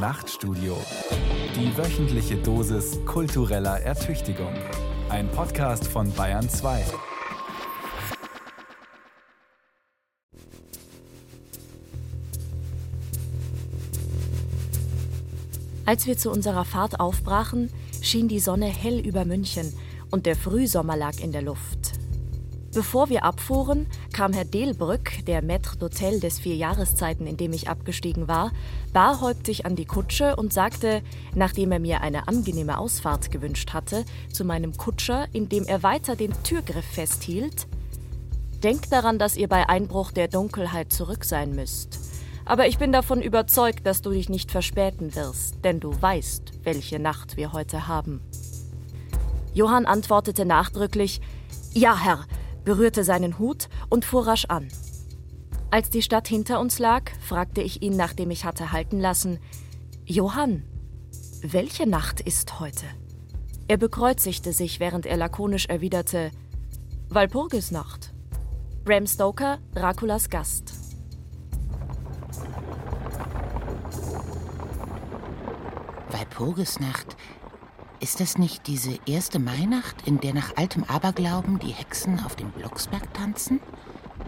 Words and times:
Nachtstudio. 0.00 0.78
Die 1.54 1.76
wöchentliche 1.76 2.36
Dosis 2.36 2.98
kultureller 3.04 3.80
Ertüchtigung. 3.80 4.54
Ein 5.10 5.30
Podcast 5.30 5.86
von 5.86 6.10
Bayern 6.14 6.48
2. 6.48 6.86
Als 15.84 16.06
wir 16.06 16.16
zu 16.16 16.30
unserer 16.30 16.64
Fahrt 16.64 16.98
aufbrachen, 16.98 17.70
schien 18.00 18.28
die 18.28 18.40
Sonne 18.40 18.68
hell 18.68 19.00
über 19.00 19.26
München 19.26 19.70
und 20.10 20.24
der 20.24 20.36
Frühsommer 20.36 20.96
lag 20.96 21.20
in 21.20 21.32
der 21.32 21.42
Luft. 21.42 21.89
Bevor 22.72 23.08
wir 23.08 23.24
abfuhren, 23.24 23.88
kam 24.12 24.32
Herr 24.32 24.44
Delbrück, 24.44 25.24
der 25.26 25.42
Maître 25.42 25.76
d'Hôtel 25.76 26.20
des 26.20 26.38
vier 26.38 26.54
Jahreszeiten, 26.54 27.26
in 27.26 27.36
dem 27.36 27.52
ich 27.52 27.68
abgestiegen 27.68 28.28
war, 28.28 28.52
barhäuptig 28.92 29.66
an 29.66 29.74
die 29.74 29.86
Kutsche 29.86 30.36
und 30.36 30.52
sagte, 30.52 31.02
nachdem 31.34 31.72
er 31.72 31.80
mir 31.80 32.00
eine 32.00 32.28
angenehme 32.28 32.78
Ausfahrt 32.78 33.32
gewünscht 33.32 33.72
hatte, 33.72 34.04
zu 34.32 34.44
meinem 34.44 34.76
Kutscher, 34.76 35.26
indem 35.32 35.64
er 35.66 35.82
weiter 35.82 36.14
den 36.14 36.32
Türgriff 36.44 36.84
festhielt: 36.84 37.66
Denkt 38.62 38.92
daran, 38.92 39.18
dass 39.18 39.36
ihr 39.36 39.48
bei 39.48 39.68
Einbruch 39.68 40.12
der 40.12 40.28
Dunkelheit 40.28 40.92
zurück 40.92 41.24
sein 41.24 41.56
müsst. 41.56 41.98
Aber 42.44 42.68
ich 42.68 42.78
bin 42.78 42.92
davon 42.92 43.20
überzeugt, 43.20 43.84
dass 43.84 44.00
du 44.00 44.10
dich 44.10 44.28
nicht 44.28 44.52
verspäten 44.52 45.16
wirst, 45.16 45.56
denn 45.64 45.80
du 45.80 45.90
weißt, 46.00 46.52
welche 46.62 47.00
Nacht 47.00 47.36
wir 47.36 47.52
heute 47.52 47.88
haben. 47.88 48.20
Johann 49.54 49.86
antwortete 49.86 50.44
nachdrücklich: 50.44 51.20
Ja, 51.72 51.98
Herr, 51.98 52.26
berührte 52.64 53.04
seinen 53.04 53.38
Hut 53.38 53.68
und 53.88 54.04
fuhr 54.04 54.26
rasch 54.26 54.46
an. 54.46 54.68
Als 55.70 55.90
die 55.90 56.02
Stadt 56.02 56.26
hinter 56.26 56.60
uns 56.60 56.78
lag, 56.78 57.10
fragte 57.20 57.62
ich 57.62 57.82
ihn, 57.82 57.96
nachdem 57.96 58.30
ich 58.30 58.44
hatte 58.44 58.72
halten 58.72 58.98
lassen, 58.98 59.38
Johann, 60.04 60.64
welche 61.42 61.88
Nacht 61.88 62.20
ist 62.20 62.58
heute? 62.58 62.86
Er 63.68 63.76
bekreuzigte 63.76 64.52
sich, 64.52 64.80
während 64.80 65.06
er 65.06 65.16
lakonisch 65.16 65.66
erwiderte, 65.66 66.32
Walpurgisnacht. 67.08 68.12
Bram 68.84 69.06
Stoker, 69.06 69.58
Draculas 69.74 70.28
Gast. 70.28 70.72
Walpurgisnacht, 76.08 77.16
ist 78.00 78.20
das 78.20 78.38
nicht 78.38 78.66
diese 78.66 78.98
erste 79.06 79.38
Mainacht, 79.38 80.06
in 80.06 80.20
der 80.20 80.34
nach 80.34 80.56
altem 80.56 80.84
Aberglauben 80.84 81.58
die 81.58 81.72
Hexen 81.72 82.20
auf 82.24 82.34
dem 82.34 82.50
Blocksberg 82.50 83.12
tanzen? 83.12 83.60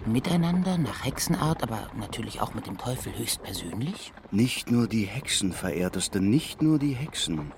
Miteinander, 0.05 0.79
nach 0.79 1.05
Hexenart, 1.05 1.62
aber 1.62 1.89
natürlich 1.97 2.41
auch 2.41 2.55
mit 2.55 2.67
dem 2.67 2.77
Teufel 2.77 3.17
höchstpersönlich? 3.17 4.12
Nicht 4.31 4.70
nur 4.70 4.89
die 4.89 5.05
Hexen, 5.05 5.53
verehrteste, 5.53 6.20
nicht 6.20 6.61
nur 6.61 6.79
die 6.79 6.92
Hexen. 6.92 7.53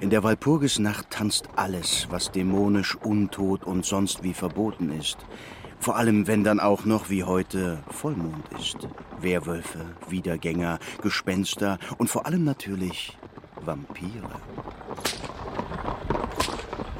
In 0.00 0.10
der 0.10 0.22
Walpurgisnacht 0.24 1.10
tanzt 1.10 1.48
alles, 1.56 2.08
was 2.10 2.32
dämonisch, 2.32 2.96
untot 2.96 3.64
und 3.64 3.84
sonst 3.84 4.22
wie 4.22 4.34
verboten 4.34 4.90
ist. 4.90 5.18
Vor 5.78 5.96
allem, 5.96 6.26
wenn 6.26 6.42
dann 6.42 6.58
auch 6.58 6.84
noch 6.84 7.10
wie 7.10 7.24
heute 7.24 7.82
Vollmond 7.88 8.44
ist. 8.58 8.88
Werwölfe, 9.20 9.94
Wiedergänger, 10.08 10.78
Gespenster 11.02 11.78
und 11.98 12.08
vor 12.08 12.26
allem 12.26 12.44
natürlich 12.44 13.16
Vampire. 13.60 14.40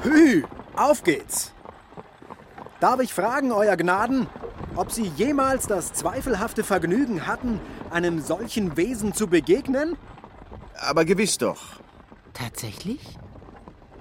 Hü, 0.03 0.43
auf 0.75 1.03
geht's! 1.03 1.53
Darf 2.79 2.99
ich 2.99 3.13
fragen, 3.13 3.51
Euer 3.51 3.77
Gnaden, 3.77 4.27
ob 4.75 4.91
Sie 4.91 5.11
jemals 5.15 5.67
das 5.67 5.93
zweifelhafte 5.93 6.63
Vergnügen 6.63 7.27
hatten, 7.27 7.59
einem 7.91 8.19
solchen 8.19 8.77
Wesen 8.77 9.13
zu 9.13 9.27
begegnen? 9.27 9.95
Aber 10.79 11.05
gewiss 11.05 11.37
doch. 11.37 11.61
Tatsächlich? 12.33 13.19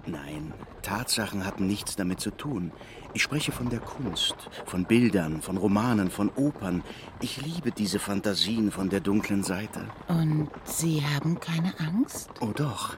Nein, 0.06 0.55
Tatsachen 0.81 1.45
hatten 1.45 1.67
nichts 1.67 1.97
damit 1.97 2.21
zu 2.21 2.31
tun. 2.31 2.73
Ich 3.12 3.23
spreche 3.23 3.53
von 3.53 3.69
der 3.69 3.81
Kunst, 3.81 4.37
von 4.65 4.87
Bildern, 4.87 5.43
von 5.43 5.59
Romanen, 5.59 6.11
von 6.11 6.31
Opern. 6.37 6.82
Ich 7.21 7.43
liebe 7.43 7.72
diese 7.72 7.99
Fantasien 7.99 8.71
von 8.71 8.88
der 8.88 9.00
dunklen 9.00 9.43
Seite. 9.43 9.87
Und 10.09 10.49
Sie 10.65 11.03
haben 11.05 11.38
keine 11.38 11.78
Angst? 11.78 12.31
Oh 12.41 12.53
doch, 12.55 12.97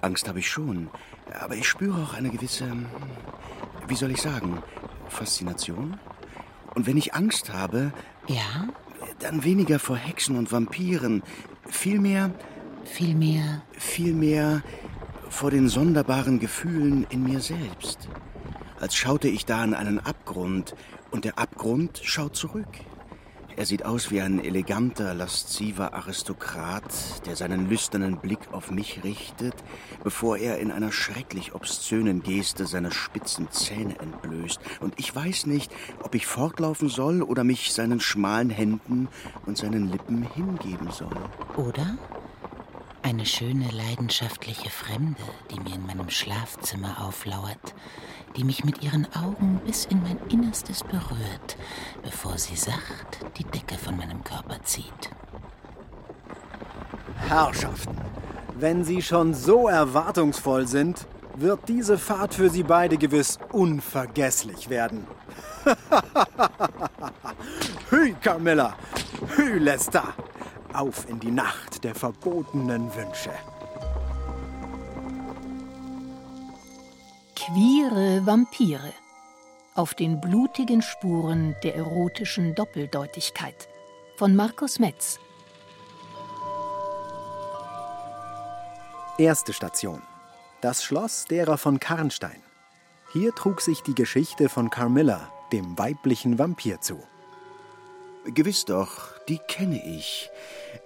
Angst 0.00 0.28
habe 0.28 0.38
ich 0.38 0.48
schon. 0.48 0.88
Aber 1.40 1.54
ich 1.54 1.66
spüre 1.68 2.02
auch 2.02 2.14
eine 2.14 2.30
gewisse, 2.30 2.66
wie 3.86 3.94
soll 3.94 4.10
ich 4.10 4.20
sagen, 4.22 4.62
Faszination. 5.08 5.98
Und 6.74 6.86
wenn 6.86 6.96
ich 6.96 7.14
Angst 7.14 7.52
habe, 7.52 7.92
Ja? 8.26 8.68
dann 9.20 9.42
weniger 9.44 9.78
vor 9.78 9.96
Hexen 9.96 10.36
und 10.36 10.52
Vampiren, 10.52 11.22
vielmehr, 11.68 12.30
Vielmehr. 12.84 13.62
vielmehr 13.72 14.62
vor 15.28 15.50
den 15.50 15.68
sonderbaren 15.68 16.38
Gefühlen 16.38 17.06
in 17.10 17.24
mir 17.24 17.40
selbst. 17.40 18.08
Als 18.80 18.94
schaute 18.94 19.28
ich 19.28 19.44
da 19.44 19.60
an 19.62 19.74
einen 19.74 19.98
Abgrund 19.98 20.74
und 21.10 21.24
der 21.24 21.38
Abgrund 21.38 22.00
schaut 22.04 22.36
zurück. 22.36 22.68
Er 23.58 23.66
sieht 23.66 23.84
aus 23.84 24.12
wie 24.12 24.20
ein 24.20 24.38
eleganter, 24.38 25.14
lasziver 25.14 25.92
Aristokrat, 25.92 26.84
der 27.26 27.34
seinen 27.34 27.68
lüsternen 27.68 28.18
Blick 28.18 28.38
auf 28.52 28.70
mich 28.70 29.02
richtet, 29.02 29.52
bevor 30.04 30.38
er 30.38 30.60
in 30.60 30.70
einer 30.70 30.92
schrecklich 30.92 31.56
obszönen 31.56 32.22
Geste 32.22 32.68
seine 32.68 32.92
spitzen 32.92 33.50
Zähne 33.50 33.98
entblößt. 33.98 34.60
Und 34.78 34.94
ich 35.00 35.12
weiß 35.12 35.46
nicht, 35.46 35.72
ob 36.04 36.14
ich 36.14 36.24
fortlaufen 36.24 36.88
soll 36.88 37.20
oder 37.20 37.42
mich 37.42 37.72
seinen 37.72 37.98
schmalen 37.98 38.50
Händen 38.50 39.08
und 39.44 39.58
seinen 39.58 39.90
Lippen 39.90 40.22
hingeben 40.22 40.92
soll. 40.92 41.18
Oder? 41.56 41.98
Eine 43.08 43.24
schöne, 43.24 43.70
leidenschaftliche 43.70 44.68
Fremde, 44.68 45.22
die 45.50 45.58
mir 45.60 45.76
in 45.76 45.86
meinem 45.86 46.10
Schlafzimmer 46.10 47.06
auflauert, 47.06 47.74
die 48.36 48.44
mich 48.44 48.64
mit 48.64 48.82
ihren 48.82 49.06
Augen 49.14 49.62
bis 49.64 49.86
in 49.86 50.02
mein 50.02 50.18
Innerstes 50.28 50.84
berührt, 50.84 51.56
bevor 52.02 52.36
sie 52.36 52.54
sacht 52.54 53.24
die 53.38 53.44
Decke 53.44 53.78
von 53.78 53.96
meinem 53.96 54.22
Körper 54.24 54.62
zieht. 54.62 55.10
Herrschaften, 57.16 57.96
wenn 58.58 58.84
Sie 58.84 59.00
schon 59.00 59.32
so 59.32 59.68
erwartungsvoll 59.68 60.66
sind, 60.66 61.06
wird 61.34 61.60
diese 61.66 61.96
Fahrt 61.96 62.34
für 62.34 62.50
Sie 62.50 62.62
beide 62.62 62.98
gewiss 62.98 63.38
unvergesslich 63.52 64.68
werden. 64.68 65.06
Hü, 67.88 68.12
Carmilla! 68.20 68.76
Hü, 69.34 69.56
Lester! 69.60 70.12
Auf 70.72 71.08
in 71.08 71.18
die 71.18 71.30
Nacht 71.30 71.82
der 71.82 71.94
verbotenen 71.94 72.94
Wünsche. 72.94 73.32
Queere 77.34 78.26
Vampire. 78.26 78.92
Auf 79.74 79.94
den 79.94 80.20
blutigen 80.20 80.82
Spuren 80.82 81.56
der 81.62 81.74
erotischen 81.74 82.54
Doppeldeutigkeit. 82.54 83.68
Von 84.16 84.36
Markus 84.36 84.78
Metz. 84.78 85.18
Erste 89.16 89.52
Station. 89.52 90.02
Das 90.60 90.84
Schloss 90.84 91.24
derer 91.24 91.56
von 91.56 91.80
Karnstein. 91.80 92.42
Hier 93.12 93.34
trug 93.34 93.62
sich 93.62 93.82
die 93.82 93.94
Geschichte 93.94 94.48
von 94.48 94.68
Carmilla, 94.68 95.32
dem 95.50 95.78
weiblichen 95.78 96.38
Vampir, 96.38 96.80
zu. 96.82 97.02
Gewiss 98.26 98.66
doch, 98.66 99.17
die 99.28 99.38
kenne 99.38 99.84
ich. 99.84 100.30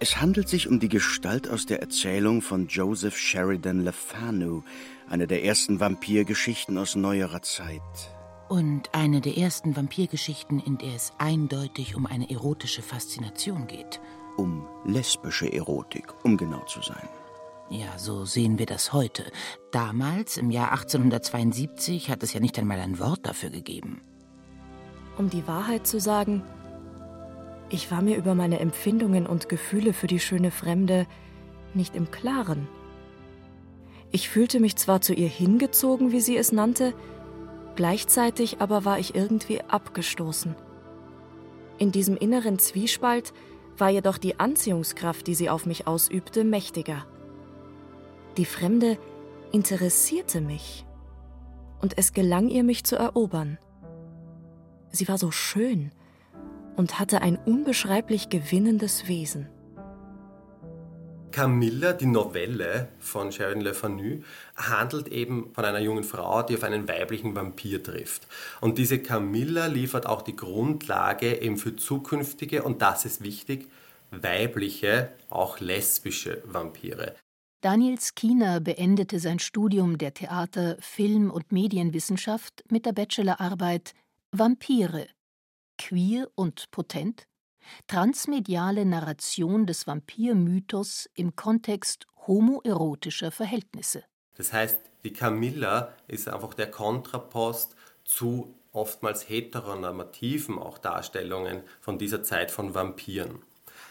Es 0.00 0.20
handelt 0.20 0.48
sich 0.48 0.68
um 0.68 0.80
die 0.80 0.88
Gestalt 0.88 1.48
aus 1.48 1.66
der 1.66 1.80
Erzählung 1.80 2.42
von 2.42 2.66
Joseph 2.66 3.16
Sheridan 3.16 3.84
Le 3.84 3.92
Fanu, 3.92 4.62
eine 5.08 5.26
der 5.26 5.44
ersten 5.44 5.80
Vampirgeschichten 5.80 6.76
aus 6.78 6.96
neuerer 6.96 7.42
Zeit. 7.42 7.80
Und 8.48 8.94
eine 8.94 9.20
der 9.20 9.38
ersten 9.38 9.76
Vampirgeschichten, 9.76 10.58
in 10.58 10.78
der 10.78 10.94
es 10.94 11.12
eindeutig 11.18 11.94
um 11.94 12.06
eine 12.06 12.28
erotische 12.30 12.82
Faszination 12.82 13.66
geht. 13.66 14.00
Um 14.36 14.66
lesbische 14.84 15.50
Erotik, 15.52 16.12
um 16.24 16.36
genau 16.36 16.64
zu 16.64 16.82
sein. 16.82 17.08
Ja, 17.70 17.98
so 17.98 18.24
sehen 18.24 18.58
wir 18.58 18.66
das 18.66 18.92
heute. 18.92 19.30
Damals, 19.70 20.36
im 20.36 20.50
Jahr 20.50 20.72
1872, 20.72 22.10
hat 22.10 22.22
es 22.22 22.34
ja 22.34 22.40
nicht 22.40 22.58
einmal 22.58 22.80
ein 22.80 22.98
Wort 22.98 23.20
dafür 23.26 23.50
gegeben. 23.50 24.02
Um 25.16 25.30
die 25.30 25.46
Wahrheit 25.46 25.86
zu 25.86 26.00
sagen, 26.00 26.42
ich 27.72 27.90
war 27.90 28.02
mir 28.02 28.16
über 28.18 28.34
meine 28.34 28.60
Empfindungen 28.60 29.26
und 29.26 29.48
Gefühle 29.48 29.94
für 29.94 30.06
die 30.06 30.20
schöne 30.20 30.50
Fremde 30.50 31.06
nicht 31.72 31.96
im 31.96 32.10
Klaren. 32.10 32.68
Ich 34.10 34.28
fühlte 34.28 34.60
mich 34.60 34.76
zwar 34.76 35.00
zu 35.00 35.14
ihr 35.14 35.28
hingezogen, 35.28 36.12
wie 36.12 36.20
sie 36.20 36.36
es 36.36 36.52
nannte, 36.52 36.92
gleichzeitig 37.74 38.60
aber 38.60 38.84
war 38.84 38.98
ich 38.98 39.14
irgendwie 39.14 39.62
abgestoßen. 39.62 40.54
In 41.78 41.92
diesem 41.92 42.18
inneren 42.18 42.58
Zwiespalt 42.58 43.32
war 43.78 43.88
jedoch 43.88 44.18
die 44.18 44.38
Anziehungskraft, 44.38 45.26
die 45.26 45.34
sie 45.34 45.48
auf 45.48 45.64
mich 45.64 45.86
ausübte, 45.86 46.44
mächtiger. 46.44 47.06
Die 48.36 48.44
Fremde 48.44 48.98
interessierte 49.50 50.42
mich, 50.42 50.84
und 51.80 51.96
es 51.96 52.12
gelang 52.12 52.48
ihr, 52.48 52.64
mich 52.64 52.84
zu 52.84 52.96
erobern. 52.96 53.58
Sie 54.90 55.08
war 55.08 55.16
so 55.16 55.30
schön 55.30 55.90
und 56.76 56.98
hatte 56.98 57.22
ein 57.22 57.36
unbeschreiblich 57.36 58.28
gewinnendes 58.28 59.08
Wesen. 59.08 59.48
Camilla, 61.32 61.94
die 61.94 62.06
Novelle 62.06 62.88
von 62.98 63.32
Sharon 63.32 63.62
Le 63.62 63.74
Fanu, 63.74 64.20
handelt 64.54 65.08
eben 65.08 65.52
von 65.54 65.64
einer 65.64 65.80
jungen 65.80 66.04
Frau, 66.04 66.42
die 66.42 66.54
auf 66.54 66.62
einen 66.62 66.86
weiblichen 66.86 67.34
Vampir 67.34 67.82
trifft. 67.82 68.28
Und 68.60 68.78
diese 68.78 68.98
Camilla 68.98 69.66
liefert 69.66 70.06
auch 70.06 70.22
die 70.22 70.36
Grundlage 70.36 71.40
eben 71.40 71.56
für 71.56 71.74
zukünftige, 71.74 72.62
und 72.62 72.82
das 72.82 73.04
ist 73.06 73.22
wichtig, 73.22 73.68
weibliche, 74.10 75.10
auch 75.30 75.58
lesbische 75.58 76.42
Vampire. 76.44 77.16
Daniel 77.62 77.98
Skiner 77.98 78.60
beendete 78.60 79.18
sein 79.18 79.38
Studium 79.38 79.96
der 79.96 80.14
Theater-, 80.14 80.76
Film- 80.80 81.30
und 81.30 81.50
Medienwissenschaft 81.50 82.64
mit 82.70 82.84
der 82.86 82.92
Bachelorarbeit 82.92 83.94
Vampire. 84.32 85.06
Queer 85.84 86.28
und 86.36 86.70
potent? 86.70 87.26
Transmediale 87.88 88.84
Narration 88.84 89.66
des 89.66 89.88
Vampirmythos 89.88 91.10
im 91.14 91.34
Kontext 91.34 92.06
homoerotischer 92.28 93.32
Verhältnisse. 93.32 94.04
Das 94.36 94.52
heißt, 94.52 94.78
die 95.02 95.12
Camilla 95.12 95.92
ist 96.06 96.28
einfach 96.28 96.54
der 96.54 96.70
Kontrapost 96.70 97.74
zu 98.04 98.54
oftmals 98.70 99.28
heteronormativen 99.28 100.56
auch 100.56 100.78
Darstellungen 100.78 101.62
von 101.80 101.98
dieser 101.98 102.22
Zeit 102.22 102.52
von 102.52 102.74
Vampiren. 102.76 103.42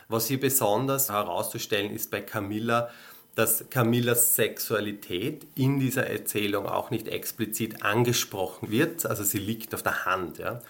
Was 0.07 0.27
hier 0.27 0.39
besonders 0.39 1.09
herauszustellen 1.09 1.93
ist 1.93 2.09
bei 2.09 2.21
Camilla, 2.21 2.89
dass 3.35 3.69
Camillas 3.69 4.35
Sexualität 4.35 5.45
in 5.55 5.81
dieser 5.81 6.07
Erzählung 6.07 6.67
auch 6.67 6.89
nicht 6.89 7.09
explizit 7.09 7.83
angesprochen 7.83 8.71
wird, 8.71 9.05
also 9.05 9.25
sie 9.25 9.39
liegt 9.39 9.75
auf 9.75 9.83
der 9.83 10.05
Hand. 10.05 10.37
Ja 10.37 10.61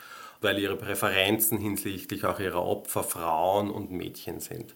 weil 0.42 0.60
ihre 0.60 0.76
Präferenzen 0.76 1.60
hinsichtlich 1.60 2.26
auch 2.26 2.40
ihrer 2.40 2.64
Opfer 2.64 3.04
Frauen 3.04 3.70
und 3.70 3.92
Mädchen 3.92 4.40
sind. 4.40 4.76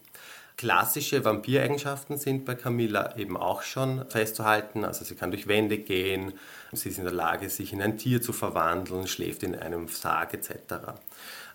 Klassische 0.58 1.26
Vampireigenschaften 1.26 2.18
sind 2.18 2.46
bei 2.46 2.56
Camilla 2.56 3.18
eben 3.18 3.36
auch 3.36 3.62
schon 3.62 4.10
festzuhalten. 4.10 4.86
Also 4.86 5.04
sie 5.04 5.16
kann 5.16 5.32
durch 5.32 5.48
Wände 5.48 5.78
gehen, 5.80 6.32
sie 6.72 6.90
ist 6.90 6.98
in 6.98 7.04
der 7.04 7.14
Lage, 7.14 7.50
sich 7.50 7.74
in 7.74 7.82
ein 7.82 7.98
Tier 7.98 8.22
zu 8.22 8.32
verwandeln, 8.32 9.06
schläft 9.06 9.44
in 9.44 9.54
einem 9.54 9.90
Sarg 9.90 10.34
etc. 10.34 10.54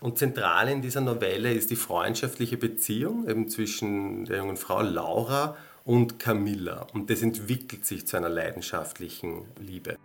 Und 0.01 0.19
zentral 0.19 0.69
in 0.69 0.83
dieser 0.83 1.01
Novelle 1.01 1.51
ist 1.51 1.71
die 1.71 1.75
freundschaftliche 1.75 2.57
Beziehung 2.57 3.27
eben 3.27 3.49
zwischen 3.49 4.25
der 4.25 4.37
jungen 4.37 4.57
Frau 4.57 4.81
Laura 4.81 5.57
und 5.83 6.19
Camilla. 6.19 6.85
Und 6.93 7.09
das 7.09 7.23
entwickelt 7.23 7.85
sich 7.85 8.05
zu 8.05 8.17
einer 8.17 8.29
leidenschaftlichen 8.29 9.45
Liebe. 9.59 9.97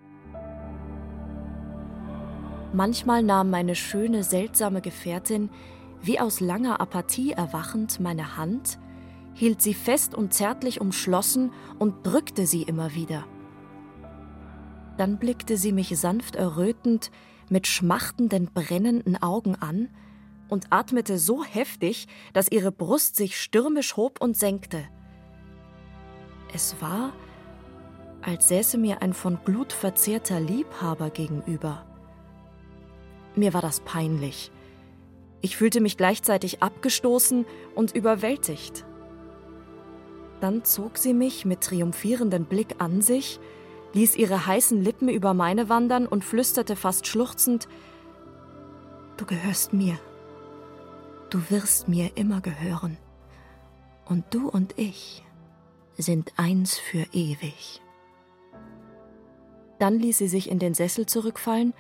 Manchmal 2.77 3.23
nahm 3.23 3.49
meine 3.49 3.75
schöne, 3.75 4.23
seltsame 4.23 4.83
Gefährtin, 4.83 5.49
wie 6.03 6.21
aus 6.21 6.41
langer 6.41 6.79
Apathie 6.79 7.33
erwachend, 7.33 8.01
meine 8.01 8.37
Hand, 8.37 8.79
hielt 9.33 9.63
sie 9.63 9.73
fest 9.73 10.15
und 10.15 10.35
zärtlich 10.35 10.79
umschlossen 10.79 11.53
und 11.79 12.07
drückte 12.07 12.47
sie 12.47 12.65
immer 12.65 12.95
wieder. 12.95 13.25
Dann 14.99 15.17
blickte 15.17 15.57
sie 15.57 15.73
mich 15.73 15.99
sanft 15.99 16.37
errötend, 16.37 17.11
mit 17.49 17.67
schmachtenden, 17.67 18.51
brennenden 18.53 19.23
Augen 19.23 19.55
an 19.55 19.89
und 20.51 20.67
atmete 20.69 21.19
so 21.19 21.43
heftig, 21.45 22.09
dass 22.35 22.53
ihre 22.53 22.73
Brust 22.73 23.17
sich 23.17 23.41
stürmisch 23.41 23.97
hob 23.97 24.21
und 24.21 24.37
senkte. 24.37 24.85
Es 26.53 26.77
war, 26.83 27.15
als 28.21 28.49
säße 28.49 28.77
mir 28.77 29.01
ein 29.01 29.15
von 29.15 29.39
Glut 29.47 29.73
verzehrter 29.73 30.41
Liebhaber 30.41 31.09
gegenüber. 31.09 31.86
Mir 33.37 33.55
war 33.55 33.63
das 33.63 33.81
peinlich. 33.81 34.51
Ich 35.43 35.57
fühlte 35.57 35.81
mich 35.81 35.97
gleichzeitig 35.97 36.63
abgestoßen 36.63 37.47
und 37.75 37.95
überwältigt. 37.95 38.85
Dann 40.41 40.65
zog 40.65 40.99
sie 40.99 41.15
mich 41.15 41.45
mit 41.45 41.61
triumphierendem 41.61 42.47
Blick 42.47 42.77
an 42.79 43.03
sich, 43.03 43.39
ließ 43.93 44.17
ihre 44.17 44.47
heißen 44.47 44.83
Lippen 44.83 45.09
über 45.09 45.35
meine 45.35 45.69
wandern 45.69 46.07
und 46.07 46.25
flüsterte 46.25 46.77
fast 46.77 47.07
schluchzend 47.07 47.69
Du 49.17 49.25
gehörst 49.25 49.73
mir. 49.73 49.99
Du 51.31 51.41
wirst 51.51 51.89
mir 51.89 52.17
immer 52.17 52.41
gehören. 52.41 52.99
Und 54.05 54.25
du 54.31 54.49
und 54.49 54.79
ich 54.79 55.25
sind 55.97 56.33
eins 56.37 56.77
für 56.77 57.07
ewig. 57.13 57.81
Dann 59.79 59.99
ließ 59.99 60.19
sie 60.19 60.29
sich 60.29 60.51
in 60.51 60.59
den 60.59 60.75
Sessel 60.75 61.07
zurückfallen 61.07 61.73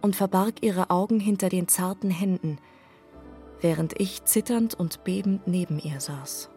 und 0.00 0.16
verbarg 0.16 0.62
ihre 0.62 0.90
Augen 0.90 1.20
hinter 1.20 1.48
den 1.48 1.68
zarten 1.68 2.10
Händen, 2.10 2.58
während 3.60 4.00
ich 4.00 4.24
zitternd 4.24 4.74
und 4.74 5.04
bebend 5.04 5.46
neben 5.46 5.78
ihr 5.78 6.00
saß. 6.00 6.50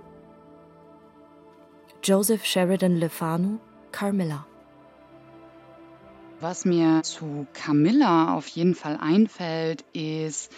Joseph 2.04 2.45
Sheridan 2.45 2.98
Le 2.98 3.10
Fanu, 3.10 3.60
Carmilla. 3.92 4.45
Was 6.40 6.66
mir 6.66 7.04
zu 7.04 7.48
Camilla 7.54 8.34
auf 8.34 8.48
jeden 8.48 8.75
Fall 8.75 8.98
einfällt, 8.98 9.86
ist, 9.94 10.51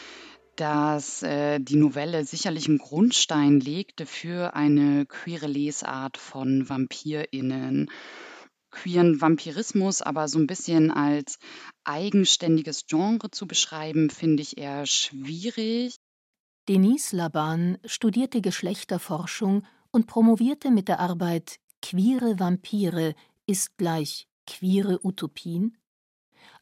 dass 0.55 1.21
äh, 1.21 1.59
die 1.59 1.75
Novelle 1.75 2.25
sicherlich 2.25 2.67
einen 2.67 2.77
Grundstein 2.77 3.59
legte 3.59 4.05
für 4.05 4.55
eine 4.55 5.05
queere 5.05 5.47
Lesart 5.47 6.17
von 6.17 6.67
VampirInnen 6.67 7.91
queeren 8.75 9.21
Vampirismus 9.21 10.01
aber 10.01 10.27
so 10.27 10.37
ein 10.37 10.47
bisschen 10.47 10.91
als 10.91 11.39
eigenständiges 11.83 12.85
Genre 12.85 13.31
zu 13.31 13.47
beschreiben, 13.47 14.09
finde 14.09 14.43
ich 14.43 14.57
eher 14.57 14.85
schwierig. 14.85 15.95
Denise 16.67 17.15
Laban 17.15 17.77
studierte 17.85 18.41
Geschlechterforschung 18.41 19.65
und 19.91 20.07
promovierte 20.07 20.71
mit 20.71 20.87
der 20.87 20.99
Arbeit 20.99 21.59
Queere 21.81 22.39
Vampire 22.39 23.15
ist 23.45 23.77
gleich 23.77 24.27
queere 24.47 24.99
Utopien? 25.03 25.77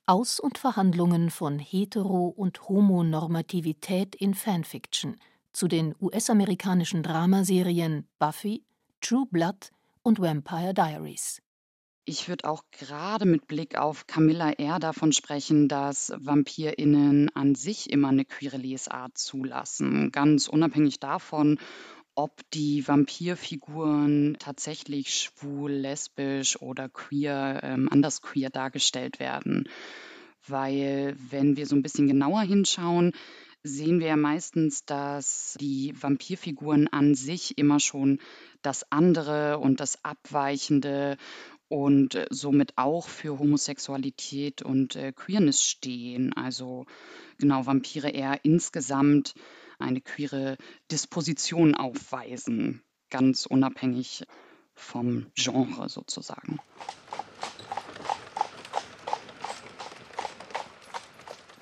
Aus- 0.05 0.39
und 0.39 0.57
Verhandlungen 0.57 1.29
von 1.29 1.59
Hetero- 1.59 2.33
und 2.35 2.67
Homonormativität 2.67 4.15
in 4.15 4.33
Fanfiction 4.33 5.15
zu 5.53 5.69
den 5.69 5.95
US-amerikanischen 6.01 7.03
Dramaserien 7.03 8.07
Buffy, 8.19 8.65
True 8.99 9.25
Blood 9.31 9.71
und 10.01 10.19
Vampire 10.19 10.73
Diaries. 10.73 11.42
Ich 12.05 12.27
würde 12.27 12.49
auch 12.49 12.65
gerade 12.71 13.25
mit 13.25 13.47
Blick 13.47 13.77
auf 13.77 14.07
Camilla 14.07 14.51
eher 14.51 14.79
davon 14.79 15.13
sprechen, 15.13 15.69
dass 15.69 16.11
VampirInnen 16.17 17.33
an 17.33 17.55
sich 17.55 17.89
immer 17.89 18.09
eine 18.09 18.25
queere 18.25 18.57
Lesart 18.57 19.17
zulassen, 19.17 20.11
ganz 20.11 20.49
unabhängig 20.49 20.99
davon, 20.99 21.59
ob 22.13 22.41
die 22.51 22.85
Vampirfiguren 22.85 24.35
tatsächlich 24.37 25.13
schwul, 25.13 25.71
lesbisch 25.71 26.61
oder 26.61 26.89
queer, 26.89 27.61
ähm, 27.63 27.87
anders 27.89 28.21
queer 28.21 28.49
dargestellt 28.49 29.21
werden. 29.21 29.69
Weil, 30.45 31.15
wenn 31.29 31.55
wir 31.55 31.65
so 31.65 31.75
ein 31.77 31.83
bisschen 31.83 32.07
genauer 32.07 32.41
hinschauen, 32.41 33.13
sehen 33.63 34.01
wir 34.01 34.07
ja 34.07 34.17
meistens, 34.17 34.83
dass 34.83 35.55
die 35.59 35.93
Vampirfiguren 35.99 36.89
an 36.89 37.15
sich 37.15 37.57
immer 37.57 37.79
schon 37.79 38.19
das 38.61 38.91
andere 38.91 39.57
und 39.57 39.79
das 39.79 40.03
Abweichende 40.03 41.17
und 41.73 42.13
äh, 42.13 42.27
somit 42.29 42.77
auch 42.77 43.07
für 43.07 43.39
Homosexualität 43.39 44.61
und 44.61 44.95
äh, 44.95 45.11
Queerness 45.11 45.63
stehen. 45.63 46.31
Also 46.33 46.85
genau 47.39 47.65
Vampire 47.65 48.09
eher 48.09 48.45
insgesamt 48.45 49.33
eine 49.79 49.99
queere 49.99 50.57
Disposition 50.91 51.73
aufweisen, 51.73 52.83
ganz 53.09 53.47
unabhängig 53.47 54.23
vom 54.75 55.31
Genre 55.33 55.89
sozusagen. 55.89 56.59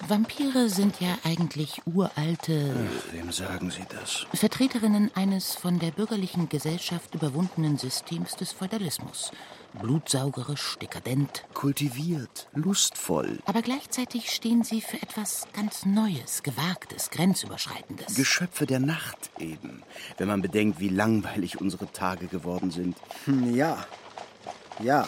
Vampire 0.09 0.67
sind 0.67 0.99
ja 0.99 1.17
eigentlich 1.23 1.83
uralte. 1.85 2.75
Ach, 2.75 3.13
wem 3.13 3.31
sagen 3.31 3.71
Sie 3.71 3.85
das? 3.87 4.25
Vertreterinnen 4.33 5.09
eines 5.15 5.55
von 5.55 5.79
der 5.79 5.91
bürgerlichen 5.91 6.49
Gesellschaft 6.49 7.15
überwundenen 7.15 7.77
Systems 7.77 8.35
des 8.35 8.51
Feudalismus. 8.51 9.31
Blutsaugerisch, 9.79 10.77
dekadent. 10.81 11.45
Kultiviert, 11.53 12.49
lustvoll. 12.53 13.39
Aber 13.45 13.61
gleichzeitig 13.61 14.29
stehen 14.29 14.63
sie 14.63 14.81
für 14.81 15.01
etwas 15.01 15.47
ganz 15.53 15.85
Neues, 15.85 16.43
Gewagtes, 16.43 17.09
Grenzüberschreitendes. 17.09 18.15
Geschöpfe 18.15 18.65
der 18.65 18.79
Nacht 18.79 19.31
eben, 19.39 19.83
wenn 20.17 20.27
man 20.27 20.41
bedenkt, 20.41 20.79
wie 20.79 20.89
langweilig 20.89 21.61
unsere 21.61 21.91
Tage 21.91 22.27
geworden 22.27 22.71
sind. 22.71 22.97
Hm, 23.25 23.55
ja, 23.55 23.85
ja. 24.79 25.07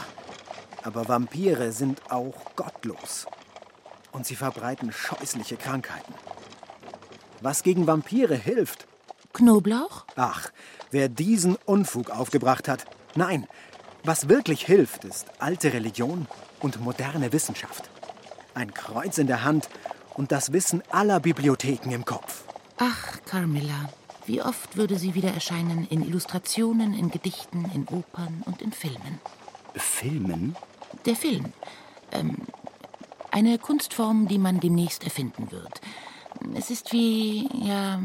Aber 0.83 1.07
Vampire 1.07 1.71
sind 1.71 2.11
auch 2.11 2.55
gottlos 2.55 3.25
und 4.11 4.25
sie 4.25 4.35
verbreiten 4.35 4.91
scheußliche 4.91 5.57
Krankheiten. 5.57 6.13
Was 7.41 7.63
gegen 7.63 7.87
Vampire 7.87 8.35
hilft? 8.35 8.87
Knoblauch? 9.33 10.05
Ach, 10.15 10.51
wer 10.91 11.09
diesen 11.09 11.55
Unfug 11.65 12.09
aufgebracht 12.11 12.67
hat. 12.67 12.85
Nein, 13.15 13.47
was 14.03 14.29
wirklich 14.29 14.65
hilft, 14.65 15.05
ist 15.05 15.27
alte 15.39 15.73
Religion 15.73 16.27
und 16.59 16.81
moderne 16.81 17.31
Wissenschaft. 17.31 17.89
Ein 18.53 18.73
Kreuz 18.73 19.17
in 19.17 19.27
der 19.27 19.43
Hand 19.43 19.69
und 20.13 20.31
das 20.31 20.51
Wissen 20.51 20.83
aller 20.89 21.19
Bibliotheken 21.19 21.91
im 21.91 22.05
Kopf. 22.05 22.43
Ach, 22.77 23.19
Carmilla, 23.25 23.89
Wie 24.25 24.41
oft 24.41 24.77
würde 24.77 24.97
sie 24.97 25.15
wieder 25.15 25.33
erscheinen 25.33 25.85
in 25.89 26.01
Illustrationen, 26.01 26.93
in 26.93 27.11
Gedichten, 27.11 27.69
in 27.73 27.87
Opern 27.89 28.41
und 28.45 28.61
in 28.61 28.71
Filmen? 28.71 29.19
Filmen? 29.75 30.55
Der 31.05 31.15
Film. 31.15 31.51
Ähm, 32.11 32.37
eine 33.31 33.57
Kunstform, 33.57 34.27
die 34.27 34.37
man 34.37 34.59
demnächst 34.61 35.03
erfinden 35.03 35.51
wird. 35.51 35.81
Es 36.55 36.69
ist 36.69 36.93
wie, 36.93 37.49
ja, 37.65 37.99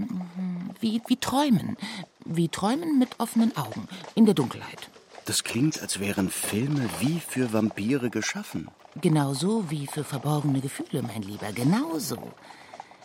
wie, 0.80 1.00
wie 1.06 1.16
Träumen. 1.16 1.76
Wie 2.24 2.48
Träumen 2.48 2.98
mit 2.98 3.20
offenen 3.20 3.56
Augen, 3.56 3.88
in 4.14 4.24
der 4.24 4.34
Dunkelheit. 4.34 4.90
Das 5.28 5.44
klingt, 5.44 5.82
als 5.82 6.00
wären 6.00 6.30
Filme 6.30 6.88
wie 7.00 7.20
für 7.20 7.52
Vampire 7.52 8.08
geschaffen. 8.08 8.70
Genauso 8.98 9.70
wie 9.70 9.86
für 9.86 10.02
verborgene 10.02 10.62
Gefühle, 10.62 11.02
mein 11.02 11.20
Lieber, 11.20 11.52
genauso. 11.52 12.16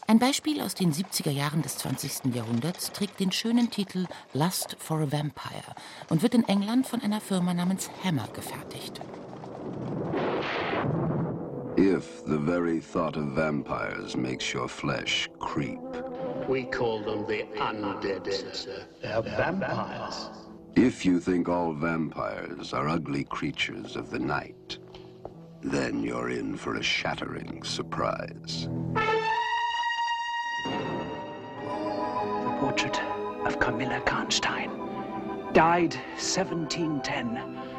Ein 0.07 0.19
Beispiel 0.19 0.61
aus 0.61 0.73
den 0.73 0.93
70er 0.93 1.31
Jahren 1.31 1.63
des 1.63 1.75
20. 1.79 2.33
Jahrhunderts 2.33 2.93
trägt 2.93 3.19
den 3.19 3.33
schönen 3.33 3.69
Titel 3.71 4.05
Lust 4.33 4.77
for 4.79 5.01
a 5.01 5.11
Vampire 5.11 5.75
und 6.07 6.21
wird 6.21 6.33
in 6.33 6.47
England 6.47 6.87
von 6.87 7.01
einer 7.01 7.19
Firma 7.19 7.53
namens 7.53 7.89
Hammer 8.05 8.29
gefertigt. 8.33 9.01
If 11.77 12.23
the 12.25 12.39
very 12.39 12.79
thought 12.79 13.17
of 13.17 13.35
vampires 13.35 14.15
makes 14.15 14.55
your 14.55 14.69
flesh 14.69 15.29
creep. 15.41 15.81
We 16.47 16.63
call 16.63 17.03
them 17.03 17.25
the 17.27 17.43
undead, 17.59 18.31
sir. 18.53 18.87
They're 19.01 19.23
vampires. 19.23 20.29
If 20.75 21.05
you 21.05 21.19
think 21.19 21.47
all 21.47 21.71
vampires 21.73 22.73
are 22.73 22.89
ugly 22.89 23.25
creatures 23.25 23.95
of 23.95 24.09
the 24.09 24.17
night, 24.17 24.79
then 25.61 26.01
you're 26.01 26.31
in 26.31 26.57
for 26.57 26.75
a 26.75 26.83
shattering 26.83 27.61
surprise. 27.61 28.67
The 32.43 32.57
portrait 32.59 32.99
of 33.45 33.59
Camilla 33.59 34.01
Karnstein 34.03 35.53
died 35.53 35.93
1710, 36.15 37.35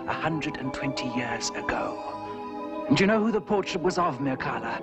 120 0.07 1.09
years 1.09 1.51
ago. 1.51 2.85
And 2.89 3.01
you 3.01 3.09
know 3.09 3.19
who 3.19 3.33
the 3.33 3.41
portrait 3.41 3.83
was 3.83 3.99
of, 3.99 4.21
Mirkala? 4.21 4.81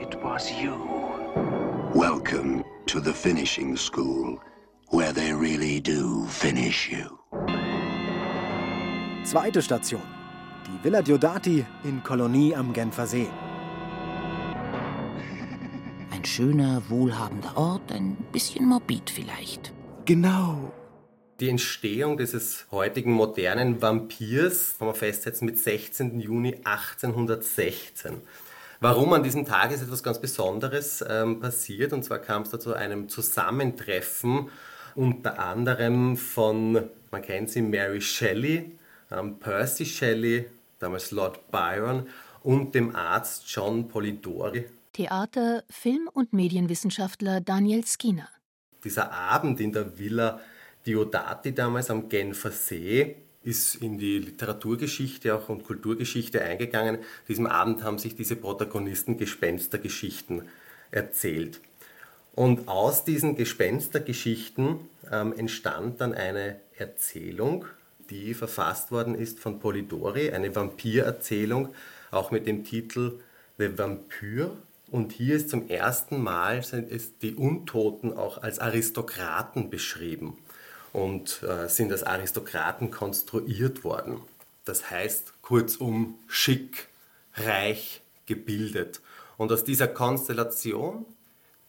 It 0.00 0.22
was 0.22 0.52
you. 0.52 0.76
Welcome 1.96 2.62
to 2.86 3.00
the 3.00 3.12
finishing 3.12 3.76
school, 3.76 4.40
where 4.90 5.12
they 5.12 5.32
really 5.32 5.80
do 5.80 6.26
finish 6.26 6.88
you. 6.88 7.18
Zweite 9.24 9.62
Station. 9.62 10.02
Die 10.66 10.84
Villa 10.84 11.00
Diodati 11.00 11.64
in 11.82 12.02
Kolonie 12.02 12.54
am 12.54 12.74
Genfer 12.74 13.06
See. 13.06 13.26
Ein 16.10 16.22
schöner, 16.26 16.82
wohlhabender 16.90 17.56
Ort, 17.56 17.90
ein 17.90 18.18
bisschen 18.32 18.66
morbid 18.66 19.08
vielleicht. 19.08 19.72
Genau. 20.04 20.74
Die 21.40 21.48
Entstehung 21.48 22.18
dieses 22.18 22.66
heutigen 22.70 23.12
modernen 23.12 23.80
Vampirs 23.80 24.74
kann 24.78 24.88
man 24.88 24.94
festsetzen 24.94 25.46
mit 25.46 25.58
16. 25.58 26.20
Juni 26.20 26.60
1816. 26.62 28.20
Warum 28.80 29.14
an 29.14 29.22
diesem 29.22 29.46
Tag 29.46 29.72
ist 29.72 29.82
etwas 29.82 30.02
ganz 30.02 30.20
Besonderes 30.20 31.02
ähm, 31.08 31.40
passiert. 31.40 31.94
Und 31.94 32.04
zwar 32.04 32.18
kam 32.18 32.42
es 32.42 32.50
da 32.50 32.60
zu 32.60 32.74
einem 32.74 33.08
Zusammentreffen 33.08 34.50
unter 34.94 35.38
anderem 35.38 36.18
von, 36.18 36.90
man 37.10 37.22
kennt 37.22 37.48
sie, 37.48 37.62
Mary 37.62 38.02
Shelley, 38.02 38.72
ähm, 39.10 39.38
Percy 39.38 39.86
Shelley, 39.86 40.46
damals 40.78 41.10
Lord 41.10 41.50
Byron 41.50 42.06
und 42.42 42.74
dem 42.74 42.94
Arzt 42.94 43.44
John 43.46 43.88
Polidori. 43.88 44.66
Theater-, 44.92 45.64
Film- 45.68 46.08
und 46.12 46.32
Medienwissenschaftler 46.32 47.40
Daniel 47.40 47.84
Skinner. 47.84 48.28
Dieser 48.84 49.12
Abend 49.12 49.60
in 49.60 49.72
der 49.72 49.98
Villa 49.98 50.40
Diodati 50.86 51.54
damals 51.54 51.90
am 51.90 52.08
Genfer 52.08 52.50
See 52.50 53.16
ist 53.42 53.76
in 53.76 53.98
die 53.98 54.18
Literaturgeschichte 54.18 55.34
auch 55.34 55.48
und 55.48 55.64
Kulturgeschichte 55.64 56.42
eingegangen. 56.42 56.98
Diesem 57.28 57.46
Abend 57.46 57.82
haben 57.82 57.98
sich 57.98 58.14
diese 58.14 58.36
Protagonisten 58.36 59.18
Gespenstergeschichten 59.18 60.48
erzählt. 60.90 61.60
Und 62.34 62.68
aus 62.68 63.04
diesen 63.04 63.36
Gespenstergeschichten 63.36 64.80
ähm, 65.10 65.32
entstand 65.36 66.00
dann 66.00 66.14
eine 66.14 66.56
Erzählung, 66.76 67.66
die 68.10 68.34
verfasst 68.34 68.90
worden 68.90 69.14
ist 69.14 69.40
von 69.40 69.58
Polidori, 69.58 70.30
eine 70.30 70.54
Vampirerzählung, 70.54 71.74
auch 72.10 72.30
mit 72.30 72.46
dem 72.46 72.64
Titel 72.64 73.20
The 73.58 73.78
Vampire. 73.78 74.50
Und 74.90 75.12
hier 75.12 75.36
ist 75.36 75.50
zum 75.50 75.68
ersten 75.68 76.22
Mal 76.22 76.62
sind 76.62 76.88
die 77.22 77.34
Untoten 77.34 78.12
auch 78.16 78.42
als 78.42 78.58
Aristokraten 78.58 79.70
beschrieben 79.70 80.38
und 80.92 81.42
äh, 81.42 81.68
sind 81.68 81.90
als 81.90 82.04
Aristokraten 82.04 82.90
konstruiert 82.90 83.82
worden. 83.82 84.20
Das 84.64 84.90
heißt 84.90 85.42
kurzum 85.42 86.18
schick, 86.28 86.88
reich, 87.34 88.02
gebildet. 88.26 89.00
Und 89.36 89.50
aus 89.52 89.64
dieser 89.64 89.88
Konstellation, 89.88 91.04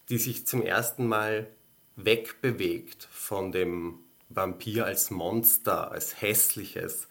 die 0.10 0.18
sich 0.18 0.46
zum 0.46 0.62
ersten 0.62 1.08
Mal 1.08 1.48
wegbewegt 1.96 3.08
von 3.12 3.52
dem 3.52 4.00
Vampir 4.30 4.86
als 4.86 5.12
Monster, 5.12 5.92
als 5.92 6.22
hässliches, 6.22 7.08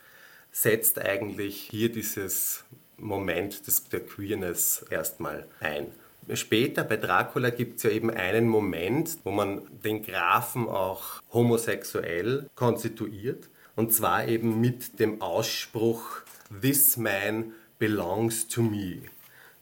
setzt 0.50 0.98
eigentlich 0.98 1.68
hier 1.70 1.90
dieses 1.90 2.64
Moment 2.96 3.66
des, 3.66 3.88
der 3.88 4.00
Queerness 4.00 4.84
erstmal 4.90 5.46
ein. 5.60 5.86
Später 6.32 6.84
bei 6.84 6.96
Dracula 6.96 7.50
gibt 7.50 7.76
es 7.76 7.82
ja 7.82 7.90
eben 7.90 8.10
einen 8.10 8.48
Moment, 8.48 9.18
wo 9.24 9.30
man 9.30 9.62
den 9.84 10.02
Grafen 10.02 10.68
auch 10.68 11.20
homosexuell 11.32 12.48
konstituiert. 12.54 13.48
Und 13.76 13.92
zwar 13.92 14.26
eben 14.26 14.60
mit 14.60 14.98
dem 15.00 15.20
Ausspruch 15.20 16.20
This 16.62 16.96
man 16.96 17.52
belongs 17.78 18.48
to 18.48 18.62
me. 18.62 19.02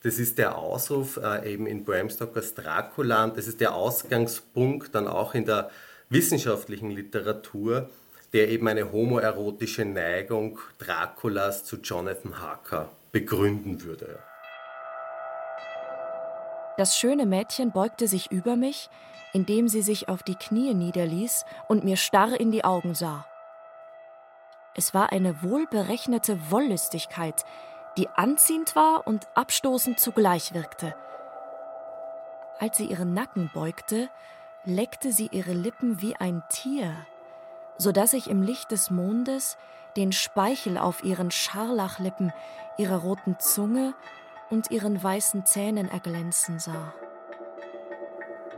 Das 0.03 0.19
ist 0.19 0.39
der 0.39 0.59
Ausruf 0.59 1.17
äh, 1.17 1.53
eben 1.53 1.67
in 1.67 1.85
Bram 1.85 2.11
Stokers 2.11 2.55
Dracula 2.55 3.25
und 3.25 3.37
das 3.37 3.47
ist 3.47 3.61
der 3.61 3.75
Ausgangspunkt 3.75 4.95
dann 4.95 5.07
auch 5.07 5.35
in 5.35 5.47
der 5.47 5.71
wissenschaftlichen 6.13 6.91
Literatur, 6.91 7.91
der 8.33 8.49
eben 8.49 8.69
eine 8.69 8.93
homoerotische 8.93 9.85
Neigung 9.85 10.59
Draculas 10.79 11.65
zu 11.65 11.77
Jonathan 11.77 12.41
Harker 12.41 12.91
begründen 13.13 13.83
würde. 13.83 14.19
Das 16.77 16.97
schöne 16.97 17.27
Mädchen 17.27 17.73
beugte 17.73 18.09
sich 18.09 18.31
über 18.31 18.57
mich, 18.57 18.89
indem 19.35 19.69
sie 19.69 19.83
sich 19.83 20.09
auf 20.09 20.23
die 20.23 20.35
Knie 20.35 20.75
niederließ 20.75 21.45
und 21.69 21.85
mir 21.85 21.97
starr 21.97 22.39
in 22.39 22.51
die 22.51 22.65
Augen 22.65 22.95
sah. 22.95 23.27
Es 24.75 24.95
war 24.95 25.13
eine 25.13 25.43
wohlberechnete 25.43 26.51
Wollüstigkeit, 26.51 27.45
die 27.99 28.09
anziehend 28.09 28.75
war 28.75 29.07
und 29.07 29.27
abstoßend 29.35 30.01
zugleich 30.01 30.55
wirkte. 30.55 30.95
Als 32.59 32.79
sie 32.79 32.87
ihren 32.87 33.13
Nacken 33.13 33.51
beugte, 33.53 34.09
leckte 34.65 35.13
sie 35.13 35.29
ihre 35.33 35.53
Lippen 35.53 36.01
wie 36.01 36.17
ein 36.17 36.43
Tier, 36.49 36.95
so 37.79 37.93
dass 37.93 38.13
ich 38.13 38.31
im 38.31 38.43
Licht 38.43 38.71
des 38.71 38.91
Mondes 38.91 39.57
den 39.97 40.13
Speichel 40.13 40.79
auf 40.79 41.05
ihren 41.05 41.31
Scharlachlippen, 41.31 42.33
ihrer 42.79 42.99
roten 42.99 43.39
Zunge 43.39 43.95
und 44.51 44.71
ihren 44.71 45.03
weißen 45.03 45.45
Zähnen 45.47 45.91
erglänzen 45.91 46.59
sah. 46.59 46.95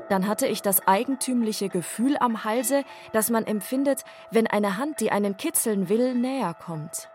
Dann 0.08 0.28
hatte 0.28 0.46
ich 0.46 0.60
das 0.60 0.86
eigentümliche 0.86 1.70
Gefühl 1.70 2.16
am 2.18 2.44
Halse, 2.44 2.84
das 3.12 3.30
man 3.30 3.46
empfindet, 3.46 4.04
wenn 4.30 4.46
eine 4.46 4.76
Hand, 4.76 5.00
die 5.00 5.10
einen 5.10 5.36
kitzeln 5.36 5.88
will, 5.88 6.14
näher 6.14 6.54
kommt. 6.54 7.08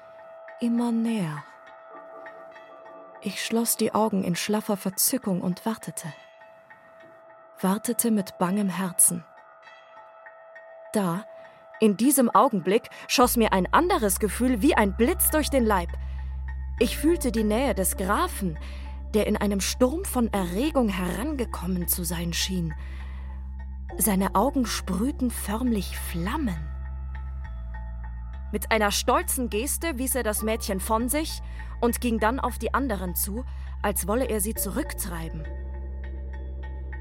Immer 0.60 0.91
näher. 0.91 1.43
Ich 3.22 3.46
schloss 3.46 3.77
die 3.77 3.93
Augen 3.93 4.24
in 4.24 4.36
schlaffer 4.36 4.75
Verzückung 4.75 5.41
und 5.41 5.65
wartete. 5.65 6.08
Wartete 7.61 8.11
mit 8.11 8.37
bangem 8.37 8.69
Herzen. 8.69 9.23
Da, 10.93 11.25
in 11.79 11.97
diesem 11.97 12.29
Augenblick, 12.29 12.89
schoss 13.07 13.37
mir 13.37 13.53
ein 13.53 13.71
anderes 13.73 14.19
Gefühl 14.19 14.61
wie 14.61 14.75
ein 14.75 14.95
Blitz 14.95 15.29
durch 15.31 15.49
den 15.49 15.65
Leib– 15.65 15.89
ich 16.81 16.97
fühlte 16.97 17.33
die 17.33 17.43
Nähe 17.43 17.75
des 17.75 17.97
Grafen, 17.97 18.57
der 19.13 19.27
in 19.27 19.35
einem 19.35 19.59
Sturm 19.59 20.05
von 20.05 20.31
Erregung 20.31 20.87
herangekommen 20.87 21.89
zu 21.89 22.05
sein 22.05 22.31
schien. 22.31 22.73
Seine 23.97 24.35
Augen 24.35 24.65
sprühten 24.65 25.29
förmlich 25.29 25.97
Flammen. 25.97 26.57
Mit 28.53 28.71
einer 28.71 28.91
stolzen 28.91 29.49
Geste 29.49 29.97
wies 29.97 30.15
er 30.15 30.23
das 30.23 30.41
Mädchen 30.41 30.79
von 30.79 31.09
sich 31.09 31.41
und 31.81 31.99
ging 31.99 32.17
dann 32.17 32.39
auf 32.39 32.57
die 32.57 32.73
anderen 32.73 33.13
zu, 33.13 33.43
als 33.81 34.07
wolle 34.07 34.29
er 34.29 34.39
sie 34.39 34.53
zurücktreiben. 34.53 35.43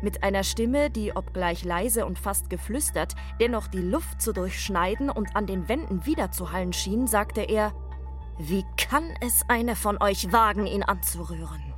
Mit 0.02 0.23
einer 0.23 0.45
Stimme, 0.45 0.90
die, 0.90 1.14
obgleich 1.14 1.64
leise 1.64 2.07
und 2.07 2.19
fast 2.19 2.50
geflüstert, 2.50 3.14
dennoch 3.40 3.67
die 3.67 3.81
Luft 3.81 4.23
zu 4.23 4.33
durchschneiden 4.33 5.11
und 5.11 5.35
an 5.35 5.47
den 5.47 5.69
Wänden 5.69 6.07
wiederzuhallen 6.07 6.73
schien, 6.73 7.07
sagte 7.07 7.43
er 7.43 7.73
wie 8.38 8.64
kann 8.76 9.14
es 9.21 9.43
eine 9.49 9.75
von 9.75 10.00
euch 10.00 10.33
wagen, 10.33 10.64
ihn 10.67 10.85
anzurühren? 10.85 11.75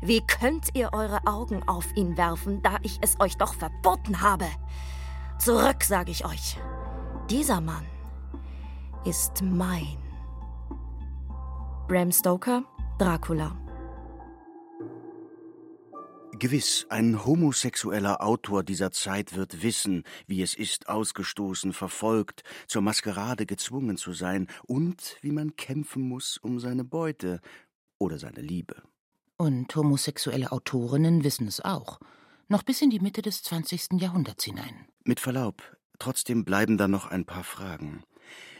Wie 0.00 0.20
könnt 0.20 0.68
ihr 0.74 0.90
eure 0.92 1.26
Augen 1.26 1.66
auf 1.66 1.96
ihn 1.96 2.16
werfen, 2.16 2.62
da 2.62 2.76
ich 2.82 2.98
es 3.00 3.18
euch 3.18 3.36
doch 3.36 3.54
verboten 3.54 4.20
habe? 4.20 4.46
Zurück, 5.38 5.82
sage 5.82 6.12
ich 6.12 6.24
euch. 6.24 6.58
Dieser 7.28 7.60
Mann 7.60 7.84
ist 9.04 9.42
mein. 9.42 9.98
Bram 11.88 12.12
Stoker, 12.12 12.62
Dracula. 12.98 13.65
Gewiss, 16.38 16.86
ein 16.90 17.24
homosexueller 17.24 18.22
Autor 18.22 18.62
dieser 18.62 18.90
Zeit 18.90 19.34
wird 19.34 19.62
wissen, 19.62 20.04
wie 20.26 20.42
es 20.42 20.54
ist, 20.54 20.88
ausgestoßen, 20.88 21.72
verfolgt, 21.72 22.42
zur 22.66 22.82
Maskerade 22.82 23.46
gezwungen 23.46 23.96
zu 23.96 24.12
sein 24.12 24.46
und 24.64 25.16
wie 25.22 25.32
man 25.32 25.56
kämpfen 25.56 26.02
muss 26.02 26.36
um 26.36 26.60
seine 26.60 26.84
Beute 26.84 27.40
oder 27.98 28.18
seine 28.18 28.42
Liebe. 28.42 28.82
Und 29.38 29.74
homosexuelle 29.74 30.52
Autorinnen 30.52 31.24
wissen 31.24 31.48
es 31.48 31.60
auch. 31.60 32.00
Noch 32.48 32.62
bis 32.62 32.82
in 32.82 32.90
die 32.90 33.00
Mitte 33.00 33.22
des 33.22 33.42
20. 33.42 34.00
Jahrhunderts 34.00 34.44
hinein. 34.44 34.86
Mit 35.04 35.20
Verlaub, 35.20 35.62
trotzdem 35.98 36.44
bleiben 36.44 36.76
da 36.76 36.86
noch 36.86 37.06
ein 37.06 37.24
paar 37.24 37.44
Fragen. 37.44 38.04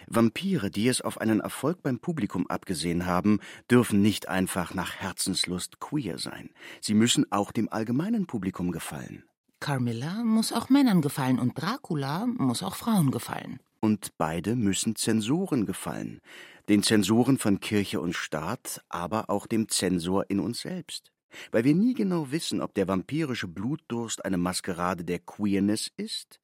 Vampire, 0.06 0.70
die 0.70 0.88
es 0.88 1.00
auf 1.00 1.20
einen 1.20 1.40
Erfolg 1.40 1.82
beim 1.82 1.98
Publikum 1.98 2.46
abgesehen 2.46 3.06
haben, 3.06 3.40
dürfen 3.70 4.02
nicht 4.02 4.28
einfach 4.28 4.74
nach 4.74 4.94
Herzenslust 4.94 5.80
queer 5.80 6.18
sein. 6.18 6.50
Sie 6.80 6.94
müssen 6.94 7.30
auch 7.32 7.52
dem 7.52 7.72
allgemeinen 7.72 8.26
Publikum 8.26 8.70
gefallen. 8.70 9.24
Carmilla 9.58 10.22
muss 10.22 10.52
auch 10.52 10.68
Männern 10.68 11.00
gefallen 11.00 11.38
und 11.38 11.60
Dracula 11.60 12.26
muss 12.26 12.62
auch 12.62 12.76
Frauen 12.76 13.10
gefallen. 13.10 13.58
Und 13.80 14.16
beide 14.18 14.54
müssen 14.54 14.96
Zensoren 14.96 15.66
gefallen. 15.66 16.20
Den 16.68 16.82
Zensoren 16.82 17.38
von 17.38 17.60
Kirche 17.60 18.00
und 18.00 18.14
Staat, 18.14 18.82
aber 18.88 19.30
auch 19.30 19.46
dem 19.46 19.68
Zensor 19.68 20.26
in 20.28 20.40
uns 20.40 20.60
selbst. 20.60 21.12
Weil 21.50 21.64
wir 21.64 21.74
nie 21.74 21.94
genau 21.94 22.30
wissen, 22.30 22.60
ob 22.60 22.74
der 22.74 22.88
vampirische 22.88 23.48
Blutdurst 23.48 24.24
eine 24.24 24.38
Maskerade 24.38 25.04
der 25.04 25.18
Queerness 25.18 25.90
ist 25.96 26.40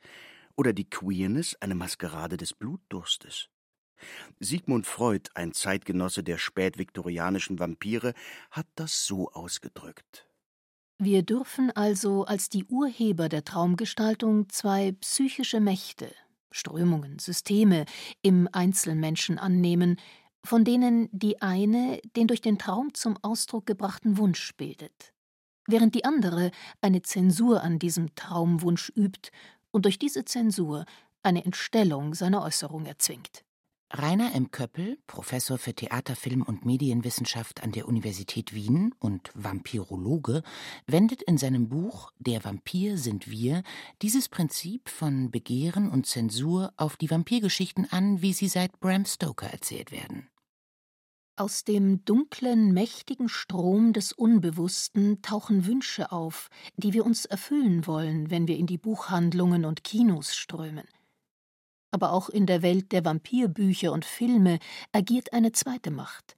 oder 0.56 0.72
die 0.72 0.88
Queerness 0.88 1.56
eine 1.60 1.74
Maskerade 1.74 2.36
des 2.36 2.54
Blutdurstes. 2.54 3.48
Sigmund 4.40 4.86
Freud, 4.86 5.30
ein 5.34 5.52
Zeitgenosse 5.52 6.22
der 6.22 6.38
spätviktorianischen 6.38 7.58
Vampire, 7.58 8.14
hat 8.50 8.66
das 8.74 9.04
so 9.06 9.30
ausgedrückt. 9.30 10.26
Wir 10.98 11.22
dürfen 11.22 11.70
also 11.72 12.24
als 12.24 12.48
die 12.48 12.64
Urheber 12.66 13.28
der 13.28 13.44
Traumgestaltung 13.44 14.48
zwei 14.50 14.92
psychische 15.00 15.58
Mächte, 15.58 16.14
Strömungen, 16.52 17.18
Systeme 17.18 17.86
im 18.22 18.48
Einzelmenschen 18.52 19.38
annehmen, 19.38 19.96
von 20.44 20.64
denen 20.64 21.08
die 21.12 21.40
eine 21.42 22.00
den 22.16 22.28
durch 22.28 22.40
den 22.40 22.58
Traum 22.58 22.94
zum 22.94 23.16
Ausdruck 23.22 23.66
gebrachten 23.66 24.16
Wunsch 24.16 24.54
bildet, 24.56 25.12
während 25.66 25.94
die 25.94 26.04
andere 26.04 26.50
eine 26.80 27.02
Zensur 27.02 27.62
an 27.62 27.78
diesem 27.78 28.14
Traumwunsch 28.14 28.92
übt 28.94 29.30
und 29.70 29.84
durch 29.84 29.98
diese 29.98 30.24
Zensur 30.24 30.84
eine 31.22 31.44
Entstellung 31.44 32.14
seiner 32.14 32.42
Äußerung 32.42 32.86
erzwingt. 32.86 33.44
Rainer 33.94 34.34
M. 34.34 34.50
Köppel, 34.50 34.98
Professor 35.06 35.58
für 35.58 35.74
Theater, 35.74 36.16
Film 36.16 36.40
und 36.40 36.64
Medienwissenschaft 36.64 37.62
an 37.62 37.72
der 37.72 37.86
Universität 37.86 38.54
Wien 38.54 38.94
und 38.98 39.30
Vampirologe, 39.34 40.42
wendet 40.86 41.20
in 41.20 41.36
seinem 41.36 41.68
Buch 41.68 42.10
Der 42.18 42.42
Vampir 42.42 42.96
sind 42.96 43.30
wir 43.30 43.62
dieses 44.00 44.30
Prinzip 44.30 44.88
von 44.88 45.30
Begehren 45.30 45.90
und 45.90 46.06
Zensur 46.06 46.72
auf 46.78 46.96
die 46.96 47.10
Vampirgeschichten 47.10 47.86
an, 47.92 48.22
wie 48.22 48.32
sie 48.32 48.48
seit 48.48 48.80
Bram 48.80 49.04
Stoker 49.04 49.48
erzählt 49.48 49.92
werden. 49.92 50.30
Aus 51.36 51.64
dem 51.64 52.02
dunklen, 52.06 52.72
mächtigen 52.72 53.28
Strom 53.28 53.92
des 53.92 54.12
Unbewussten 54.12 55.20
tauchen 55.20 55.66
Wünsche 55.66 56.12
auf, 56.12 56.48
die 56.76 56.94
wir 56.94 57.04
uns 57.04 57.26
erfüllen 57.26 57.86
wollen, 57.86 58.30
wenn 58.30 58.48
wir 58.48 58.56
in 58.56 58.66
die 58.66 58.78
Buchhandlungen 58.78 59.66
und 59.66 59.84
Kinos 59.84 60.34
strömen 60.34 60.88
aber 61.92 62.12
auch 62.12 62.28
in 62.28 62.46
der 62.46 62.62
Welt 62.62 62.90
der 62.90 63.04
Vampirbücher 63.04 63.92
und 63.92 64.04
Filme 64.04 64.58
agiert 64.90 65.32
eine 65.32 65.52
zweite 65.52 65.92
Macht, 65.92 66.36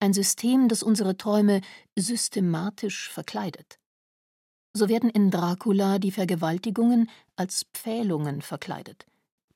ein 0.00 0.14
System, 0.14 0.68
das 0.68 0.82
unsere 0.82 1.16
Träume 1.16 1.60
systematisch 1.96 3.10
verkleidet. 3.10 3.78
So 4.72 4.88
werden 4.88 5.10
in 5.10 5.30
Dracula 5.30 5.98
die 5.98 6.12
Vergewaltigungen 6.12 7.10
als 7.36 7.66
Pfählungen 7.74 8.40
verkleidet, 8.40 9.04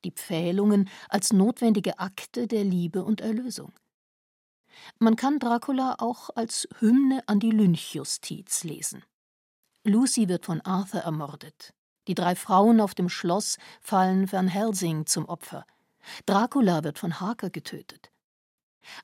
die 0.05 0.11
Pfählungen 0.11 0.89
als 1.09 1.33
notwendige 1.33 1.97
Akte 1.97 2.45
der 2.45 2.63
Liebe 2.63 3.03
und 3.03 3.21
Erlösung. 3.21 3.73
Man 4.99 5.15
kann 5.15 5.39
Dracula 5.39 5.95
auch 5.97 6.29
als 6.35 6.67
Hymne 6.79 7.23
an 7.27 7.39
die 7.39 7.49
Lynchjustiz 7.49 8.63
lesen. 8.63 9.03
Lucy 9.83 10.27
wird 10.27 10.45
von 10.45 10.61
Arthur 10.61 11.01
ermordet, 11.01 11.73
die 12.07 12.15
drei 12.15 12.35
Frauen 12.35 12.81
auf 12.81 12.95
dem 12.95 13.09
Schloss 13.09 13.57
fallen 13.81 14.31
Van 14.31 14.47
Helsing 14.47 15.05
zum 15.05 15.25
Opfer. 15.25 15.65
Dracula 16.25 16.83
wird 16.83 16.99
von 16.99 17.19
Harker 17.19 17.49
getötet. 17.49 18.11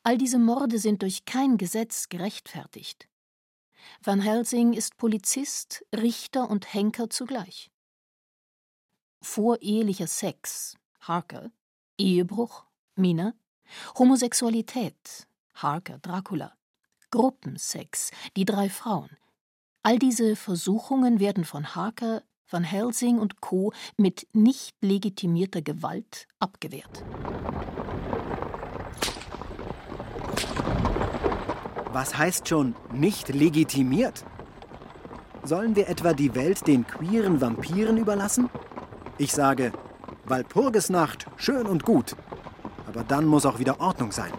All 0.04 0.18
diese 0.18 0.40
Morde 0.40 0.80
sind 0.80 1.02
durch 1.02 1.26
kein 1.26 1.58
Gesetz 1.58 2.10
gerechtfertigt. 2.10 3.10
Van 4.02 4.22
Helsing 4.22 4.74
ist 4.74 4.96
Polizist, 4.98 5.86
Richter 5.94 6.50
und 6.50 6.74
Henker 6.74 7.10
zugleich. 7.10 7.70
Vorehelicher 9.22 10.08
Sex, 10.08 10.78
Harker, 11.02 11.52
Ehebruch, 11.98 12.66
Mina, 12.96 13.34
Homosexualität, 13.98 15.28
Harker, 15.56 15.98
Dracula, 16.00 16.54
Gruppensex, 17.12 18.12
die 18.36 18.46
drei 18.46 18.70
Frauen. 18.70 19.10
All 19.84 20.00
diese 20.00 20.36
Versuchungen 20.36 21.20
werden 21.20 21.44
von 21.44 21.76
Harker 21.76 22.24
Van 22.54 22.64
Helsing 22.64 23.18
und 23.18 23.42
Co. 23.42 23.74
mit 23.98 24.28
nicht 24.32 24.76
legitimierter 24.82 25.64
Gewalt 25.64 26.28
abgewehrt. 26.40 27.04
Was 31.92 32.16
heißt 32.16 32.48
schon 32.48 32.76
nicht 32.92 33.30
legitimiert? 33.30 34.24
Sollen 35.44 35.76
wir 35.76 35.90
etwa 35.90 36.14
die 36.14 36.36
Welt 36.36 36.68
den 36.68 36.86
queeren 36.86 37.42
Vampiren 37.42 37.98
überlassen? 37.98 38.50
Ich 39.18 39.34
sage, 39.34 39.72
Walpurgisnacht, 40.26 41.26
schön 41.38 41.66
und 41.66 41.84
gut. 41.84 42.16
Aber 42.88 43.04
dann 43.04 43.26
muss 43.26 43.48
auch 43.48 43.58
wieder 43.58 43.80
Ordnung 43.80 44.12
sein. 44.12 44.32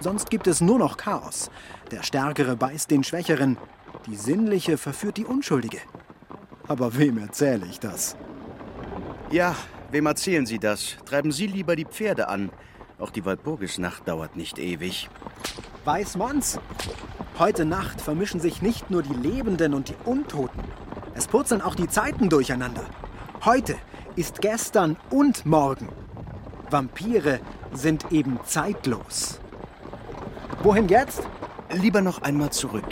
Sonst 0.00 0.30
gibt 0.30 0.48
es 0.48 0.60
nur 0.60 0.78
noch 0.78 0.96
Chaos. 0.96 1.50
Der 1.92 2.02
Stärkere 2.02 2.56
beißt 2.56 2.90
den 2.90 3.04
Schwächeren, 3.04 3.56
die 4.06 4.16
Sinnliche 4.16 4.76
verführt 4.78 5.16
die 5.16 5.24
Unschuldige. 5.24 5.78
Aber 6.68 6.96
wem 6.96 7.18
erzähle 7.18 7.66
ich 7.66 7.78
das? 7.78 8.16
Ja, 9.30 9.54
wem 9.90 10.06
erzählen 10.06 10.46
Sie 10.46 10.58
das? 10.58 10.96
Treiben 11.04 11.30
Sie 11.30 11.46
lieber 11.46 11.76
die 11.76 11.84
Pferde 11.84 12.28
an. 12.28 12.50
Auch 12.98 13.10
die 13.10 13.24
Walpurgisnacht 13.24 14.08
dauert 14.08 14.36
nicht 14.36 14.58
ewig. 14.58 15.08
Weiß 15.84 16.16
man's? 16.16 16.58
Heute 17.38 17.64
Nacht 17.64 18.00
vermischen 18.00 18.40
sich 18.40 18.62
nicht 18.62 18.90
nur 18.90 19.02
die 19.02 19.14
Lebenden 19.14 19.74
und 19.74 19.88
die 19.90 19.96
Untoten. 20.04 20.64
Es 21.14 21.26
purzeln 21.26 21.60
auch 21.60 21.74
die 21.74 21.88
Zeiten 21.88 22.28
durcheinander. 22.28 22.84
Heute 23.44 23.76
ist 24.16 24.40
gestern 24.40 24.96
und 25.10 25.46
morgen. 25.46 25.88
Vampire 26.70 27.40
sind 27.72 28.10
eben 28.10 28.40
zeitlos. 28.44 29.38
Wohin 30.62 30.88
jetzt? 30.88 31.22
Lieber 31.72 32.00
noch 32.00 32.22
einmal 32.22 32.50
zurück. 32.50 32.88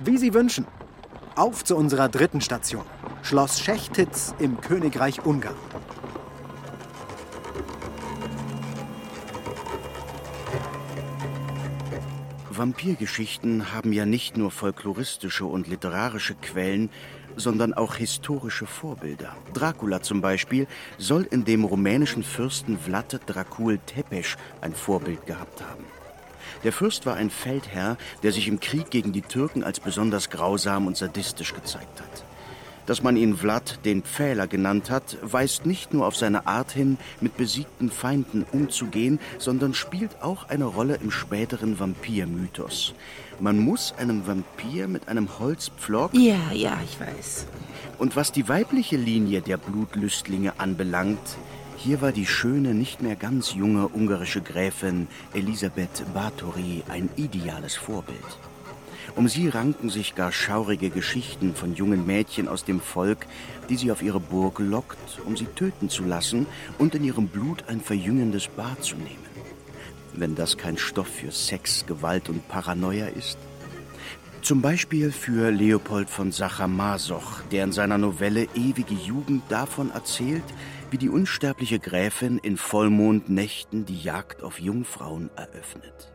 Wie 0.00 0.18
Sie 0.18 0.34
wünschen. 0.34 0.66
Auf 1.36 1.64
zu 1.64 1.76
unserer 1.76 2.08
dritten 2.08 2.40
Station. 2.40 2.84
Schloss 3.22 3.58
Schechtitz 3.58 4.34
im 4.38 4.60
Königreich 4.60 5.24
Ungarn. 5.24 5.56
Vampirgeschichten 12.50 13.72
haben 13.72 13.92
ja 13.92 14.06
nicht 14.06 14.36
nur 14.36 14.52
folkloristische 14.52 15.44
und 15.44 15.66
literarische 15.66 16.36
Quellen, 16.36 16.88
sondern 17.34 17.74
auch 17.74 17.96
historische 17.96 18.66
Vorbilder. 18.66 19.34
Dracula 19.52 20.02
zum 20.02 20.20
Beispiel 20.20 20.68
soll 20.98 21.24
in 21.24 21.44
dem 21.44 21.64
rumänischen 21.64 22.22
Fürsten 22.22 22.78
Vlad 22.78 23.20
Dracul 23.26 23.78
Tepes 23.78 24.36
ein 24.60 24.72
Vorbild 24.72 25.26
gehabt 25.26 25.60
haben. 25.62 25.84
Der 26.62 26.72
Fürst 26.72 27.06
war 27.06 27.14
ein 27.14 27.30
Feldherr, 27.30 27.96
der 28.22 28.32
sich 28.32 28.48
im 28.48 28.60
Krieg 28.60 28.90
gegen 28.90 29.12
die 29.12 29.22
Türken 29.22 29.64
als 29.64 29.80
besonders 29.80 30.30
grausam 30.30 30.86
und 30.86 30.96
sadistisch 30.96 31.54
gezeigt 31.54 32.00
hat. 32.00 32.24
Dass 32.86 33.02
man 33.02 33.16
ihn 33.16 33.36
Vlad 33.36 33.78
den 33.86 34.02
Pfähler 34.02 34.46
genannt 34.46 34.90
hat, 34.90 35.16
weist 35.22 35.64
nicht 35.64 35.94
nur 35.94 36.06
auf 36.06 36.16
seine 36.16 36.46
Art 36.46 36.70
hin, 36.70 36.98
mit 37.20 37.36
besiegten 37.36 37.90
Feinden 37.90 38.44
umzugehen, 38.52 39.20
sondern 39.38 39.72
spielt 39.72 40.22
auch 40.22 40.50
eine 40.50 40.66
Rolle 40.66 40.98
im 41.02 41.10
späteren 41.10 41.80
Vampirmythos. 41.80 42.94
Man 43.40 43.58
muss 43.58 43.94
einem 43.96 44.26
Vampir 44.26 44.86
mit 44.86 45.08
einem 45.08 45.38
Holzpflock. 45.38 46.12
Ja, 46.14 46.52
ja, 46.52 46.78
ich 46.84 47.00
weiß. 47.00 47.46
Und 47.98 48.16
was 48.16 48.32
die 48.32 48.48
weibliche 48.48 48.96
Linie 48.96 49.40
der 49.40 49.56
Blutlüstlinge 49.56 50.52
anbelangt, 50.58 51.36
hier 51.84 52.00
war 52.00 52.12
die 52.12 52.24
schöne, 52.24 52.72
nicht 52.72 53.02
mehr 53.02 53.14
ganz 53.14 53.52
junge 53.52 53.88
ungarische 53.88 54.40
Gräfin 54.40 55.06
Elisabeth 55.34 56.02
Báthory 56.14 56.82
ein 56.88 57.10
ideales 57.16 57.74
Vorbild. 57.74 58.18
Um 59.16 59.28
sie 59.28 59.48
ranken 59.48 59.90
sich 59.90 60.14
gar 60.14 60.32
schaurige 60.32 60.88
Geschichten 60.88 61.54
von 61.54 61.74
jungen 61.74 62.06
Mädchen 62.06 62.48
aus 62.48 62.64
dem 62.64 62.80
Volk, 62.80 63.26
die 63.68 63.76
sie 63.76 63.92
auf 63.92 64.00
ihre 64.00 64.18
Burg 64.18 64.60
lockt, 64.60 65.20
um 65.26 65.36
sie 65.36 65.44
töten 65.44 65.90
zu 65.90 66.04
lassen 66.04 66.46
und 66.78 66.94
in 66.94 67.04
ihrem 67.04 67.28
Blut 67.28 67.64
ein 67.68 67.82
verjüngendes 67.82 68.48
Bad 68.48 68.82
zu 68.82 68.96
nehmen. 68.96 69.26
Wenn 70.14 70.34
das 70.34 70.56
kein 70.56 70.78
Stoff 70.78 71.08
für 71.08 71.32
Sex, 71.32 71.84
Gewalt 71.84 72.30
und 72.30 72.48
Paranoia 72.48 73.08
ist? 73.08 73.36
Zum 74.40 74.62
Beispiel 74.62 75.12
für 75.12 75.50
Leopold 75.50 76.08
von 76.08 76.32
Sacher-Masoch, 76.32 77.42
der 77.50 77.64
in 77.64 77.72
seiner 77.72 77.98
Novelle 77.98 78.46
Ewige 78.54 78.94
Jugend 78.94 79.42
davon 79.50 79.90
erzählt, 79.90 80.44
wie 80.94 80.98
die 80.98 81.08
unsterbliche 81.08 81.80
Gräfin 81.80 82.38
in 82.38 82.56
Vollmondnächten 82.56 83.84
die 83.84 84.00
Jagd 84.00 84.44
auf 84.44 84.60
Jungfrauen 84.60 85.28
eröffnet. 85.36 86.12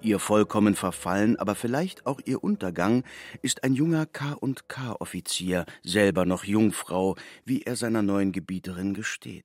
Ihr 0.00 0.18
vollkommen 0.18 0.74
Verfallen, 0.74 1.36
aber 1.36 1.54
vielleicht 1.54 2.06
auch 2.06 2.18
ihr 2.24 2.42
Untergang 2.42 3.04
ist 3.40 3.62
ein 3.62 3.72
junger 3.72 4.06
K&K-Offizier, 4.06 5.64
selber 5.84 6.26
noch 6.26 6.42
Jungfrau, 6.42 7.14
wie 7.44 7.62
er 7.62 7.76
seiner 7.76 8.02
neuen 8.02 8.32
Gebieterin 8.32 8.94
gesteht. 8.94 9.44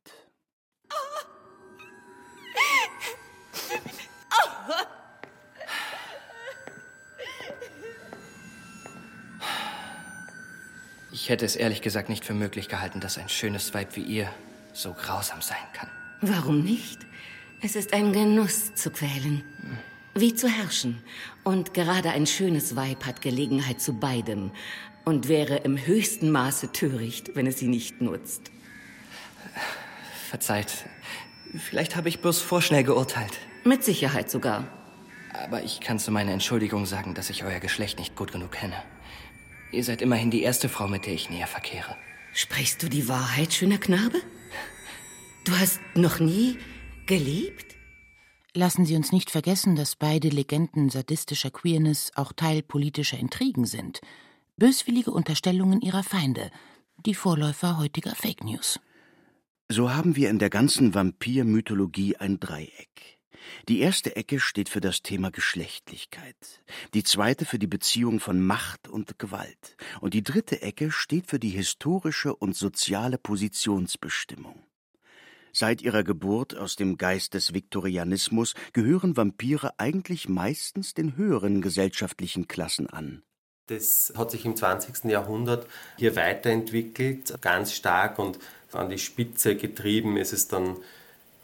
Ich 11.11 11.29
hätte 11.29 11.45
es 11.45 11.55
ehrlich 11.55 11.83
gesagt 11.83 12.09
nicht 12.09 12.25
für 12.25 12.33
möglich 12.33 12.67
gehalten, 12.67 12.99
dass 12.99 13.19
ein 13.19 13.29
schönes 13.29 13.71
Weib 13.75 13.95
wie 13.95 14.01
ihr 14.01 14.33
so 14.75 14.93
grausam 14.93 15.41
sein 15.41 15.57
kann. 15.73 15.89
Warum 16.21 16.63
nicht? 16.63 17.05
Es 17.61 17.75
ist 17.75 17.93
ein 17.93 18.13
Genuss 18.13 18.75
zu 18.75 18.91
quälen. 18.91 19.43
Wie 20.13 20.33
zu 20.33 20.47
herrschen. 20.47 21.03
Und 21.43 21.73
gerade 21.73 22.11
ein 22.11 22.25
schönes 22.25 22.75
Weib 22.75 23.05
hat 23.05 23.21
Gelegenheit 23.21 23.81
zu 23.81 23.93
beidem 23.93 24.51
und 25.03 25.27
wäre 25.27 25.57
im 25.57 25.77
höchsten 25.77 26.31
Maße 26.31 26.71
töricht, 26.71 27.35
wenn 27.35 27.47
es 27.47 27.59
sie 27.59 27.67
nicht 27.67 28.01
nutzt. 28.01 28.51
Verzeiht, 30.29 30.85
vielleicht 31.57 31.95
habe 31.95 32.09
ich 32.09 32.19
bloß 32.19 32.41
vorschnell 32.41 32.83
geurteilt. 32.83 33.33
Mit 33.63 33.83
Sicherheit 33.83 34.29
sogar. 34.29 34.67
Aber 35.43 35.63
ich 35.63 35.81
kann 35.81 35.99
zu 35.99 36.11
meiner 36.11 36.31
Entschuldigung 36.31 36.85
sagen, 36.85 37.13
dass 37.13 37.29
ich 37.29 37.43
euer 37.43 37.59
Geschlecht 37.59 37.99
nicht 37.99 38.15
gut 38.15 38.31
genug 38.31 38.53
kenne. 38.53 38.81
Ihr 39.71 39.83
seid 39.83 40.01
immerhin 40.01 40.31
die 40.31 40.43
erste 40.43 40.69
Frau, 40.69 40.87
mit 40.87 41.05
der 41.05 41.13
ich 41.13 41.29
näher 41.29 41.47
verkehre. 41.47 41.95
Sprichst 42.33 42.81
du 42.83 42.89
die 42.89 43.07
Wahrheit, 43.07 43.53
schöner 43.53 43.77
Knabe? 43.77 44.21
Du 45.45 45.55
hast 45.55 45.79
noch 45.93 46.19
nie 46.19 46.57
geliebt? 47.05 47.75
Lassen 48.55 48.83
Sie 48.83 48.95
uns 48.95 49.11
nicht 49.11 49.29
vergessen, 49.29 49.75
dass 49.75 49.95
beide 49.95 50.29
Legenden 50.29 50.89
sadistischer 50.89 51.51
Queerness 51.51 52.11
auch 52.15 52.33
Teil 52.33 52.63
politischer 52.63 53.19
Intrigen 53.19 53.65
sind. 53.65 54.01
Böswillige 54.57 55.11
Unterstellungen 55.11 55.81
ihrer 55.81 56.01
Feinde, 56.01 56.49
die 57.05 57.13
Vorläufer 57.13 57.77
heutiger 57.77 58.15
Fake 58.15 58.43
News. 58.43 58.79
So 59.69 59.93
haben 59.93 60.15
wir 60.15 60.31
in 60.31 60.39
der 60.39 60.49
ganzen 60.49 60.95
Vampirmythologie 60.95 62.15
ein 62.17 62.39
Dreieck. 62.39 63.19
Die 63.69 63.81
erste 63.81 64.15
Ecke 64.15 64.39
steht 64.39 64.69
für 64.69 64.81
das 64.81 65.03
Thema 65.03 65.29
Geschlechtlichkeit, 65.29 66.63
die 66.95 67.03
zweite 67.03 67.45
für 67.45 67.59
die 67.59 67.67
Beziehung 67.67 68.19
von 68.19 68.43
Macht 68.43 68.87
und 68.87 69.19
Gewalt 69.19 69.77
und 70.01 70.15
die 70.15 70.23
dritte 70.23 70.63
Ecke 70.63 70.89
steht 70.89 71.27
für 71.27 71.37
die 71.37 71.49
historische 71.49 72.35
und 72.35 72.55
soziale 72.55 73.19
Positionsbestimmung. 73.19 74.63
Seit 75.57 75.81
ihrer 75.81 76.03
Geburt 76.03 76.57
aus 76.57 76.75
dem 76.75 76.97
Geist 76.97 77.33
des 77.33 77.53
Viktorianismus 77.53 78.55
gehören 78.73 79.15
Vampire 79.15 79.71
eigentlich 79.77 80.27
meistens 80.27 80.93
den 80.93 81.15
höheren 81.15 81.61
gesellschaftlichen 81.61 82.49
Klassen 82.49 82.89
an. 82.89 83.23
Das 83.67 84.11
hat 84.17 84.31
sich 84.31 84.43
im 84.43 84.57
20. 84.57 85.05
Jahrhundert 85.05 85.65
hier 85.97 86.17
weiterentwickelt, 86.17 87.41
ganz 87.41 87.71
stark 87.71 88.19
und 88.19 88.37
an 88.73 88.89
die 88.89 88.97
Spitze 88.97 89.55
getrieben 89.55 90.17
ist 90.17 90.33
es 90.33 90.49
dann 90.49 90.75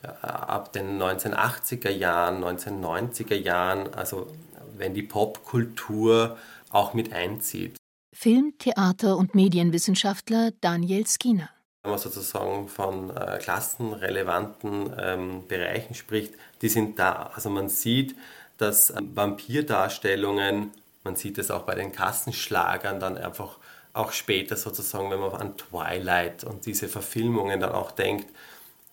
ab 0.03 0.73
den 0.73 1.01
1980er 1.01 1.91
Jahren, 1.91 2.43
1990er 2.43 3.35
Jahren, 3.35 3.93
also 3.93 4.27
wenn 4.75 4.93
die 4.93 5.03
Popkultur 5.03 6.37
auch 6.69 6.93
mit 6.93 7.13
einzieht. 7.13 7.77
Film-, 8.13 8.55
Theater- 8.59 9.15
und 9.15 9.35
Medienwissenschaftler 9.35 10.51
Daniel 10.59 11.07
Skinner. 11.07 11.49
Wenn 11.83 11.91
man 11.91 11.99
sozusagen 11.99 12.67
von 12.67 13.15
äh, 13.15 13.39
klassenrelevanten 13.41 14.93
ähm, 14.99 15.47
Bereichen 15.47 15.95
spricht, 15.95 16.33
die 16.61 16.69
sind 16.69 16.99
da. 16.99 17.31
Also 17.33 17.49
man 17.49 17.69
sieht, 17.69 18.15
dass 18.57 18.91
ähm, 18.91 19.15
Vampirdarstellungen, 19.15 20.71
man 21.03 21.15
sieht 21.15 21.39
es 21.39 21.49
auch 21.49 21.63
bei 21.63 21.73
den 21.73 21.91
Kassenschlagern 21.91 22.99
dann 22.99 23.17
einfach 23.17 23.57
auch 23.93 24.11
später 24.11 24.55
sozusagen, 24.57 25.09
wenn 25.09 25.19
man 25.19 25.33
an 25.33 25.57
Twilight 25.57 26.43
und 26.43 26.67
diese 26.67 26.87
Verfilmungen 26.87 27.59
dann 27.59 27.71
auch 27.71 27.91
denkt, 27.91 28.27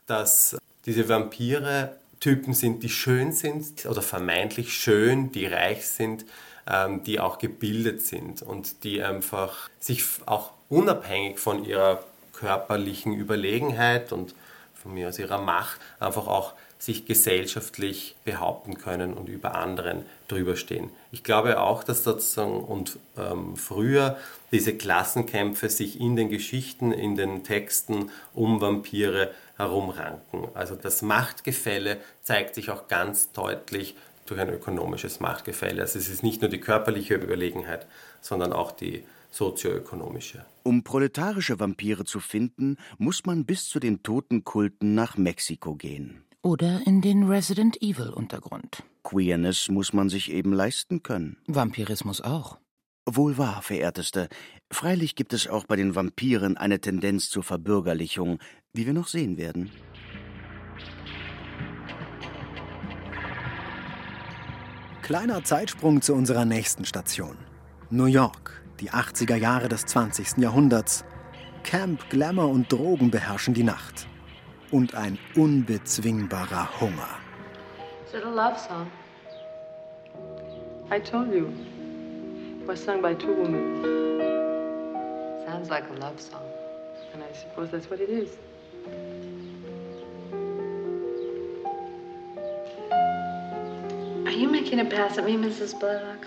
dass 0.07 0.57
diese 0.87 1.09
Vampire 1.09 1.95
Typen 2.21 2.55
sind, 2.55 2.83
die 2.83 2.89
schön 2.89 3.33
sind 3.33 3.87
oder 3.87 4.03
vermeintlich 4.03 4.73
schön, 4.75 5.31
die 5.31 5.47
reich 5.47 5.87
sind, 5.87 6.25
ähm, 6.67 7.05
die 7.05 7.21
auch 7.21 7.39
gebildet 7.39 8.03
sind 8.03 8.43
und 8.43 8.83
die 8.83 9.03
einfach 9.03 9.69
sich 9.79 10.05
auch 10.27 10.53
unabhängig 10.69 11.39
von 11.39 11.65
ihrer 11.65 12.03
körperlichen 12.39 13.13
Überlegenheit 13.15 14.13
und 14.13 14.35
von 14.75 14.95
mir 14.95 15.09
aus 15.09 15.19
ihrer 15.19 15.39
Macht 15.39 15.81
einfach 15.99 16.29
auch 16.29 16.55
sich 16.79 17.07
gesellschaftlich 17.07 18.15
behaupten 18.25 18.79
können 18.79 19.13
und 19.13 19.29
über 19.29 19.57
anderen 19.57 20.05
drüber 20.29 20.55
stehen. 20.55 20.91
Ich 21.11 21.25
glaube 21.25 21.61
auch, 21.61 21.83
dass 21.83 22.05
sozusagen 22.05 22.63
und 22.63 22.99
ähm, 23.17 23.57
früher 23.57 24.17
diese 24.53 24.77
Klassenkämpfe 24.77 25.69
sich 25.69 26.01
in 26.01 26.15
den 26.15 26.29
Geschichten, 26.29 26.93
in 26.93 27.17
den 27.17 27.43
Texten 27.43 28.13
um 28.33 28.61
Vampire 28.61 29.33
herumranken. 29.57 30.47
Also 30.55 30.77
das 30.77 31.03
Machtgefälle 31.03 31.97
zeigt 32.23 32.55
sich 32.55 32.71
auch 32.71 32.87
ganz 32.87 33.33
deutlich 33.33 33.97
durch 34.27 34.41
ein 34.41 34.51
ökonomisches 34.51 35.19
Machtgefälle. 35.19 35.83
Also 35.83 35.99
es 35.99 36.09
ist 36.09 36.23
nicht 36.23 36.43
nur 36.43 36.51
die 36.51 36.61
körperliche 36.61 37.15
Überlegenheit, 37.15 37.87
sondern 38.21 38.53
auch 38.53 38.71
die 38.71 39.03
sozioökonomische. 39.31 40.45
Um 40.63 40.85
proletarische 40.85 41.59
Vampire 41.61 42.05
zu 42.05 42.21
finden, 42.21 42.77
muss 42.99 43.25
man 43.27 43.45
bis 43.45 43.69
zu 43.69 43.81
den 43.81 44.03
Totenkulten 44.03 44.95
nach 44.95 45.17
Mexiko 45.17 45.75
gehen. 45.75 46.25
Oder 46.43 46.83
in 46.87 47.01
den 47.01 47.25
Resident 47.25 47.83
Evil 47.83 48.11
Untergrund. 48.11 48.83
Queerness 49.03 49.69
muss 49.69 49.93
man 49.93 50.09
sich 50.09 50.31
eben 50.31 50.53
leisten 50.53 51.03
können. 51.03 51.37
Vampirismus 51.47 52.21
auch. 52.21 52.59
Wohl 53.07 53.39
wahr, 53.39 53.63
verehrteste. 53.63 54.29
Freilich 54.71 55.15
gibt 55.15 55.33
es 55.33 55.49
auch 55.49 55.65
bei 55.65 55.77
den 55.77 55.95
Vampiren 55.95 56.57
eine 56.57 56.81
Tendenz 56.81 57.31
zur 57.31 57.43
Verbürgerlichung, 57.43 58.39
wie 58.75 58.87
wir 58.87 58.93
noch 58.93 59.09
sehen 59.09 59.39
werden. 59.39 59.71
Kleiner 65.03 65.43
Zeitsprung 65.43 66.03
zu 66.03 66.13
unserer 66.13 66.45
nächsten 66.45 66.85
Station. 66.85 67.39
New 67.89 68.05
York, 68.05 68.58
die 68.81 68.91
80er 68.91 69.37
Jahre 69.37 69.69
des 69.69 69.87
20. 69.87 70.39
Jahrhunderts. 70.39 71.05
Camp, 71.65 72.09
Glamour 72.11 72.49
und 72.49 72.73
Drogen 72.73 73.11
beherrschen 73.11 73.55
die 73.55 73.65
Nacht. 73.65 74.07
Und 74.71 74.95
ein 74.95 75.19
unbezwingbarer 75.35 76.81
Hunger. 76.81 77.19
Is 78.07 78.15
it 78.15 78.25
a 78.25 78.31
love 78.31 78.59
song? 78.59 78.87
I 80.91 80.99
told 80.99 81.33
you. 81.33 81.49
It 82.63 82.67
was 82.67 82.83
sung 82.83 83.03
by 83.03 83.15
two 83.15 83.35
women. 83.35 83.83
Sounds 85.47 85.69
like 85.69 85.85
a 85.91 85.95
love 86.01 86.21
song. 86.21 86.43
And 87.13 87.23
I 87.23 87.35
suppose 87.35 87.71
that's 87.71 87.91
what 87.91 88.01
it 88.01 88.09
is. 88.09 88.31
Are 94.27 94.33
you 94.33 94.49
making 94.49 94.81
a 94.81 94.85
pass 94.85 95.19
at 95.19 95.25
me, 95.25 95.37
Mrs. 95.37 95.79
Blaylock? 95.79 96.27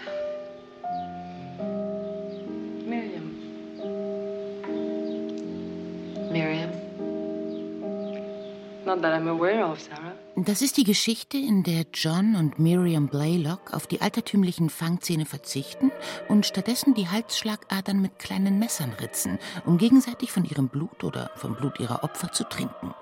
Das 10.36 10.62
ist 10.62 10.77
die 10.77 10.84
Geschichte, 10.84 11.38
in 11.38 11.63
der 11.63 11.86
John 11.93 12.36
und 12.36 12.60
Miriam 12.60 13.08
Blaylock 13.08 13.73
auf 13.73 13.88
die 13.88 14.01
altertümlichen 14.01 14.69
Fangzähne 14.69 15.25
verzichten 15.25 15.91
und 16.30 16.45
stattdessen 16.45 16.93
die 16.93 17.10
Halsschlagadern 17.10 18.01
mit 18.01 18.19
kleinen 18.19 18.60
Messern 18.60 18.93
ritzen, 18.99 19.39
um 19.65 19.77
gegenseitig 19.77 20.32
von 20.32 20.45
ihrem 20.45 20.67
Blut 20.67 21.04
oder 21.04 21.32
vom 21.36 21.56
Blut 21.56 21.80
ihrer 21.80 22.04
Opfer 22.04 22.32
zu 22.32 22.43
trinken. 22.43 22.93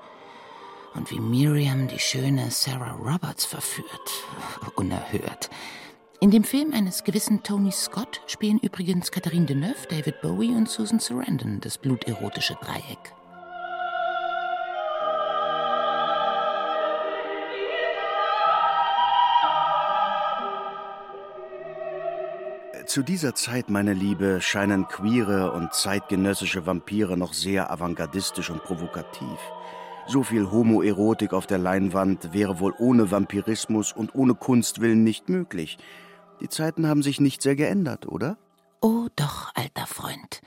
Und 0.95 1.11
wie 1.11 1.19
Miriam 1.19 1.87
die 1.87 1.99
schöne 1.99 2.49
Sarah 2.51 2.93
Roberts 2.93 3.45
verführt. 3.45 3.87
Unerhört. 4.75 5.49
In 6.21 6.31
dem 6.31 6.43
Film 6.43 6.73
eines 6.73 7.05
gewissen 7.05 7.43
Tony 7.43 7.71
Scott 7.71 8.21
spielen 8.27 8.59
übrigens 8.59 9.09
Catherine 9.09 9.45
Deneuve, 9.45 9.87
David 9.89 10.21
Bowie 10.21 10.49
und 10.49 10.67
Susan 10.67 10.99
Sarandon 10.99 11.61
das 11.61 11.77
bluterotische 11.77 12.55
Dreieck. 12.55 13.13
Zu 22.89 23.03
dieser 23.03 23.35
Zeit, 23.35 23.69
meine 23.69 23.93
Liebe, 23.93 24.41
scheinen 24.41 24.87
queere 24.87 25.51
und 25.51 25.75
zeitgenössische 25.75 26.65
Vampire 26.65 27.17
noch 27.17 27.33
sehr 27.33 27.69
avantgardistisch 27.69 28.49
und 28.49 28.63
provokativ. 28.63 29.37
So 30.07 30.23
viel 30.23 30.49
Homoerotik 30.49 31.33
auf 31.33 31.45
der 31.45 31.59
Leinwand 31.59 32.33
wäre 32.33 32.59
wohl 32.59 32.73
ohne 32.79 33.11
Vampirismus 33.11 33.93
und 33.93 34.15
ohne 34.15 34.33
Kunstwillen 34.33 35.03
nicht 35.03 35.29
möglich. 35.29 35.77
Die 36.41 36.49
Zeiten 36.49 36.87
haben 36.87 37.03
sich 37.03 37.19
nicht 37.19 37.43
sehr 37.43 37.55
geändert, 37.55 38.07
oder? 38.07 38.39
Oh 38.81 39.05
doch, 39.15 39.51
alter 39.53 39.85
Freund. 39.85 40.41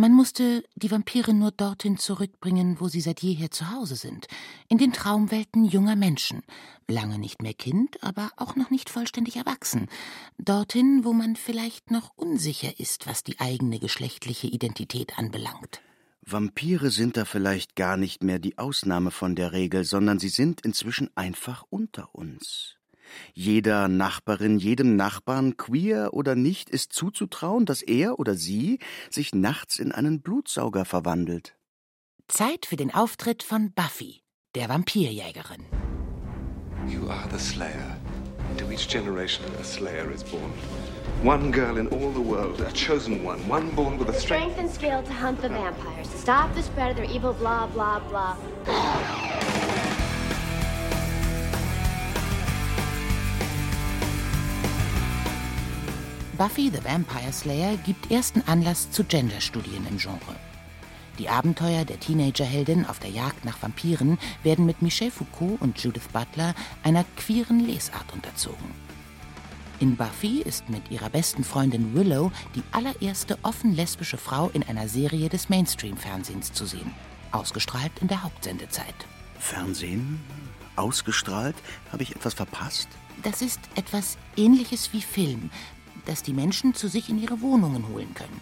Man 0.00 0.14
musste 0.14 0.64
die 0.76 0.90
Vampire 0.90 1.34
nur 1.34 1.50
dorthin 1.50 1.98
zurückbringen, 1.98 2.80
wo 2.80 2.88
sie 2.88 3.02
seit 3.02 3.20
jeher 3.20 3.50
zu 3.50 3.70
Hause 3.70 3.96
sind, 3.96 4.28
in 4.70 4.78
den 4.78 4.94
Traumwelten 4.94 5.66
junger 5.66 5.94
Menschen, 5.94 6.40
lange 6.88 7.18
nicht 7.18 7.42
mehr 7.42 7.52
Kind, 7.52 8.02
aber 8.02 8.30
auch 8.38 8.56
noch 8.56 8.70
nicht 8.70 8.88
vollständig 8.88 9.36
erwachsen, 9.36 9.88
dorthin, 10.38 11.04
wo 11.04 11.12
man 11.12 11.36
vielleicht 11.36 11.90
noch 11.90 12.16
unsicher 12.16 12.80
ist, 12.80 13.06
was 13.06 13.24
die 13.24 13.40
eigene 13.40 13.78
geschlechtliche 13.78 14.46
Identität 14.46 15.18
anbelangt. 15.18 15.82
Vampire 16.22 16.90
sind 16.90 17.18
da 17.18 17.26
vielleicht 17.26 17.76
gar 17.76 17.98
nicht 17.98 18.22
mehr 18.22 18.38
die 18.38 18.56
Ausnahme 18.56 19.10
von 19.10 19.36
der 19.36 19.52
Regel, 19.52 19.84
sondern 19.84 20.18
sie 20.18 20.30
sind 20.30 20.62
inzwischen 20.62 21.14
einfach 21.14 21.66
unter 21.68 22.14
uns. 22.14 22.79
Jeder 23.32 23.88
Nachbarin, 23.88 24.58
jedem 24.58 24.96
Nachbarn, 24.96 25.56
queer 25.56 26.10
oder 26.12 26.34
nicht, 26.34 26.70
ist 26.70 26.92
zuzutrauen, 26.92 27.66
dass 27.66 27.82
er 27.82 28.18
oder 28.18 28.34
sie 28.34 28.78
sich 29.10 29.34
nachts 29.34 29.78
in 29.78 29.92
einen 29.92 30.20
Blutsauger 30.20 30.84
verwandelt. 30.84 31.56
Zeit 32.28 32.66
für 32.66 32.76
den 32.76 32.94
Auftritt 32.94 33.42
von 33.42 33.72
Buffy, 33.72 34.22
der 34.54 34.68
Vampirjägerin. 34.68 35.64
You 36.88 37.08
are 37.08 37.28
the 37.30 37.38
Slayer. 37.38 37.96
Into 38.50 38.70
each 38.72 38.88
generation 38.88 39.44
a 39.60 39.64
Slayer 39.64 40.10
is 40.12 40.24
born. 40.24 40.52
One 41.22 41.50
girl 41.52 41.76
in 41.76 41.86
all 41.88 42.10
the 42.12 42.20
world, 42.20 42.60
a 42.60 42.72
chosen 42.72 43.22
one, 43.24 43.38
one 43.46 43.70
born 43.74 43.98
with 43.98 44.08
a 44.08 44.14
strength, 44.14 44.54
strength 44.54 44.58
and 44.58 44.70
skill 44.70 45.02
to 45.02 45.12
hunt 45.12 45.40
the 45.42 45.50
vampires, 45.50 46.08
to 46.08 46.18
stop 46.18 46.54
the 46.54 46.62
spread 46.62 46.90
of 46.92 46.96
their 46.96 47.04
evil 47.04 47.34
blah 47.34 47.66
blah 47.66 48.00
blah. 48.08 48.36
Buffy 56.40 56.70
the 56.70 56.82
Vampire 56.82 57.34
Slayer 57.34 57.76
gibt 57.84 58.10
ersten 58.10 58.40
Anlass 58.46 58.90
zu 58.90 59.04
Genderstudien 59.04 59.86
im 59.86 59.98
Genre. 59.98 60.34
Die 61.18 61.28
Abenteuer 61.28 61.84
der 61.84 62.00
Teenagerheldin 62.00 62.86
auf 62.86 62.98
der 62.98 63.10
Jagd 63.10 63.44
nach 63.44 63.60
Vampiren 63.60 64.18
werden 64.42 64.64
mit 64.64 64.80
Michel 64.80 65.10
Foucault 65.10 65.60
und 65.60 65.78
Judith 65.82 66.08
Butler 66.14 66.54
einer 66.82 67.04
queeren 67.18 67.60
Lesart 67.60 68.10
unterzogen. 68.14 68.70
In 69.80 69.96
Buffy 69.96 70.40
ist 70.40 70.70
mit 70.70 70.90
ihrer 70.90 71.10
besten 71.10 71.44
Freundin 71.44 71.94
Willow 71.94 72.32
die 72.54 72.62
allererste 72.72 73.36
offen 73.42 73.76
lesbische 73.76 74.16
Frau 74.16 74.48
in 74.54 74.62
einer 74.62 74.88
Serie 74.88 75.28
des 75.28 75.50
Mainstream-Fernsehens 75.50 76.54
zu 76.54 76.64
sehen, 76.64 76.94
ausgestrahlt 77.32 77.92
in 78.00 78.08
der 78.08 78.22
Hauptsendezeit. 78.22 78.94
Fernsehen? 79.38 80.18
Ausgestrahlt? 80.76 81.56
Habe 81.92 82.02
ich 82.02 82.16
etwas 82.16 82.32
verpasst? 82.32 82.88
Das 83.22 83.42
ist 83.42 83.60
etwas 83.74 84.16
Ähnliches 84.38 84.94
wie 84.94 85.02
Film, 85.02 85.50
das 86.06 86.22
die 86.22 86.32
Menschen 86.32 86.74
zu 86.74 86.88
sich 86.88 87.08
in 87.08 87.20
ihre 87.20 87.40
Wohnungen 87.40 87.88
holen 87.88 88.14
können. 88.14 88.40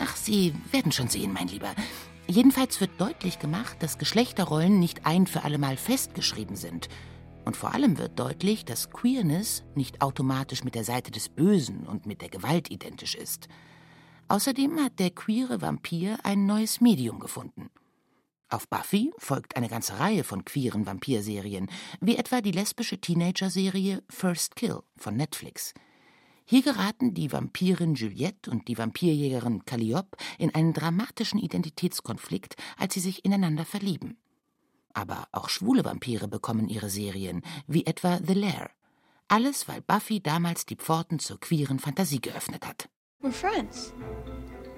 Ach, 0.00 0.16
Sie 0.16 0.54
werden 0.72 0.92
schon 0.92 1.08
sehen, 1.08 1.32
mein 1.32 1.48
Lieber. 1.48 1.74
Jedenfalls 2.26 2.80
wird 2.80 2.98
deutlich 2.98 3.38
gemacht, 3.38 3.76
dass 3.80 3.98
Geschlechterrollen 3.98 4.78
nicht 4.78 5.06
ein 5.06 5.26
für 5.26 5.44
allemal 5.44 5.76
festgeschrieben 5.76 6.56
sind. 6.56 6.88
Und 7.44 7.56
vor 7.56 7.74
allem 7.74 7.98
wird 7.98 8.18
deutlich, 8.18 8.64
dass 8.64 8.90
Queerness 8.90 9.62
nicht 9.74 10.00
automatisch 10.00 10.64
mit 10.64 10.74
der 10.74 10.84
Seite 10.84 11.10
des 11.10 11.28
Bösen 11.28 11.86
und 11.86 12.06
mit 12.06 12.22
der 12.22 12.30
Gewalt 12.30 12.70
identisch 12.70 13.14
ist. 13.14 13.48
Außerdem 14.28 14.80
hat 14.80 14.98
der 14.98 15.10
queere 15.10 15.60
Vampir 15.60 16.18
ein 16.22 16.46
neues 16.46 16.80
Medium 16.80 17.20
gefunden. 17.20 17.68
Auf 18.48 18.68
Buffy 18.68 19.12
folgt 19.18 19.56
eine 19.56 19.68
ganze 19.68 19.98
Reihe 19.98 20.24
von 20.24 20.44
queeren 20.44 20.86
Vampirserien, 20.86 21.68
wie 22.00 22.16
etwa 22.16 22.40
die 22.40 22.52
lesbische 22.52 22.98
Teenager-Serie 22.98 24.02
First 24.08 24.56
Kill 24.56 24.80
von 24.96 25.16
Netflix. 25.16 25.74
Hier 26.46 26.62
geraten 26.62 27.14
die 27.14 27.32
Vampirin 27.32 27.94
Juliette 27.94 28.50
und 28.50 28.68
die 28.68 28.76
Vampirjägerin 28.76 29.64
Calliope 29.64 30.16
in 30.38 30.54
einen 30.54 30.74
dramatischen 30.74 31.38
Identitätskonflikt, 31.38 32.56
als 32.76 32.94
sie 32.94 33.00
sich 33.00 33.24
ineinander 33.24 33.64
verlieben. 33.64 34.18
Aber 34.92 35.26
auch 35.32 35.48
schwule 35.48 35.84
Vampire 35.84 36.28
bekommen 36.28 36.68
ihre 36.68 36.90
Serien, 36.90 37.42
wie 37.66 37.86
etwa 37.86 38.20
The 38.24 38.34
Lair. 38.34 38.70
Alles, 39.28 39.68
weil 39.68 39.80
Buffy 39.80 40.20
damals 40.20 40.66
die 40.66 40.76
Pforten 40.76 41.18
zur 41.18 41.40
queeren 41.40 41.78
Fantasie 41.78 42.20
geöffnet 42.20 42.66
hat. 42.66 42.88
We're 43.22 43.32
friends. 43.32 43.92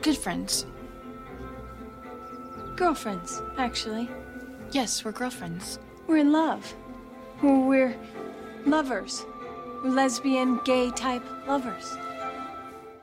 Good 0.02 0.16
friends. 0.16 0.66
Girlfriends, 2.76 3.42
actually. 3.57 4.07
Yes, 4.70 5.05
we're 5.05 5.12
girlfriends. 5.12 5.81
We're 6.07 6.20
in 6.20 6.31
love. 6.31 6.62
We're 7.42 7.94
lovers. 8.66 9.26
Lesbian, 9.94 10.61
gay 10.64 10.90
type 10.90 11.22
lovers. 11.46 11.96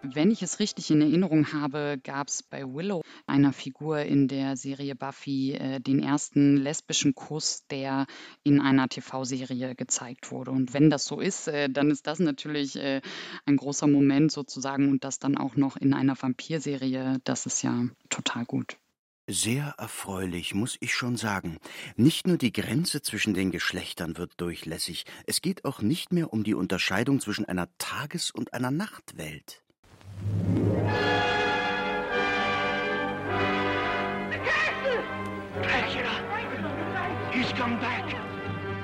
Wenn 0.05 0.31
ich 0.31 0.43
es 0.43 0.59
richtig 0.59 0.91
in 0.91 0.99
Erinnerung 0.99 1.53
habe, 1.53 1.97
gab 2.03 2.27
es 2.27 2.43
bei 2.43 2.65
Willow, 2.65 3.03
einer 3.25 3.53
Figur 3.53 3.99
in 3.99 4.27
der 4.27 4.57
Serie 4.57 4.95
Buffy, 4.95 5.53
äh, 5.53 5.79
den 5.79 6.03
ersten 6.03 6.57
lesbischen 6.57 7.15
Kuss, 7.15 7.65
der 7.67 8.05
in 8.43 8.59
einer 8.59 8.89
TV-Serie 8.89 9.75
gezeigt 9.75 10.29
wurde. 10.29 10.51
Und 10.51 10.73
wenn 10.73 10.89
das 10.89 11.05
so 11.05 11.21
ist, 11.21 11.47
äh, 11.47 11.69
dann 11.69 11.89
ist 11.89 12.05
das 12.05 12.19
natürlich 12.19 12.75
äh, 12.75 12.99
ein 13.45 13.55
großer 13.55 13.87
Moment 13.87 14.33
sozusagen 14.33 14.89
und 14.89 15.05
das 15.05 15.19
dann 15.19 15.37
auch 15.37 15.55
noch 15.55 15.77
in 15.77 15.93
einer 15.93 16.21
Vampirserie, 16.21 17.21
das 17.23 17.45
ist 17.45 17.61
ja 17.61 17.85
total 18.09 18.43
gut. 18.43 18.77
Sehr 19.27 19.75
erfreulich, 19.77 20.53
muss 20.53 20.75
ich 20.81 20.93
schon 20.93 21.15
sagen. 21.15 21.57
Nicht 21.95 22.27
nur 22.27 22.37
die 22.37 22.51
Grenze 22.51 23.01
zwischen 23.01 23.33
den 23.33 23.51
Geschlechtern 23.51 24.17
wird 24.17 24.33
durchlässig, 24.35 25.05
es 25.25 25.41
geht 25.41 25.63
auch 25.63 25.81
nicht 25.81 26.11
mehr 26.11 26.33
um 26.33 26.43
die 26.43 26.53
Unterscheidung 26.53 27.21
zwischen 27.21 27.45
einer 27.45 27.69
Tages- 27.77 28.31
und 28.31 28.53
einer 28.53 28.69
Nachtwelt. 28.69 29.63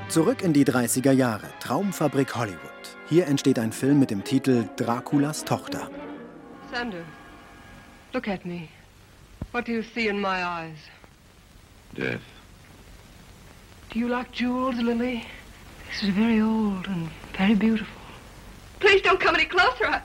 Zurück 0.08 0.42
in 0.42 0.54
die 0.54 0.64
30er 0.64 1.12
Jahre, 1.12 1.48
Traumfabrik 1.60 2.34
Hollywood. 2.38 2.60
Hier 3.10 3.28
entsteht 3.28 3.60
ein 3.60 3.74
Film 3.74 4.00
mit 4.00 4.10
dem 4.10 4.24
Titel 4.24 4.70
Draculas 4.78 5.44
Tochter. 5.44 5.92
Sander, 6.72 7.04
look 8.14 8.30
at 8.30 8.46
me. 8.46 8.70
What 9.52 9.66
do 9.66 9.72
you 9.72 9.84
see 9.84 10.08
in 10.08 10.20
my 10.20 10.44
eyes? 10.44 10.78
Death. 11.96 12.22
Do 13.90 14.00
you 14.00 14.08
like 14.08 14.32
jewels, 14.32 14.76
Lily? 14.76 15.26
This 15.90 16.04
is 16.04 16.10
very 16.10 16.40
old 16.40 16.88
and 16.88 17.10
very 17.36 17.56
beautiful. 17.56 18.02
Please 18.80 19.02
don't 19.02 19.20
come 19.20 19.36
any 19.36 19.46
closer. 19.46 19.88
I... 19.88 20.02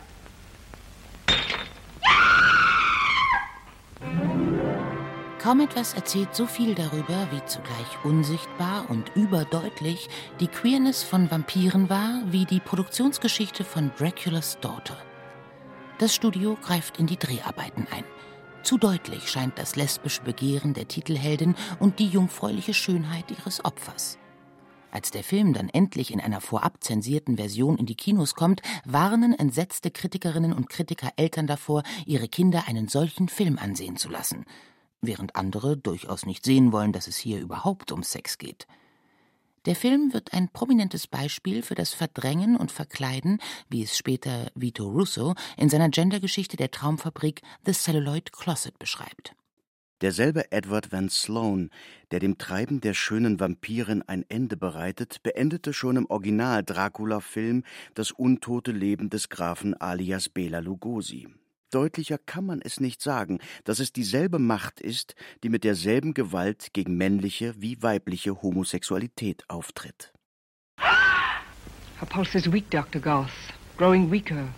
Kaum 5.45 5.61
etwas 5.61 5.93
erzählt 5.93 6.35
so 6.35 6.47
viel 6.47 6.75
darüber, 6.75 7.29
wie 7.31 7.45
zugleich 7.45 8.03
unsichtbar 8.03 8.89
und 8.89 9.13
überdeutlich 9.15 10.09
die 10.41 10.49
Queerness 10.49 11.03
von 11.03 11.31
Vampiren 11.31 11.91
war, 11.91 12.23
wie 12.29 12.47
die 12.47 12.61
Produktionsgeschichte 12.61 13.63
von 13.63 13.93
Dracula's 13.99 14.59
Daughter. 14.61 14.97
Das 15.99 16.15
Studio 16.15 16.57
greift 16.63 16.99
in 16.99 17.07
die 17.07 17.19
Dreharbeiten 17.19 17.87
ein. 17.91 18.05
Zu 18.65 18.79
deutlich 18.79 19.29
scheint 19.29 19.59
das 19.59 19.77
lesbische 19.77 20.23
Begehren 20.23 20.73
der 20.73 20.89
Titelheldin 20.89 21.55
und 21.81 21.99
die 21.99 22.09
jungfräuliche 22.09 22.73
Schönheit 22.73 23.31
ihres 23.31 23.63
Opfers. 23.63 24.19
Als 24.91 25.11
der 25.11 25.23
Film 25.23 25.53
dann 25.53 25.69
endlich 25.69 26.11
in 26.11 26.21
einer 26.21 26.41
vorab 26.41 26.83
zensierten 26.83 27.37
Version 27.37 27.77
in 27.77 27.85
die 27.85 27.95
Kinos 27.95 28.35
kommt, 28.35 28.63
warnen 28.87 29.35
entsetzte 29.35 29.91
Kritikerinnen 29.91 30.55
und 30.55 30.71
Kritiker 30.71 31.11
Eltern 31.17 31.47
davor, 31.47 31.83
ihre 32.07 32.27
Kinder 32.27 32.65
einen 32.67 32.89
solchen 32.89 33.29
Film 33.29 33.59
ansehen 33.59 33.99
zu 33.99 34.09
lassen, 34.09 34.47
während 35.03 35.37
andere 35.37 35.77
durchaus 35.77 36.25
nicht 36.25 36.43
sehen 36.47 36.73
wollen, 36.73 36.93
dass 36.93 37.07
es 37.07 37.19
hier 37.19 37.41
überhaupt 37.41 37.93
um 37.93 38.03
Sex 38.03 38.39
geht. 38.39 38.67
Der 39.67 39.75
Film 39.75 40.13
wird 40.13 40.35
ein 40.35 40.51
prominentes 40.51 41.07
Beispiel 41.07 41.63
für 41.63 41.75
das 41.75 41.95
Verdrängen 41.95 42.57
und 42.57 42.71
Verkleiden, 42.71 43.39
wie 43.71 43.83
es 43.83 43.97
später 43.97 44.51
Vito 44.55 44.87
Russo 44.87 45.35
in 45.57 45.71
seiner 45.71 45.89
Gendergeschichte 45.89 46.59
der 46.59 46.71
Traumfabrik 46.71 47.41
The 47.65 47.73
Celluloid 47.73 48.33
Closet 48.33 48.79
beschreibt. 48.79 49.35
Derselbe 50.03 50.53
Edward 50.53 50.93
Van 50.93 51.09
Sloan, 51.09 51.71
der 52.11 52.21
dem 52.21 52.37
Treiben 52.37 52.83
der 52.83 52.93
schönen 52.93 53.41
Vampirin 53.41 54.03
ein 54.03 54.25
Ende 54.29 54.59
bereitet, 54.59 55.23
beendete 55.23 55.73
schon 55.73 55.97
im 55.97 56.11
Original 56.11 56.63
Dracula-Film 56.63 57.63
das 57.95 58.11
untote 58.11 58.71
Leben 58.71 59.09
des 59.09 59.31
Grafen 59.31 59.73
alias 59.81 60.29
Bela 60.29 60.59
Lugosi. 60.59 61.29
Deutlicher 61.75 62.19
kann 62.19 62.47
man 62.47 62.61
es 62.63 62.79
nicht 62.79 63.03
sagen, 63.03 63.41
dass 63.65 63.81
es 63.81 63.93
dieselbe 63.93 64.39
Macht 64.39 64.81
ist, 64.81 65.17
die 65.43 65.49
mit 65.49 65.65
derselben 65.65 66.15
Gewalt 66.15 66.69
gegen 66.73 66.97
männliche 66.97 67.55
wie 67.59 67.83
weibliche 67.83 68.43
Homosexualität 68.43 69.43
auftritt. 69.49 70.13
Her 70.79 72.07
pulse 72.09 72.39
is 72.39 72.53
weak, 72.53 72.71
Dr. 72.71 73.01
Goss. 73.01 73.31
Growing 73.77 74.11
weaker. 74.11 74.49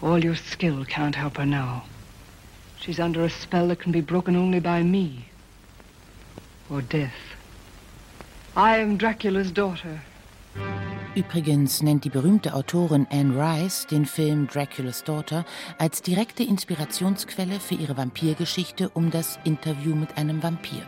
All 0.00 0.24
your 0.24 0.34
skill 0.34 0.84
can't 0.84 1.14
help 1.14 1.38
her 1.38 1.46
now. 1.46 1.84
She's 2.80 2.98
under 2.98 3.24
a 3.24 3.30
spell 3.30 3.68
that 3.68 3.78
can 3.78 3.92
be 3.92 4.00
broken 4.00 4.34
only 4.36 4.60
by 4.60 4.82
me. 4.82 5.26
Or 6.68 6.82
death. 6.82 7.36
I 8.56 8.78
am 8.78 8.96
Dracula's 8.96 9.52
daughter. 9.52 10.00
Übrigens 11.14 11.82
nennt 11.82 12.04
die 12.04 12.10
berühmte 12.10 12.54
Autorin 12.54 13.06
Anne 13.10 13.34
Rice 13.36 13.86
den 13.86 14.06
Film 14.06 14.46
Dracula's 14.46 15.02
Daughter 15.02 15.44
als 15.76 16.02
direkte 16.02 16.44
Inspirationsquelle 16.44 17.58
für 17.58 17.74
ihre 17.74 17.96
Vampirgeschichte 17.96 18.90
um 18.90 19.10
das 19.10 19.38
Interview 19.44 19.94
mit 19.96 20.16
einem 20.16 20.42
Vampir. 20.42 20.86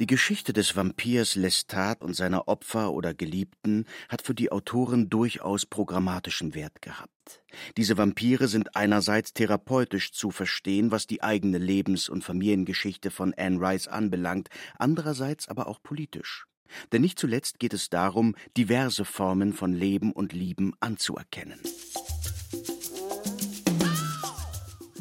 Die 0.00 0.06
Geschichte 0.06 0.52
des 0.52 0.74
Vampirs 0.74 1.36
Lestat 1.36 2.02
und 2.02 2.14
seiner 2.14 2.48
Opfer 2.48 2.92
oder 2.92 3.14
Geliebten 3.14 3.84
hat 4.08 4.22
für 4.22 4.34
die 4.34 4.50
Autoren 4.50 5.08
durchaus 5.08 5.66
programmatischen 5.66 6.56
Wert 6.56 6.82
gehabt. 6.82 7.44
Diese 7.76 7.96
Vampire 7.96 8.48
sind 8.48 8.74
einerseits 8.74 9.34
therapeutisch 9.34 10.10
zu 10.10 10.32
verstehen, 10.32 10.90
was 10.90 11.06
die 11.06 11.22
eigene 11.22 11.58
Lebens- 11.58 12.08
und 12.08 12.24
Familiengeschichte 12.24 13.12
von 13.12 13.34
Anne 13.34 13.60
Rice 13.60 13.86
anbelangt, 13.86 14.48
andererseits 14.78 15.46
aber 15.46 15.68
auch 15.68 15.80
politisch. 15.80 16.46
Denn 16.92 17.02
nicht 17.02 17.18
zuletzt 17.18 17.58
geht 17.58 17.74
es 17.74 17.90
darum, 17.90 18.34
diverse 18.56 19.04
Formen 19.04 19.52
von 19.52 19.72
Leben 19.72 20.12
und 20.12 20.32
Lieben 20.32 20.74
anzuerkennen. 20.80 21.60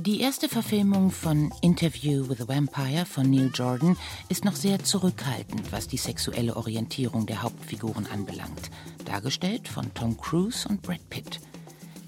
Die 0.05 0.19
erste 0.19 0.49
Verfilmung 0.49 1.11
von 1.11 1.53
Interview 1.61 2.27
with 2.27 2.41
a 2.41 2.47
Vampire 2.47 3.05
von 3.05 3.29
Neil 3.29 3.49
Jordan 3.53 3.95
ist 4.27 4.43
noch 4.43 4.55
sehr 4.55 4.83
zurückhaltend, 4.83 5.71
was 5.71 5.87
die 5.87 5.95
sexuelle 5.95 6.57
Orientierung 6.57 7.25
der 7.25 7.41
Hauptfiguren 7.41 8.07
anbelangt, 8.07 8.69
dargestellt 9.05 9.69
von 9.69 9.93
Tom 9.93 10.17
Cruise 10.17 10.67
und 10.67 10.81
Brad 10.81 11.09
Pitt. 11.09 11.39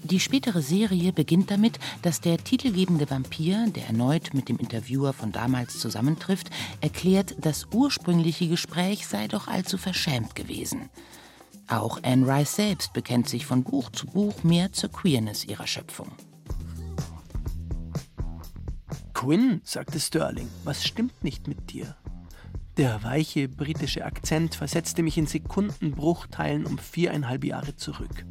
Die 0.08 0.20
spätere 0.20 0.62
Serie 0.62 1.12
beginnt 1.12 1.50
damit, 1.50 1.80
dass 2.02 2.20
der 2.20 2.38
titelgebende 2.38 3.10
Vampir, 3.10 3.66
der 3.74 3.88
erneut 3.88 4.34
mit 4.34 4.48
dem 4.48 4.56
Interviewer 4.56 5.12
von 5.12 5.32
damals 5.32 5.80
zusammentrifft, 5.80 6.48
erklärt, 6.80 7.34
das 7.40 7.66
ursprüngliche 7.72 8.46
Gespräch 8.46 9.08
sei 9.08 9.26
doch 9.26 9.48
allzu 9.48 9.78
verschämt 9.78 10.36
gewesen. 10.36 10.90
Auch 11.66 11.98
Anne 12.04 12.24
Rice 12.28 12.54
selbst 12.54 12.92
bekennt 12.92 13.28
sich 13.28 13.46
von 13.46 13.64
Buch 13.64 13.90
zu 13.90 14.06
Buch 14.06 14.44
mehr 14.44 14.72
zur 14.72 14.92
Queerness 14.92 15.44
ihrer 15.44 15.66
Schöpfung. 15.66 16.12
Quinn, 19.12 19.60
sagte 19.64 19.98
Sterling, 19.98 20.48
was 20.62 20.84
stimmt 20.84 21.24
nicht 21.24 21.48
mit 21.48 21.72
dir? 21.72 21.96
Der 22.76 23.02
weiche 23.02 23.48
britische 23.48 24.04
Akzent 24.04 24.54
versetzte 24.54 25.02
mich 25.02 25.18
in 25.18 25.26
Sekundenbruchteilen 25.26 26.64
um 26.64 26.78
viereinhalb 26.78 27.42
Jahre 27.42 27.74
zurück. 27.74 28.24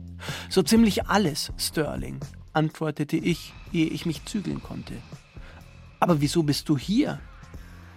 So 0.49 0.63
ziemlich 0.63 1.08
alles, 1.08 1.51
Sterling, 1.58 2.19
antwortete 2.54 3.17
ich, 3.17 3.54
ehe 3.71 3.88
ich 3.88 4.06
mich 4.06 4.25
zügeln 4.25 4.62
konnte. 4.62 4.93
Aber 5.99 6.21
wieso 6.21 6.43
bist 6.43 6.69
du 6.69 6.78
hier? 6.78 7.19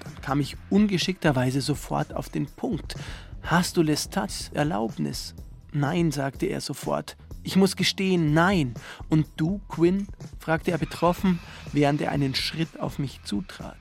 Dann 0.04 0.20
kam 0.22 0.40
ich 0.40 0.56
ungeschickterweise 0.70 1.60
sofort 1.60 2.14
auf 2.14 2.28
den 2.28 2.46
Punkt. 2.46 2.96
Hast 3.42 3.76
du 3.76 3.82
Lestats 3.82 4.50
Erlaubnis? 4.54 5.34
Nein, 5.72 6.10
sagte 6.10 6.46
er 6.46 6.60
sofort. 6.60 7.16
Ich 7.42 7.56
muss 7.56 7.76
gestehen, 7.76 8.34
nein. 8.34 8.74
Und 9.08 9.26
du, 9.36 9.60
Quinn? 9.68 10.06
fragte 10.38 10.70
er 10.70 10.78
betroffen, 10.78 11.38
während 11.72 12.00
er 12.00 12.10
einen 12.10 12.34
Schritt 12.34 12.80
auf 12.80 12.98
mich 12.98 13.22
zutrat. 13.24 13.76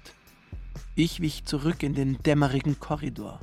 Ich 0.95 1.21
wich 1.21 1.45
zurück 1.45 1.83
in 1.83 1.93
den 1.93 2.17
dämmerigen 2.23 2.79
Korridor. 2.79 3.39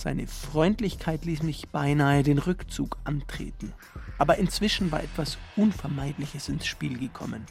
Seine 0.00 0.28
Freundlichkeit 0.28 1.24
ließ 1.24 1.42
mich 1.42 1.70
beinahe 1.70 2.22
den 2.22 2.38
Rückzug 2.38 2.98
antreten. 3.02 3.72
Aber 4.16 4.38
inzwischen 4.38 4.92
war 4.92 5.02
etwas 5.02 5.38
Unvermeidliches 5.56 6.48
ins 6.48 6.68
Spiel 6.68 6.96
gekommen. 6.96 7.44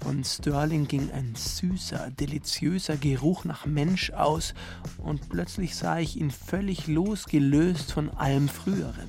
Von 0.00 0.22
Sterling 0.22 0.86
ging 0.86 1.10
ein 1.10 1.34
süßer, 1.34 2.12
deliziöser 2.12 2.96
Geruch 2.96 3.44
nach 3.44 3.66
Mensch 3.66 4.12
aus, 4.12 4.54
und 4.98 5.28
plötzlich 5.28 5.74
sah 5.74 5.98
ich 5.98 6.16
ihn 6.16 6.30
völlig 6.30 6.86
losgelöst 6.86 7.90
von 7.90 8.10
allem 8.10 8.48
Früheren. 8.48 9.08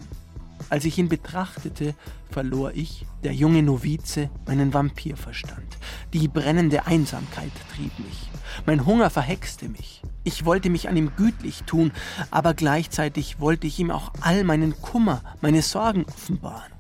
Als 0.70 0.86
ich 0.86 0.98
ihn 0.98 1.10
betrachtete, 1.10 1.96
verlor 2.30 2.72
ich, 2.74 3.06
der 3.24 3.34
junge 3.34 3.64
Novize, 3.64 4.30
meinen 4.48 4.74
Vampirverstand. 4.74 5.78
Die 6.14 6.28
brennende 6.28 6.88
Einsamkeit 6.88 7.52
trieb 7.74 7.98
mich. 8.00 8.30
Mein 8.66 8.86
Hunger 8.86 9.10
verhexte 9.10 9.70
mich. 9.70 10.02
Ich 10.24 10.46
wollte 10.46 10.70
mich 10.70 10.88
an 10.88 10.98
ihm 10.98 11.12
gütlich 11.16 11.64
tun, 11.64 11.92
aber 12.32 12.54
gleichzeitig 12.54 13.40
wollte 13.40 13.68
ich 13.68 13.80
ihm 13.80 13.92
auch 13.92 14.12
all 14.22 14.44
meinen 14.44 14.80
Kummer, 14.82 15.22
meine 15.42 15.62
Sorgen 15.62 16.06
offenbaren. 16.06 16.72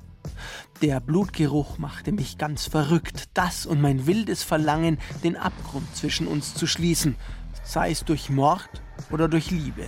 Der 0.81 0.99
Blutgeruch 0.99 1.77
machte 1.77 2.11
mich 2.11 2.37
ganz 2.37 2.67
verrückt, 2.67 3.29
das 3.33 3.65
und 3.65 3.81
mein 3.81 4.05
wildes 4.07 4.43
Verlangen, 4.43 4.97
den 5.23 5.37
Abgrund 5.37 5.95
zwischen 5.95 6.27
uns 6.27 6.55
zu 6.55 6.67
schließen, 6.67 7.15
sei 7.63 7.91
es 7.91 8.03
durch 8.03 8.29
Mord 8.29 8.69
oder 9.11 9.27
durch 9.27 9.51
Liebe. 9.51 9.85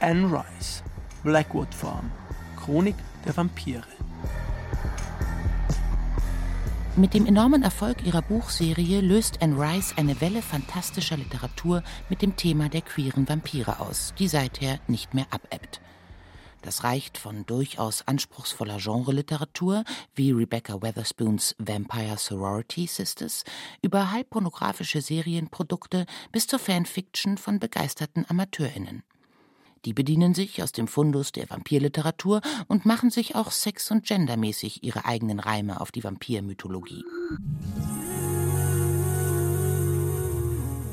Anne 0.00 0.26
Rice, 0.32 0.82
Blackwood 1.22 1.74
Farm, 1.74 2.10
Chronik 2.64 2.96
der 3.24 3.36
Vampire. 3.36 3.82
Mit 6.96 7.14
dem 7.14 7.24
enormen 7.24 7.62
Erfolg 7.62 8.04
ihrer 8.04 8.20
Buchserie 8.20 9.00
löst 9.00 9.40
Anne 9.42 9.56
Rice 9.58 9.94
eine 9.96 10.20
Welle 10.20 10.42
fantastischer 10.42 11.16
Literatur 11.16 11.82
mit 12.08 12.20
dem 12.20 12.36
Thema 12.36 12.68
der 12.68 12.82
queeren 12.82 13.28
Vampire 13.28 13.80
aus, 13.80 14.12
die 14.18 14.28
seither 14.28 14.80
nicht 14.88 15.14
mehr 15.14 15.26
abebbt. 15.30 15.80
Das 16.62 16.84
reicht 16.84 17.16
von 17.16 17.46
durchaus 17.46 18.06
anspruchsvoller 18.06 18.76
Genreliteratur 18.76 19.84
wie 20.14 20.32
Rebecca 20.32 20.82
Weatherspoons 20.82 21.56
Vampire 21.58 22.18
Sorority 22.18 22.86
Sisters 22.86 23.44
über 23.80 24.10
halbpornografische 24.10 25.00
Serienprodukte 25.00 26.04
bis 26.32 26.46
zur 26.46 26.58
Fanfiction 26.58 27.38
von 27.38 27.60
begeisterten 27.60 28.26
AmateurInnen. 28.28 29.04
Die 29.86 29.94
bedienen 29.94 30.34
sich 30.34 30.62
aus 30.62 30.72
dem 30.72 30.88
Fundus 30.88 31.32
der 31.32 31.48
Vampirliteratur 31.48 32.42
und 32.68 32.84
machen 32.84 33.10
sich 33.10 33.34
auch 33.34 33.50
sex- 33.50 33.90
und 33.90 34.04
gendermäßig 34.04 34.82
ihre 34.82 35.06
eigenen 35.06 35.40
Reime 35.40 35.80
auf 35.80 35.90
die 35.90 36.04
Vampirmythologie. 36.04 37.02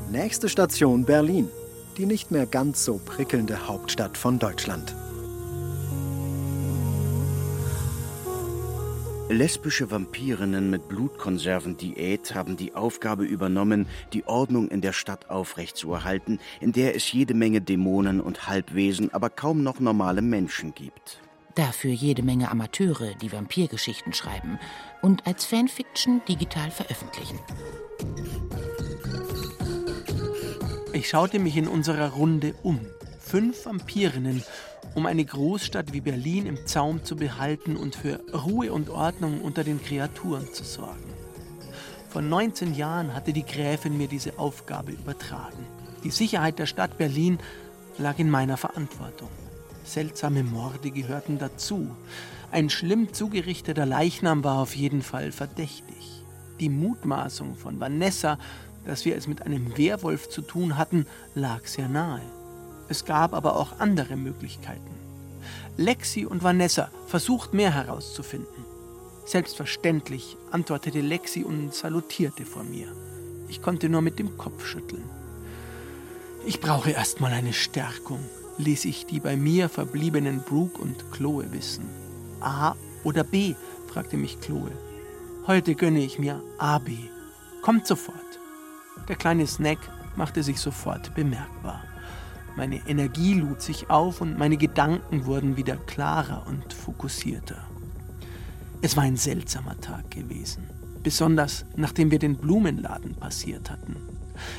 Nächste 0.10 0.47
Station 0.47 1.06
Berlin, 1.06 1.50
die 1.97 2.06
nicht 2.06 2.32
mehr 2.32 2.45
ganz 2.45 2.86
so 2.86 2.97
prickelnde 3.04 3.67
Hauptstadt 3.67 4.17
von 4.17 4.39
Deutschland. 4.39 4.95
Lesbische 9.29 9.91
Vampirinnen 9.91 10.69
mit 10.69 10.87
Blutkonservendiät 10.87 12.33
haben 12.33 12.55
die 12.55 12.75
Aufgabe 12.75 13.25
übernommen, 13.25 13.85
die 14.13 14.25
Ordnung 14.25 14.69
in 14.69 14.79
der 14.79 14.93
Stadt 14.93 15.29
aufrechtzuerhalten, 15.29 16.39
in 16.61 16.71
der 16.71 16.95
es 16.95 17.11
jede 17.11 17.33
Menge 17.33 17.59
Dämonen 17.59 18.21
und 18.21 18.47
Halbwesen, 18.47 19.13
aber 19.13 19.29
kaum 19.29 19.63
noch 19.63 19.81
normale 19.81 20.21
Menschen 20.21 20.73
gibt. 20.73 21.19
Dafür 21.55 21.91
jede 21.91 22.23
Menge 22.23 22.49
Amateure, 22.49 23.15
die 23.21 23.33
Vampirgeschichten 23.33 24.13
schreiben 24.13 24.59
und 25.01 25.27
als 25.27 25.43
Fanfiction 25.43 26.21
digital 26.29 26.71
veröffentlichen. 26.71 27.39
Ich 30.93 31.09
schaute 31.09 31.39
mich 31.39 31.57
in 31.57 31.67
unserer 31.67 32.11
Runde 32.11 32.55
um. 32.63 32.79
Fünf 33.19 33.65
Vampirinnen 33.65 34.41
um 34.97 35.05
eine 35.05 35.23
Großstadt 35.23 35.93
wie 35.93 36.01
Berlin 36.01 36.47
im 36.47 36.65
Zaum 36.65 37.03
zu 37.03 37.15
behalten 37.15 37.77
und 37.77 37.95
für 37.95 38.19
Ruhe 38.33 38.73
und 38.73 38.89
Ordnung 38.89 39.41
unter 39.41 39.63
den 39.63 39.79
Kreaturen 39.79 40.51
zu 40.51 40.63
sorgen. 40.63 41.13
Vor 42.10 42.23
19 42.23 42.73
Jahren 42.73 43.13
hatte 43.13 43.31
die 43.31 43.45
Gräfin 43.45 43.95
mir 43.95 44.07
diese 44.07 44.39
Aufgabe 44.39 44.93
übertragen. 44.93 45.67
Die 46.03 46.10
Sicherheit 46.10 46.57
der 46.57 46.65
Stadt 46.65 46.97
Berlin 46.97 47.38
lag 47.99 48.17
in 48.17 48.31
meiner 48.31 48.57
Verantwortung. 48.57 49.29
Seltsame 49.83 50.41
Morde 50.41 50.89
gehörten 50.89 51.38
dazu. 51.38 51.91
Ein 52.51 52.71
schlimm 52.71 53.13
zugerichteter 53.13 53.86
Leichnam 53.86 54.43
war 54.43 54.57
auf 54.57 54.75
jeden 54.75 55.03
Fall 55.03 55.31
verdächtig. 55.31 56.23
Die 56.60 56.69
Mutmaßung 56.69 57.55
von 57.55 57.79
Vanessa, 57.79 58.39
dass 58.83 59.05
wir 59.05 59.15
es 59.15 59.27
mit 59.27 59.43
einem 59.43 59.77
Werwolf 59.77 60.28
zu 60.30 60.41
tun 60.41 60.76
hatten, 60.76 61.05
lag 61.36 61.67
sehr 61.67 61.88
nahe. 61.88 62.36
Es 62.89 63.05
gab 63.05 63.33
aber 63.33 63.55
auch 63.55 63.79
andere 63.79 64.15
Möglichkeiten. 64.15 64.95
Lexi 65.77 66.25
und 66.25 66.43
Vanessa 66.43 66.89
versucht 67.07 67.53
mehr 67.53 67.73
herauszufinden. 67.73 68.65
Selbstverständlich 69.25 70.38
antwortete 70.51 71.01
Lexi 71.01 71.43
und 71.43 71.73
salutierte 71.73 72.45
vor 72.45 72.63
mir. 72.63 72.88
Ich 73.49 73.61
konnte 73.61 73.89
nur 73.89 74.01
mit 74.01 74.19
dem 74.19 74.38
Kopf 74.38 74.65
schütteln. 74.65 75.03
Ich 76.45 76.61
brauche 76.61 76.91
erstmal 76.91 77.33
eine 77.33 77.53
Stärkung, 77.53 78.19
ließ 78.57 78.85
ich 78.85 79.05
die 79.05 79.19
bei 79.19 79.35
mir 79.35 79.69
verbliebenen 79.69 80.41
Brooke 80.41 80.81
und 80.81 81.11
Chloe 81.11 81.51
wissen. 81.51 81.85
A 82.39 82.75
oder 83.03 83.23
B? 83.23 83.55
fragte 83.88 84.17
mich 84.17 84.39
Chloe. 84.39 84.71
Heute 85.45 85.75
gönne 85.75 85.99
ich 85.99 86.19
mir 86.19 86.41
AB. 86.57 86.89
Kommt 87.61 87.85
sofort. 87.85 88.15
Der 89.07 89.15
kleine 89.15 89.47
Snack 89.47 89.79
machte 90.15 90.43
sich 90.43 90.59
sofort 90.59 91.13
bemerkbar. 91.15 91.83
Meine 92.58 92.82
Energie 92.88 93.36
lud 93.36 93.62
sich 93.62 93.91
auf 93.91 94.20
und 94.20 94.39
meine 94.39 94.58
Gedanken 94.58 95.28
wurden 95.28 95.58
wieder 95.58 95.76
klarer 95.76 96.43
und 96.47 96.74
fokussierter. 96.74 97.64
Es 98.82 98.97
war 98.97 99.03
ein 99.03 99.16
seltsamer 99.16 99.80
Tag 99.80 100.10
gewesen, 100.10 100.64
besonders 101.03 101.66
nachdem 101.76 102.10
wir 102.10 102.18
den 102.18 102.36
Blumenladen 102.36 103.14
passiert 103.14 103.70
hatten. 103.70 103.95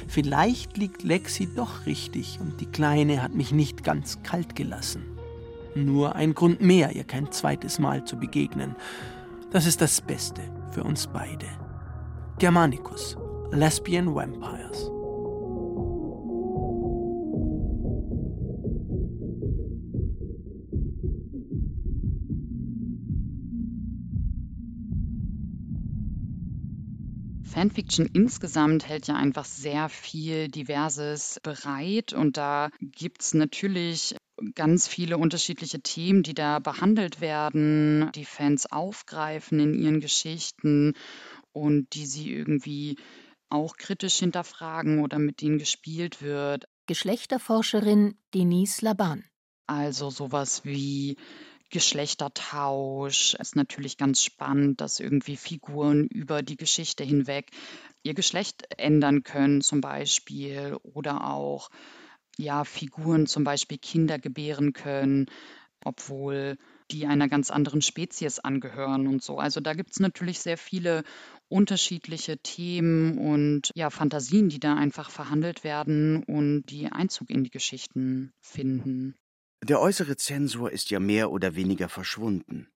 Vielleicht 0.07 0.76
liegt 0.76 1.03
Lexi 1.03 1.49
doch 1.57 1.86
richtig 1.86 2.38
und 2.40 2.61
die 2.61 2.66
Kleine 2.66 3.20
hat 3.20 3.34
mich 3.34 3.51
nicht 3.51 3.82
ganz 3.82 4.22
kalt 4.22 4.55
gelassen. 4.55 5.03
Nur 5.74 6.14
ein 6.14 6.34
Grund 6.34 6.61
mehr, 6.61 6.94
ihr 6.94 7.05
kein 7.05 7.32
zweites 7.32 7.80
Mal 7.80 8.05
zu 8.05 8.16
begegnen. 8.16 8.76
Das 9.51 9.66
ist 9.66 9.80
das 9.80 10.01
Beste 10.01 10.42
für 10.70 10.84
uns 10.84 11.09
beide. 11.09 11.46
Germanicus, 12.38 13.16
Lesbian 13.51 14.14
Vampires. 14.14 14.97
Fanfiction 27.59 28.06
insgesamt 28.12 28.88
hält 28.88 29.09
ja 29.09 29.16
einfach 29.16 29.44
sehr 29.44 29.88
viel 29.88 30.46
Diverses 30.46 31.40
bereit 31.42 32.12
und 32.12 32.36
da 32.36 32.70
gibt 32.80 33.20
es 33.20 33.34
natürlich 33.34 34.14
ganz 34.54 34.86
viele 34.86 35.18
unterschiedliche 35.18 35.80
Themen, 35.80 36.22
die 36.22 36.34
da 36.34 36.61
behandelt 36.61 37.20
werden, 37.20 38.12
die 38.14 38.24
Fans 38.24 38.70
aufgreifen 38.70 39.59
in 39.59 39.74
ihren 39.74 39.98
Geschichten 39.98 40.94
und 41.50 41.94
die 41.94 42.06
sie 42.06 42.32
irgendwie 42.32 42.96
auch 43.48 43.76
kritisch 43.76 44.20
hinterfragen 44.20 45.00
oder 45.00 45.18
mit 45.18 45.40
denen 45.40 45.59
gespielt 45.59 46.22
wird. 46.22 46.68
Geschlechterforscherin 46.86 48.14
Denise 48.34 48.84
Laban. 48.84 49.24
Also 49.66 50.11
sowas 50.11 50.64
wie 50.64 51.16
Geschlechtertausch 51.70 53.34
ist 53.34 53.56
natürlich 53.56 53.98
ganz 53.98 54.22
spannend, 54.22 54.80
dass 54.80 55.00
irgendwie 55.00 55.36
Figuren 55.36 56.06
über 56.06 56.42
die 56.42 56.56
Geschichte 56.56 57.04
hinweg 57.04 57.50
ihr 58.02 58.14
Geschlecht 58.14 58.64
ändern 58.78 59.22
können, 59.22 59.60
zum 59.60 59.80
Beispiel, 59.80 60.76
oder 60.82 61.28
auch 61.28 61.68
ja, 62.38 62.64
Figuren 62.64 63.26
zum 63.26 63.44
Beispiel 63.44 63.78
Kinder 63.78 64.18
gebären 64.18 64.72
können, 64.72 65.26
obwohl 65.84 66.56
die 66.90 67.06
einer 67.06 67.28
ganz 67.28 67.50
anderen 67.50 67.82
Spezies 67.82 68.38
angehören 68.38 69.06
und 69.06 69.22
so. 69.22 69.38
Also 69.38 69.60
da 69.60 69.74
gibt 69.74 69.90
es 69.90 70.00
natürlich 70.00 70.38
sehr 70.38 70.56
viele 70.56 71.04
unterschiedliche 71.48 72.38
Themen 72.38 73.18
und 73.18 73.72
ja, 73.74 73.90
Fantasien, 73.90 74.48
die 74.48 74.60
da 74.60 74.74
einfach 74.74 75.10
verhandelt 75.10 75.64
werden 75.64 76.22
und 76.24 76.62
die 76.66 76.90
Einzug 76.90 77.30
in 77.30 77.44
die 77.44 77.50
Geschichten 77.50 78.32
finden. 78.40 79.16
Der 79.64 79.80
äußere 79.80 80.16
Zensor 80.16 80.70
ist 80.70 80.90
ja 80.90 81.00
mehr 81.00 81.32
oder 81.32 81.56
weniger 81.56 81.88
verschwunden. 81.88 82.68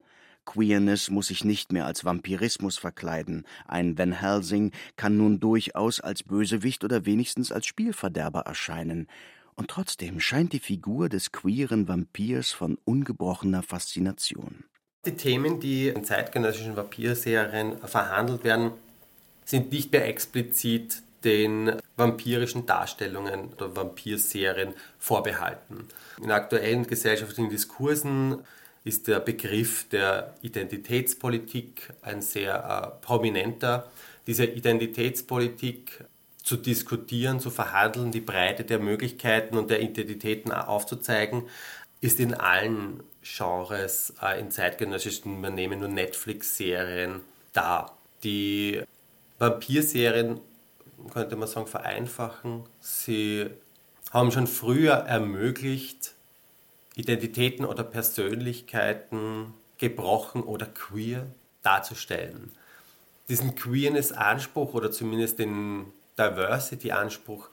Queerness 0.45 1.11
muss 1.11 1.29
sich 1.29 1.45
nicht 1.45 1.73
mehr 1.73 1.87
als 1.87 2.05
Vampirismus 2.05 2.77
verkleiden. 2.77 3.47
Ein 3.67 3.97
Van 3.97 4.13
Helsing 4.13 4.73
kann 4.97 5.17
nun 5.17 5.39
durchaus 5.39 6.01
als 6.01 6.25
Bösewicht 6.25 6.83
oder 6.83 7.07
wenigstens 7.07 7.53
als 7.53 7.67
Spielverderber 7.67 8.41
erscheinen. 8.41 9.07
Und 9.55 9.69
trotzdem 9.69 10.19
scheint 10.19 10.53
die 10.53 10.59
Figur 10.59 11.09
des 11.09 11.31
queeren 11.31 11.87
Vampirs 11.87 12.51
von 12.51 12.79
ungebrochener 12.85 13.63
Faszination. 13.63 14.65
Die 15.05 15.17
Themen, 15.17 15.61
die 15.61 15.89
in 15.89 16.05
zeitgenössischen 16.05 16.77
Vampirserien 16.77 17.79
verhandelt 17.79 18.43
werden, 18.45 18.73
sind 19.45 19.71
nicht 19.71 19.93
mehr 19.93 20.07
explizit 20.09 21.03
den 21.25 21.77
vampirischen 22.03 22.67
Darstellungen 22.67 23.53
oder 23.53 23.77
Vampirserien 23.77 24.75
vorbehalten. 24.99 25.89
In 26.21 26.31
aktuellen 26.31 26.87
gesellschaftlichen 26.87 27.51
Diskursen 27.51 28.39
ist 28.85 29.07
der 29.07 29.21
Begriff 29.21 29.89
der 29.89 30.35
Identitätspolitik 30.43 31.93
ein 32.03 32.21
sehr 32.21 32.55
äh, 32.55 33.05
prominenter. 33.07 33.91
Diese 34.27 34.45
Identitätspolitik 34.45 36.05
zu 36.43 36.57
diskutieren, 36.57 37.39
zu 37.39 37.51
verhandeln, 37.51 38.11
die 38.11 38.21
Breite 38.21 38.65
der 38.65 38.81
Möglichkeiten 38.81 39.57
und 39.57 39.71
der 39.71 39.81
Identitäten 39.81 40.51
aufzuzeigen, 40.51 41.45
ist 42.01 42.19
in 42.19 42.35
allen 42.35 43.05
Genres, 43.23 44.15
äh, 44.21 44.41
in 44.41 44.51
zeitgenössischen, 44.51 45.41
man 45.41 45.55
nehme 45.55 45.77
nur 45.77 45.89
Netflix-Serien, 45.89 47.21
da. 47.53 47.93
Die 48.25 48.83
Vampirserien 49.39 50.41
könnte 51.11 51.37
man 51.37 51.49
sagen, 51.49 51.67
vereinfachen. 51.67 52.65
Sie 52.81 53.49
haben 54.11 54.31
schon 54.31 54.47
früher 54.47 54.93
ermöglicht, 54.93 56.13
Identitäten 56.95 57.65
oder 57.65 57.85
Persönlichkeiten 57.85 59.55
gebrochen 59.79 60.43
oder 60.43 60.67
queer 60.67 61.27
darzustellen. 61.63 62.53
Diesen 63.29 63.55
Queerness-Anspruch 63.55 64.75
oder 64.75 64.91
zumindest 64.91 65.39
den 65.39 65.87
Diversity-Anspruch 66.19 67.49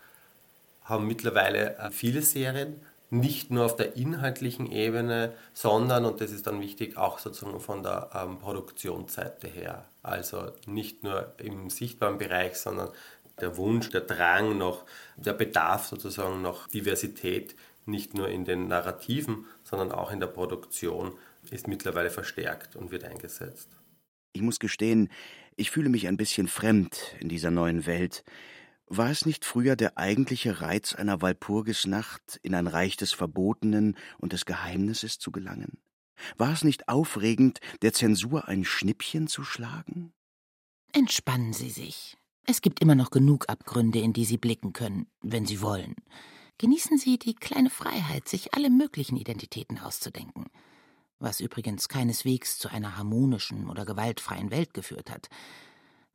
haben 0.83 1.07
mittlerweile 1.07 1.77
äh, 1.77 1.91
viele 1.91 2.21
Serien, 2.21 2.81
nicht 3.11 3.49
nur 3.49 3.65
auf 3.65 3.75
der 3.75 3.95
inhaltlichen 3.95 4.71
Ebene, 4.71 5.33
sondern, 5.53 6.05
und 6.05 6.21
das 6.21 6.31
ist 6.31 6.45
dann 6.45 6.61
wichtig, 6.61 6.97
auch 6.97 7.17
sozusagen 7.17 7.59
von 7.59 7.81
der 7.81 8.09
ähm, 8.13 8.37
Produktionsseite 8.37 9.47
her. 9.47 9.85
Also 10.03 10.51
nicht 10.67 11.03
nur 11.03 11.33
im 11.37 11.69
sichtbaren 11.69 12.17
Bereich, 12.17 12.57
sondern 12.57 12.89
der 13.41 13.57
Wunsch, 13.57 13.89
der 13.89 14.01
Drang 14.01 14.57
noch, 14.57 14.85
der 15.17 15.33
Bedarf 15.33 15.87
sozusagen 15.87 16.41
nach 16.41 16.67
Diversität, 16.67 17.55
nicht 17.85 18.13
nur 18.13 18.29
in 18.29 18.45
den 18.45 18.67
Narrativen, 18.67 19.45
sondern 19.63 19.91
auch 19.91 20.11
in 20.11 20.19
der 20.19 20.27
Produktion, 20.27 21.13
ist 21.51 21.67
mittlerweile 21.67 22.09
verstärkt 22.09 22.75
und 22.75 22.91
wird 22.91 23.03
eingesetzt. 23.03 23.69
Ich 24.33 24.41
muss 24.41 24.59
gestehen, 24.59 25.09
ich 25.55 25.71
fühle 25.71 25.89
mich 25.89 26.07
ein 26.07 26.17
bisschen 26.17 26.47
fremd 26.47 27.15
in 27.19 27.29
dieser 27.29 27.51
neuen 27.51 27.85
Welt. 27.85 28.23
War 28.87 29.09
es 29.09 29.25
nicht 29.25 29.45
früher 29.45 29.75
der 29.75 29.97
eigentliche 29.97 30.61
Reiz 30.61 30.93
einer 30.93 31.21
Walpurgisnacht, 31.21 32.39
in 32.41 32.55
ein 32.55 32.67
Reich 32.67 32.97
des 32.97 33.11
Verbotenen 33.11 33.97
und 34.17 34.33
des 34.33 34.45
Geheimnisses 34.45 35.19
zu 35.19 35.31
gelangen? 35.31 35.79
War 36.37 36.53
es 36.53 36.63
nicht 36.63 36.89
aufregend, 36.89 37.59
der 37.81 37.93
Zensur 37.93 38.47
ein 38.47 38.65
Schnippchen 38.65 39.27
zu 39.27 39.43
schlagen? 39.43 40.11
Entspannen 40.93 41.53
Sie 41.53 41.69
sich. 41.69 42.17
Es 42.51 42.61
gibt 42.63 42.79
immer 42.81 42.95
noch 42.95 43.11
genug 43.11 43.47
Abgründe, 43.47 43.99
in 43.99 44.11
die 44.11 44.25
Sie 44.25 44.39
blicken 44.39 44.73
können, 44.73 45.05
wenn 45.21 45.45
Sie 45.45 45.61
wollen. 45.61 45.93
Genießen 46.57 46.97
Sie 46.97 47.19
die 47.19 47.35
kleine 47.35 47.69
Freiheit, 47.69 48.27
sich 48.27 48.55
alle 48.55 48.71
möglichen 48.71 49.17
Identitäten 49.17 49.77
auszudenken. 49.77 50.45
Was 51.19 51.41
übrigens 51.41 51.89
keineswegs 51.89 52.57
zu 52.57 52.69
einer 52.69 52.97
harmonischen 52.97 53.69
oder 53.69 53.85
gewaltfreien 53.85 54.49
Welt 54.49 54.73
geführt 54.73 55.11
hat. 55.11 55.29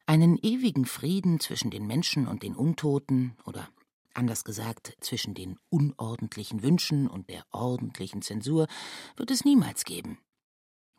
Einen 0.07 0.37
ewigen 0.43 0.87
Frieden 0.87 1.39
zwischen 1.39 1.71
den 1.71 1.87
Menschen 1.87 2.27
und 2.27 2.43
den 2.43 2.57
Untoten 2.57 3.37
oder 3.45 3.69
anders 4.13 4.43
gesagt 4.43 4.97
zwischen 4.99 5.35
den 5.35 5.57
unordentlichen 5.69 6.65
Wünschen 6.65 7.07
und 7.07 7.31
der 7.31 7.45
ordentlichen 7.53 8.23
Zensur 8.23 8.67
wird 9.15 9.31
es 9.31 9.45
niemals 9.45 9.85
geben. 9.85 10.19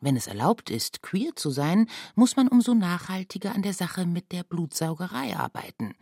Wenn 0.00 0.16
es 0.16 0.26
erlaubt 0.26 0.70
ist, 0.70 1.02
queer 1.02 1.34
zu 1.36 1.50
sein, 1.50 1.88
muss 2.14 2.36
man 2.36 2.48
umso 2.48 2.74
nachhaltiger 2.74 3.54
an 3.54 3.62
der 3.62 3.72
Sache 3.72 4.06
mit 4.06 4.32
der 4.32 4.44
Blutsaugerei 4.44 5.36
arbeiten. 5.36 5.94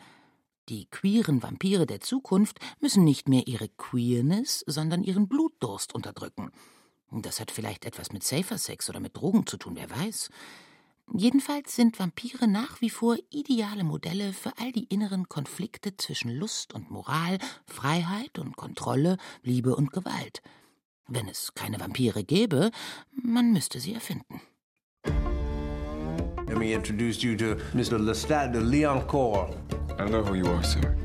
Die 0.68 0.86
queeren 0.86 1.42
Vampire 1.42 1.86
der 1.86 2.00
Zukunft 2.00 2.58
müssen 2.80 3.04
nicht 3.04 3.28
mehr 3.28 3.46
ihre 3.46 3.68
Queerness, 3.68 4.64
sondern 4.66 5.04
ihren 5.04 5.28
Blutdurst 5.28 5.94
unterdrücken. 5.94 6.50
Das 7.10 7.38
hat 7.38 7.50
vielleicht 7.50 7.84
etwas 7.84 8.12
mit 8.12 8.24
Safer 8.24 8.58
Sex 8.58 8.88
oder 8.88 8.98
mit 8.98 9.16
Drogen 9.16 9.46
zu 9.46 9.56
tun, 9.56 9.76
wer 9.76 9.90
weiß. 9.90 10.30
Jedenfalls 11.12 11.76
sind 11.76 11.98
Vampire 11.98 12.48
nach 12.48 12.80
wie 12.80 12.90
vor 12.90 13.16
ideale 13.30 13.84
Modelle 13.84 14.32
für 14.32 14.56
all 14.58 14.72
die 14.72 14.84
inneren 14.84 15.28
Konflikte 15.28 15.96
zwischen 15.96 16.30
Lust 16.30 16.72
und 16.72 16.90
Moral, 16.90 17.38
Freiheit 17.66 18.38
und 18.38 18.56
Kontrolle, 18.56 19.18
Liebe 19.42 19.76
und 19.76 19.92
Gewalt. 19.92 20.42
Wenn 21.08 21.28
es 21.28 21.52
keine 21.54 21.78
Vampire 21.78 22.24
gäbe, 22.24 22.70
man 23.12 23.52
müsste 23.52 23.78
sie 23.78 23.94
erfinden. 23.94 24.40
Let 26.46 26.58
me 26.58 26.72
introduce 26.72 27.22
you 27.22 27.36
to 27.36 27.56
Mr. 27.74 27.98
Lestat 27.98 28.52
de 28.52 28.60
Leoncourt. 28.60 29.54
I 29.98 30.08
know 30.08 30.22
who 30.22 30.34
you 30.34 30.46
are, 30.46 30.62
sir. 30.62 30.96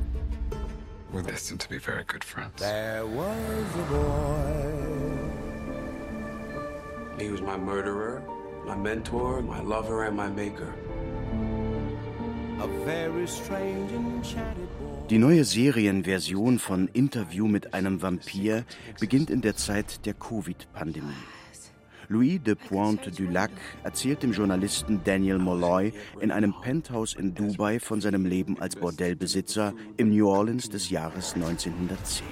We're 1.11 1.23
destined 1.23 1.59
to 1.61 1.69
be 1.69 1.79
very 1.79 2.03
good 2.05 2.23
friends. 2.23 2.61
There 2.61 3.05
was 3.05 3.75
a 3.75 3.83
boy. 3.91 4.99
He 7.19 7.29
was 7.29 7.41
my 7.41 7.57
murderer, 7.57 8.21
my 8.65 8.75
mentor, 8.75 9.41
my 9.41 9.59
lover, 9.61 10.03
and 10.05 10.15
my 10.15 10.29
maker. 10.29 10.73
A 12.61 12.67
very 12.85 13.27
strange 13.27 13.91
enchanted 13.91 14.69
boy. 14.78 14.78
Die 15.09 15.17
neue 15.17 15.43
Serienversion 15.43 16.59
von 16.59 16.87
Interview 16.87 17.47
mit 17.47 17.73
einem 17.73 18.03
Vampir 18.03 18.63
beginnt 18.99 19.31
in 19.31 19.41
der 19.41 19.55
Zeit 19.55 20.05
der 20.05 20.13
Covid-Pandemie. 20.13 21.25
Louis 22.09 22.39
de 22.39 22.53
Pointe 22.53 23.09
du 23.09 23.23
Lac 23.23 23.49
erzählt 23.83 24.21
dem 24.21 24.33
Journalisten 24.33 25.01
Daniel 25.03 25.39
Molloy 25.39 25.93
in 26.19 26.29
einem 26.29 26.53
Penthouse 26.61 27.15
in 27.15 27.33
Dubai 27.33 27.79
von 27.79 28.01
seinem 28.01 28.27
Leben 28.27 28.61
als 28.61 28.75
Bordellbesitzer 28.75 29.73
im 29.97 30.09
New 30.09 30.27
Orleans 30.27 30.69
des 30.69 30.91
Jahres 30.91 31.33
1910. 31.33 32.27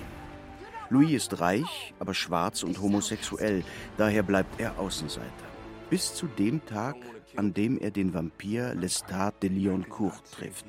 Louis 0.92 1.14
ist 1.14 1.40
reich, 1.40 1.96
aber 1.98 2.14
schwarz 2.14 2.62
und 2.62 2.80
homosexuell, 2.80 3.64
daher 3.98 4.22
bleibt 4.22 4.60
er 4.60 4.78
Außenseiter. 4.78 5.48
Bis 5.90 6.14
zu 6.14 6.28
dem 6.28 6.64
Tag, 6.66 6.96
an 7.36 7.56
dem 7.56 7.80
er 7.80 7.90
den 7.90 8.14
Vampir 8.14 8.76
Lestat 8.76 9.42
de 9.42 9.50
Lioncourt 9.50 10.22
trifft, 10.32 10.66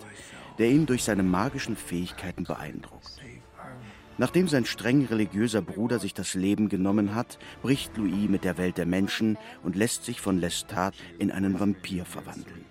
der 0.59 0.69
ihn 0.69 0.87
durch 0.87 1.05
seine 1.05 1.23
magischen 1.23 1.77
Fähigkeiten 1.77 2.45
beeindruckt. 2.45 3.21
Nachdem 4.19 4.49
sein 4.49 4.65
streng 4.65 5.07
religiöser 5.07 5.63
Bruder 5.63 6.01
sich 6.01 6.13
das 6.13 6.35
Leben 6.35 6.69
genommen 6.69 7.15
hat, 7.15 7.39
bricht 7.63 7.97
Louis 7.97 8.29
mit 8.29 8.43
der 8.43 8.59
Welt 8.59 8.77
der 8.77 8.87
Menschen 8.87 9.39
und 9.63 9.77
lässt 9.77 10.05
sich 10.05 10.21
von 10.21 10.39
Lestat 10.39 10.95
in 11.21 11.31
einen 11.31 11.61
Vampir 11.61 12.05
verwandeln. 12.05 12.65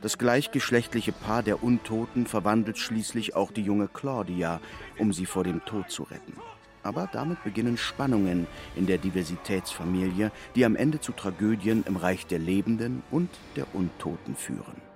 Das 0.00 0.16
gleichgeschlechtliche 0.16 1.12
Paar 1.12 1.42
der 1.42 1.62
Untoten 1.62 2.26
verwandelt 2.26 2.78
schließlich 2.78 3.36
auch 3.36 3.52
die 3.52 3.62
junge 3.62 3.88
Claudia, 3.88 4.60
um 4.98 5.12
sie 5.12 5.26
vor 5.26 5.44
dem 5.44 5.62
Tod 5.64 5.90
zu 5.90 6.04
retten. 6.04 6.34
Aber 6.82 7.08
damit 7.12 7.44
beginnen 7.44 7.76
Spannungen 7.76 8.46
in 8.74 8.86
der 8.86 8.98
Diversitätsfamilie, 8.98 10.32
die 10.56 10.64
am 10.64 10.74
Ende 10.74 11.00
zu 11.00 11.12
Tragödien 11.12 11.84
im 11.86 11.96
Reich 11.96 12.26
der 12.26 12.38
Lebenden 12.38 13.02
und 13.10 13.28
der 13.56 13.72
Untoten 13.74 14.34
führen. 14.34 14.91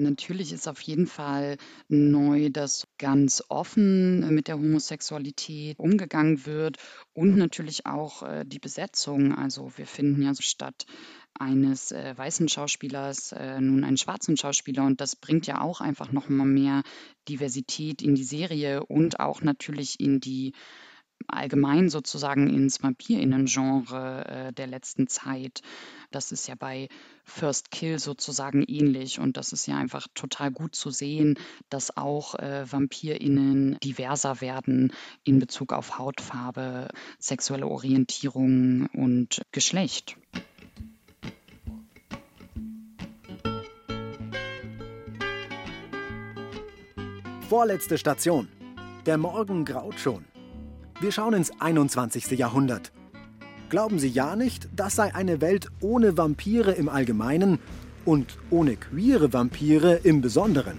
Natürlich 0.00 0.52
ist 0.52 0.66
auf 0.66 0.80
jeden 0.80 1.06
Fall 1.06 1.56
neu, 1.88 2.50
dass 2.50 2.86
ganz 2.98 3.42
offen 3.48 4.34
mit 4.34 4.48
der 4.48 4.56
Homosexualität 4.56 5.78
umgegangen 5.78 6.46
wird 6.46 6.78
und 7.12 7.36
natürlich 7.36 7.86
auch 7.86 8.22
äh, 8.22 8.44
die 8.46 8.58
Besetzung. 8.58 9.34
Also 9.34 9.72
wir 9.76 9.86
finden 9.86 10.22
ja 10.22 10.32
statt 10.38 10.86
eines 11.38 11.92
äh, 11.92 12.16
weißen 12.16 12.48
Schauspielers 12.48 13.32
äh, 13.32 13.60
nun 13.60 13.84
einen 13.84 13.96
schwarzen 13.96 14.36
Schauspieler 14.36 14.84
und 14.84 15.00
das 15.00 15.16
bringt 15.16 15.46
ja 15.46 15.60
auch 15.60 15.80
einfach 15.80 16.12
noch 16.12 16.28
mal 16.28 16.46
mehr 16.46 16.82
Diversität 17.28 18.02
in 18.02 18.14
die 18.14 18.24
Serie 18.24 18.84
und 18.84 19.20
auch 19.20 19.42
natürlich 19.42 20.00
in 20.00 20.20
die 20.20 20.52
allgemein 21.28 21.88
sozusagen 21.88 22.48
ins 22.48 22.82
Vampirinnen-Genre 22.82 24.24
äh, 24.26 24.52
der 24.52 24.66
letzten 24.66 25.06
Zeit. 25.06 25.62
Das 26.10 26.32
ist 26.32 26.48
ja 26.48 26.54
bei 26.54 26.88
First 27.24 27.70
Kill 27.70 27.98
sozusagen 27.98 28.62
ähnlich 28.62 29.20
und 29.20 29.36
das 29.36 29.52
ist 29.52 29.66
ja 29.66 29.76
einfach 29.76 30.08
total 30.14 30.50
gut 30.50 30.74
zu 30.74 30.90
sehen, 30.90 31.38
dass 31.68 31.96
auch 31.96 32.34
äh, 32.34 32.70
Vampirinnen 32.70 33.78
diverser 33.80 34.40
werden 34.40 34.92
in 35.24 35.38
Bezug 35.38 35.72
auf 35.72 35.98
Hautfarbe, 35.98 36.88
sexuelle 37.18 37.66
Orientierung 37.66 38.86
und 38.92 39.42
Geschlecht. 39.52 40.16
Vorletzte 47.48 47.98
Station. 47.98 48.48
Der 49.06 49.18
Morgen 49.18 49.64
graut 49.64 49.98
schon. 49.98 50.29
Wir 51.00 51.12
schauen 51.12 51.32
ins 51.32 51.50
21. 51.58 52.38
Jahrhundert. 52.38 52.92
Glauben 53.70 53.98
Sie 53.98 54.08
ja 54.08 54.36
nicht, 54.36 54.68
das 54.76 54.96
sei 54.96 55.14
eine 55.14 55.40
Welt 55.40 55.68
ohne 55.80 56.18
Vampire 56.18 56.72
im 56.72 56.90
Allgemeinen 56.90 57.58
und 58.04 58.36
ohne 58.50 58.76
queere 58.76 59.32
Vampire 59.32 59.94
im 60.02 60.20
Besonderen. 60.20 60.76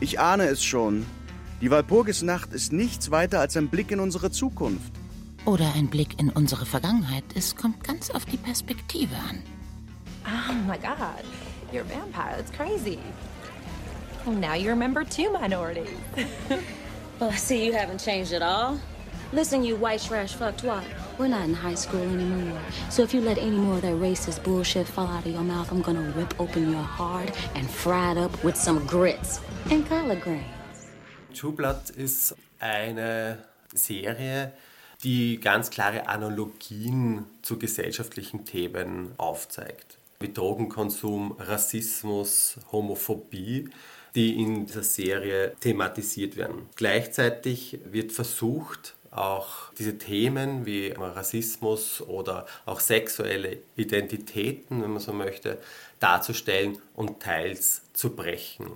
Ich 0.00 0.18
ahne 0.18 0.46
es 0.48 0.64
schon. 0.64 1.06
Die 1.60 1.70
Walpurgisnacht 1.70 2.52
ist 2.52 2.72
nichts 2.72 3.12
weiter 3.12 3.38
als 3.38 3.56
ein 3.56 3.68
Blick 3.68 3.92
in 3.92 4.00
unsere 4.00 4.32
Zukunft. 4.32 4.92
Oder 5.44 5.72
ein 5.76 5.88
Blick 5.88 6.18
in 6.18 6.30
unsere 6.30 6.66
Vergangenheit. 6.66 7.24
Es 7.36 7.54
kommt 7.54 7.84
ganz 7.84 8.10
auf 8.10 8.24
die 8.24 8.36
Perspektive 8.36 9.14
an. 9.14 9.40
Oh 10.24 10.54
my 10.66 10.76
god, 10.78 11.24
you're 11.72 11.82
a 11.82 11.88
vampire. 11.88 12.36
That's 12.36 12.50
crazy. 12.50 12.98
Oh, 14.26 14.32
now 14.32 14.54
you 14.54 14.68
remember 14.68 15.04
two 15.04 15.30
minorities. 15.32 15.88
Well, 17.20 17.30
I 17.30 17.34
see 17.36 17.64
you 17.64 17.72
haven't 17.72 17.98
changed 17.98 18.32
at 18.32 18.42
all. 18.42 18.78
Listen, 19.32 19.64
you 19.64 19.74
white 19.74 20.00
trash 20.00 20.34
fuck 20.34 20.56
twat. 20.56 20.84
We're 21.18 21.26
not 21.26 21.48
in 21.48 21.52
high 21.52 21.74
school 21.74 22.00
anymore. 22.00 22.60
So 22.90 23.02
if 23.02 23.12
you 23.12 23.20
let 23.20 23.38
any 23.38 23.56
more 23.56 23.74
of 23.74 23.82
that 23.82 23.94
racist 23.94 24.44
bullshit 24.44 24.86
fall 24.86 25.08
out 25.08 25.26
of 25.26 25.32
your 25.32 25.42
mouth, 25.42 25.68
I'm 25.72 25.82
gonna 25.82 26.12
rip 26.16 26.38
open 26.38 26.70
your 26.70 26.80
heart 26.80 27.32
and 27.56 27.68
fry 27.68 28.12
it 28.12 28.18
up 28.18 28.44
with 28.44 28.56
some 28.56 28.86
grits 28.86 29.40
and 29.68 29.84
collard 29.88 30.20
greens. 30.20 30.46
True 31.34 31.50
Blood 31.50 31.90
ist 31.90 32.36
eine 32.60 33.38
Serie, 33.74 34.52
die 35.02 35.40
ganz 35.40 35.70
klare 35.70 36.08
Analogien 36.08 37.26
zu 37.42 37.58
gesellschaftlichen 37.58 38.44
Themen 38.44 39.12
aufzeigt. 39.16 39.98
Wie 40.20 40.32
Drogenkonsum, 40.32 41.34
Rassismus, 41.38 42.58
Homophobie 42.70 43.70
die 44.18 44.42
in 44.42 44.66
dieser 44.66 44.82
Serie 44.82 45.52
thematisiert 45.60 46.36
werden. 46.36 46.68
Gleichzeitig 46.74 47.78
wird 47.84 48.10
versucht, 48.10 48.96
auch 49.12 49.72
diese 49.78 49.96
Themen 49.96 50.66
wie 50.66 50.88
Rassismus 50.90 52.00
oder 52.00 52.44
auch 52.66 52.80
sexuelle 52.80 53.58
Identitäten, 53.76 54.82
wenn 54.82 54.90
man 54.90 55.00
so 55.00 55.12
möchte, 55.12 55.58
darzustellen 56.00 56.78
und 56.96 57.20
teils 57.20 57.82
zu 57.92 58.10
brechen. 58.10 58.66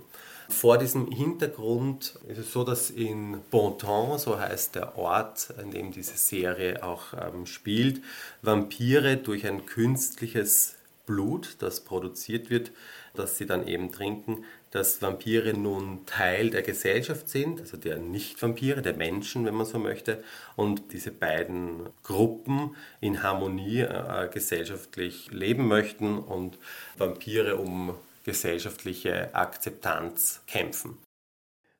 Vor 0.47 0.77
diesem 0.77 1.11
Hintergrund 1.11 2.17
ist 2.29 2.37
es 2.37 2.53
so, 2.53 2.63
dass 2.63 2.89
in 2.89 3.41
Bonton, 3.51 4.17
so 4.19 4.39
heißt 4.39 4.75
der 4.75 4.97
Ort, 4.97 5.49
in 5.61 5.71
dem 5.71 5.91
diese 5.91 6.15
Serie 6.15 6.83
auch 6.83 7.13
ähm, 7.13 7.45
spielt, 7.47 8.01
Vampire 8.41 9.17
durch 9.17 9.45
ein 9.45 9.65
künstliches 9.65 10.75
Blut, 11.05 11.57
das 11.59 11.81
produziert 11.81 12.49
wird, 12.49 12.71
das 13.13 13.37
sie 13.37 13.45
dann 13.45 13.67
eben 13.67 13.91
trinken, 13.91 14.45
dass 14.73 15.03
Vampire 15.03 15.53
nun 15.53 16.03
Teil 16.07 16.49
der 16.49 16.63
Gesellschaft 16.63 17.29
sind, 17.29 17.61
also 17.61 17.77
der 17.77 17.99
Nicht-Vampire, 17.99 18.81
der 18.81 18.95
Menschen, 18.95 19.45
wenn 19.45 19.53
man 19.53 19.67
so 19.67 19.77
möchte, 19.77 20.23
und 20.55 20.91
diese 20.93 21.11
beiden 21.11 21.89
Gruppen 22.01 22.75
in 22.99 23.21
Harmonie 23.21 23.81
äh, 23.81 24.27
gesellschaftlich 24.33 25.29
leben 25.31 25.67
möchten 25.67 26.17
und 26.17 26.57
Vampire 26.97 27.57
um 27.57 27.93
gesellschaftliche 28.23 29.35
Akzeptanz 29.35 30.41
kämpfen. 30.47 30.97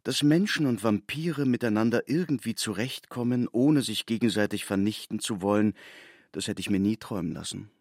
Dass 0.04 0.22
Menschen 0.22 0.68
und 0.68 0.84
Vampire 0.84 1.48
miteinander 1.48 2.04
irgendwie 2.06 2.54
zurechtkommen, 2.54 3.48
ohne 3.52 3.82
sich 3.82 4.06
gegenseitig 4.06 4.66
vernichten 4.66 5.18
zu 5.18 5.42
wollen, 5.42 5.74
das 6.32 6.48
hätte 6.48 6.60
ich 6.60 6.70
mir 6.70 6.80
nie 6.80 6.98
träumen 6.98 7.34
lassen. 7.34 7.72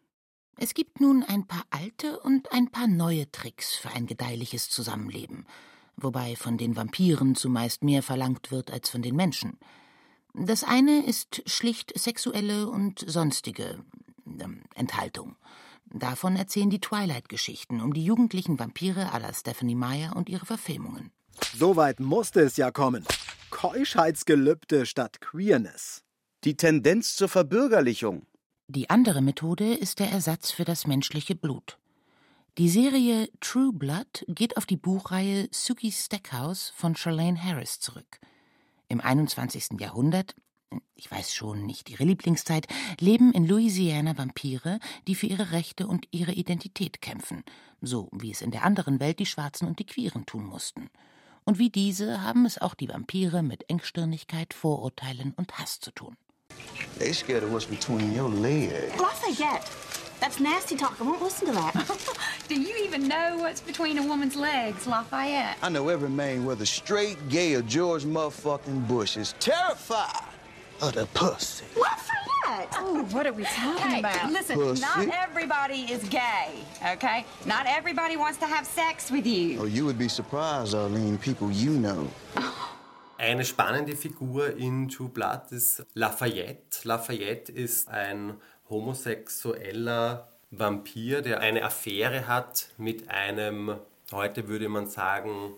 Es 0.57 0.74
gibt 0.74 1.00
nun 1.00 1.22
ein 1.22 1.46
paar 1.46 1.64
alte 1.70 2.20
und 2.20 2.53
ein 2.53 2.70
paar 2.70 2.86
neue 2.86 3.30
Tricks 3.32 3.74
für 3.74 3.90
ein 3.90 4.07
gedeihliches 4.07 4.68
Zusammenleben, 4.68 5.46
wobei 5.96 6.36
von 6.36 6.59
den 6.59 6.76
Vampiren 6.76 7.34
zumeist 7.34 7.82
mehr 7.82 8.03
verlangt 8.03 8.50
wird 8.50 8.70
als 8.70 8.90
von 8.90 9.03
den 9.03 9.16
Menschen. 9.16 9.59
Das 10.34 10.64
eine 10.64 11.05
ist 11.05 11.42
schlicht 11.46 11.98
sexuelle 11.98 12.68
und 12.68 13.05
sonstige 13.07 13.84
äh, 14.26 14.44
Enthaltung. 14.74 15.36
Davon 15.86 16.36
erzählen 16.36 16.70
die 16.70 16.80
Twilight-Geschichten 16.80 17.82
um 17.82 17.92
die 17.92 18.05
jugendlichen 18.05 18.59
Vampire 18.59 19.12
à 19.12 19.18
la 19.18 19.32
Stephanie 19.34 19.74
Meyer 19.74 20.16
und 20.16 20.30
ihre 20.30 20.46
Verfilmungen. 20.46 21.11
Soweit 21.55 22.00
musste 22.00 22.40
es 22.40 22.57
ja 22.57 22.70
kommen. 22.70 23.05
Keuschheitsgelübde 23.50 24.86
statt 24.86 25.20
Queerness. 25.20 26.03
Die 26.44 26.57
Tendenz 26.57 27.14
zur 27.14 27.28
Verbürgerlichung. 27.28 28.26
Die 28.75 28.89
andere 28.89 29.20
Methode 29.20 29.75
ist 29.75 29.99
der 29.99 30.11
Ersatz 30.11 30.51
für 30.51 30.64
das 30.64 30.87
menschliche 30.87 31.35
Blut. 31.35 31.77
Die 32.57 32.70
Serie 32.70 33.29
True 33.39 33.70
Blood 33.70 34.25
geht 34.29 34.57
auf 34.57 34.64
die 34.64 34.79
Buchreihe 34.79 35.47
Suki's 35.51 36.07
Stackhouse 36.07 36.73
von 36.75 36.97
Charlene 36.97 37.39
Harris 37.39 37.81
zurück. 37.81 38.18
Im 38.89 39.03
21. 39.03 39.79
Jahrhundert, 39.79 40.35
ich 40.95 41.11
weiß 41.11 41.35
schon 41.35 41.66
nicht 41.66 41.91
ihre 41.91 42.05
Lieblingszeit, 42.05 42.66
leben 42.99 43.35
in 43.35 43.47
Louisiana 43.47 44.16
Vampire, 44.16 44.79
die 45.07 45.16
für 45.16 45.27
ihre 45.27 45.53
Rechte 45.53 45.87
und 45.87 46.09
ihre 46.11 46.33
Identität 46.33 47.03
kämpfen, 47.03 47.45
so 47.83 48.09
wie 48.11 48.31
es 48.31 48.41
in 48.41 48.53
der 48.53 48.64
anderen 48.64 49.01
Welt 49.01 49.18
die 49.18 49.27
Schwarzen 49.27 49.68
und 49.68 49.81
die 49.81 49.87
Queeren 49.87 50.25
tun 50.25 50.47
mussten. 50.47 50.89
Und 51.45 51.59
wie 51.59 51.68
diese 51.68 52.23
haben 52.23 52.47
es 52.47 52.57
auch 52.57 52.75
die 52.75 52.89
Vampire 52.89 53.43
mit 53.43 53.68
Engstirnigkeit, 53.68 54.55
Vorurteilen 54.55 55.35
und 55.37 55.59
Hass 55.59 55.79
zu 55.79 55.91
tun. 55.91 56.16
They 56.99 57.13
scared 57.13 57.43
of 57.43 57.53
what's 57.53 57.65
between 57.65 58.13
your 58.13 58.29
legs. 58.29 58.99
Lafayette. 59.01 59.71
That's 60.21 60.39
nasty 60.39 60.77
talk. 60.77 61.01
I 61.01 61.05
won't 61.05 61.21
listen 61.21 61.47
to 61.49 61.53
that. 61.53 62.17
Do 62.49 62.61
you 62.61 62.77
even 62.85 63.09
know 63.09 63.39
what's 63.39 63.61
between 63.61 63.99
a 63.99 64.07
woman's 64.07 64.37
legs, 64.37 64.87
Lafayette? 64.87 65.57
I 65.63 65.69
know 65.69 65.89
every 65.89 66.11
man, 66.11 66.45
whether 66.45 66.65
straight, 66.65 67.17
gay, 67.29 67.55
or 67.55 67.63
George 67.63 68.05
motherfucking 68.05 68.87
Bush, 68.87 69.17
is 69.17 69.35
terrified 69.41 70.23
of 70.81 70.93
the 70.93 71.07
pussy. 71.07 71.65
Lafayette! 71.77 72.69
Oh, 72.79 73.03
what 73.11 73.27
are 73.27 73.33
we 73.33 73.43
talking 73.45 73.83
Hey, 73.91 73.99
about? 74.01 74.31
listen, 74.31 74.57
Pussy. 74.57 74.81
not 74.83 75.09
everybody 75.09 75.91
is 75.91 76.05
gay, 76.09 76.51
okay? 76.93 77.25
Not 77.47 77.67
everybody 77.67 78.17
wants 78.17 78.39
to 78.39 78.47
have 78.47 78.65
sex 78.67 79.11
with 79.11 79.27
you. 79.27 79.61
Oh, 79.63 79.65
you 79.65 79.85
would 79.87 79.99
be 79.99 80.09
surprised, 80.09 80.75
Arlene, 80.75 81.19
people 81.19 81.51
you 81.51 81.71
know. 81.71 82.09
Eine 83.23 83.45
spannende 83.45 83.95
Figur 83.95 84.57
in 84.57 84.89
True 84.89 85.09
Blood 85.09 85.53
ist 85.53 85.87
Lafayette. 85.95 86.81
Lafayette 86.83 87.53
ist 87.53 87.89
ein 87.89 88.35
homosexueller 88.68 90.27
Vampir, 90.51 91.23
der 91.23 91.39
eine 91.39 91.62
Affäre 91.62 92.27
hat 92.27 92.70
mit 92.79 93.09
einem, 93.11 93.77
heute 94.11 94.49
würde 94.49 94.68
man 94.68 94.89
sagen, 94.89 95.53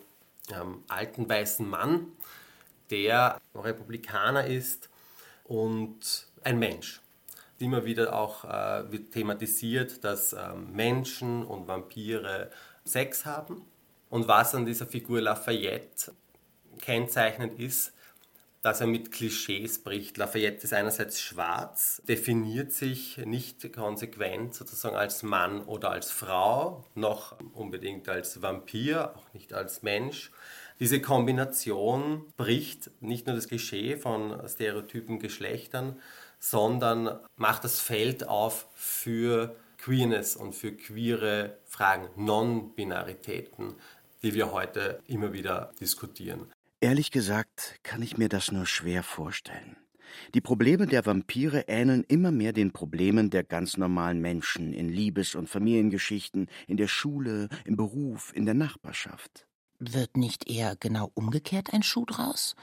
ähm, 0.53 0.83
alten 0.89 1.27
weißen 1.27 1.67
Mann, 1.67 2.11
der 2.91 3.41
Republikaner 3.55 4.45
ist 4.45 4.91
und 5.45 6.27
ein 6.43 6.59
Mensch. 6.59 7.01
Immer 7.57 7.83
wieder 7.83 8.15
auch 8.15 8.43
äh, 8.43 8.91
wird 8.91 9.11
thematisiert, 9.11 10.03
dass 10.03 10.33
ähm, 10.33 10.71
Menschen 10.71 11.43
und 11.43 11.67
Vampire 11.67 12.51
Sex 12.83 13.25
haben. 13.25 13.63
Und 14.11 14.27
was 14.27 14.53
an 14.53 14.67
dieser 14.67 14.85
Figur 14.85 15.19
Lafayette 15.19 16.11
kennzeichnend 16.81 17.59
ist, 17.59 17.93
dass 18.65 18.81
er 18.81 18.87
mit 18.87 19.11
Klischees 19.11 19.83
bricht. 19.83 20.17
Lafayette 20.17 20.63
ist 20.63 20.73
einerseits 20.73 21.21
schwarz, 21.21 22.01
definiert 22.07 22.71
sich 22.71 23.17
nicht 23.17 23.71
konsequent 23.73 24.55
sozusagen 24.55 24.95
als 24.95 25.21
Mann 25.21 25.61
oder 25.61 25.91
als 25.91 26.09
Frau, 26.09 26.83
noch 26.95 27.35
unbedingt 27.53 28.09
als 28.09 28.41
Vampir, 28.41 29.15
auch 29.15 29.33
nicht 29.35 29.53
als 29.53 29.83
Mensch. 29.83 30.31
Diese 30.79 30.99
Kombination 30.99 32.25
bricht 32.37 32.89
nicht 33.01 33.27
nur 33.27 33.35
das 33.35 33.47
Klischee 33.47 33.97
von 33.97 34.41
stereotypen 34.49 35.19
Geschlechtern, 35.19 36.01
sondern 36.39 37.19
macht 37.35 37.65
das 37.65 37.79
Feld 37.79 38.27
auf 38.27 38.67
für 38.73 39.55
Queerness 39.77 40.35
und 40.35 40.53
für 40.53 40.71
queere 40.71 41.59
Fragen, 41.65 42.09
Non-Binaritäten, 42.15 43.75
die 44.23 44.33
wir 44.33 44.51
heute 44.51 44.99
immer 45.05 45.33
wieder 45.33 45.71
diskutieren. 45.79 46.51
Ehrlich 46.85 47.09
gesagt 47.09 47.79
kann 47.81 48.03
ich 48.03 48.19
mir 48.19 48.29
das 48.29 48.51
nur 48.51 48.67
schwer 48.67 49.01
vorstellen. 49.01 49.75
Die 50.35 50.39
Probleme 50.39 50.85
der 50.85 51.03
Vampire 51.03 51.61
ähneln 51.67 52.03
immer 52.07 52.29
mehr 52.29 52.53
den 52.53 52.73
Problemen 52.73 53.31
der 53.31 53.43
ganz 53.43 53.75
normalen 53.77 54.21
Menschen 54.21 54.71
in 54.71 54.89
Liebes- 54.89 55.33
und 55.33 55.49
Familiengeschichten, 55.49 56.47
in 56.67 56.77
der 56.77 56.87
Schule, 56.87 57.49
im 57.65 57.75
Beruf, 57.75 58.31
in 58.35 58.45
der 58.45 58.53
Nachbarschaft. 58.53 59.47
Wird 59.79 60.15
nicht 60.15 60.47
eher 60.47 60.75
genau 60.75 61.09
umgekehrt 61.15 61.73
ein 61.73 61.81
Schuh 61.81 62.05
draus? 62.05 62.55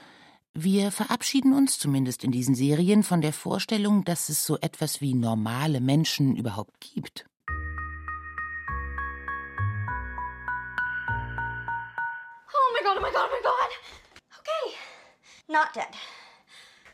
Wir 0.53 0.91
verabschieden 0.91 1.51
uns, 1.51 1.77
zumindest 1.77 2.23
in 2.23 2.31
diesen 2.31 2.55
Serien, 2.55 3.03
von 3.03 3.19
der 3.19 3.33
Vorstellung, 3.33 4.05
dass 4.05 4.29
es 4.29 4.45
so 4.45 4.57
etwas 4.61 5.01
wie 5.01 5.15
normale 5.15 5.81
Menschen 5.81 6.37
überhaupt 6.37 6.79
gibt. 6.79 7.25
Oh 12.55 12.71
my 12.73 12.79
god, 12.85 12.95
oh 12.97 13.01
my 13.01 13.11
god, 13.11 13.27
oh 13.29 13.35
my 13.35 13.41
god! 13.43 14.02
Okay. 15.49 15.53
Not 15.53 15.73
dead. 15.73 15.95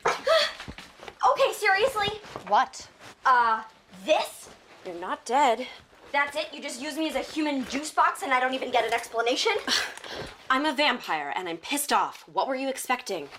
okay, 0.08 1.54
seriously? 1.54 2.20
What? 2.48 2.88
Uh, 3.26 3.64
this? 4.06 4.50
You're 4.86 5.00
not 5.00 5.26
dead. 5.26 5.68
That's 6.12 6.36
it? 6.36 6.48
You 6.54 6.62
just 6.62 6.82
use 6.82 6.98
me 6.98 7.10
as 7.10 7.16
a 7.16 7.20
human 7.20 7.66
juice 7.66 7.92
box 7.92 8.24
and 8.24 8.34
I 8.34 8.40
don't 8.40 8.54
even 8.56 8.72
get 8.72 8.86
an 8.86 8.94
explanation? 8.94 9.52
I'm 10.50 10.66
a 10.66 10.74
vampire 10.74 11.32
and 11.36 11.48
I'm 11.48 11.58
pissed 11.58 11.94
off. 11.94 12.24
What 12.32 12.48
were 12.48 12.56
you 12.56 12.70
expecting? 12.70 13.30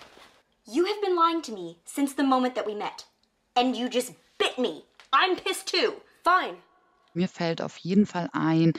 You 0.65 0.85
have 0.85 1.01
been 1.01 1.15
lying 1.17 1.41
to 1.43 1.51
me 1.51 1.79
since 1.85 2.13
the 2.13 2.23
moment 2.23 2.55
that 2.55 2.65
we 2.65 2.75
met. 2.75 3.05
And 3.55 3.75
you 3.75 3.89
just 3.89 4.13
bit 4.37 4.57
me. 4.57 4.85
I'm 5.11 5.35
pissed 5.35 5.67
too. 5.67 5.95
Fine. 6.23 6.57
Mir 7.13 7.27
fällt 7.27 7.61
auf 7.61 7.77
jeden 7.79 8.05
Fall 8.05 8.29
ein, 8.31 8.71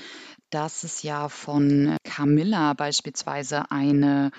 dass 0.48 0.84
es 0.84 1.02
ja 1.02 1.28
von 1.28 1.98
Camilla 2.04 2.72
beispielsweise 2.72 3.70
eine 3.70 4.30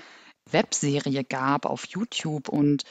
Webserie 0.51 1.23
gab 1.23 1.65
auf 1.65 1.85
YouTube 1.85 2.49
und 2.49 2.83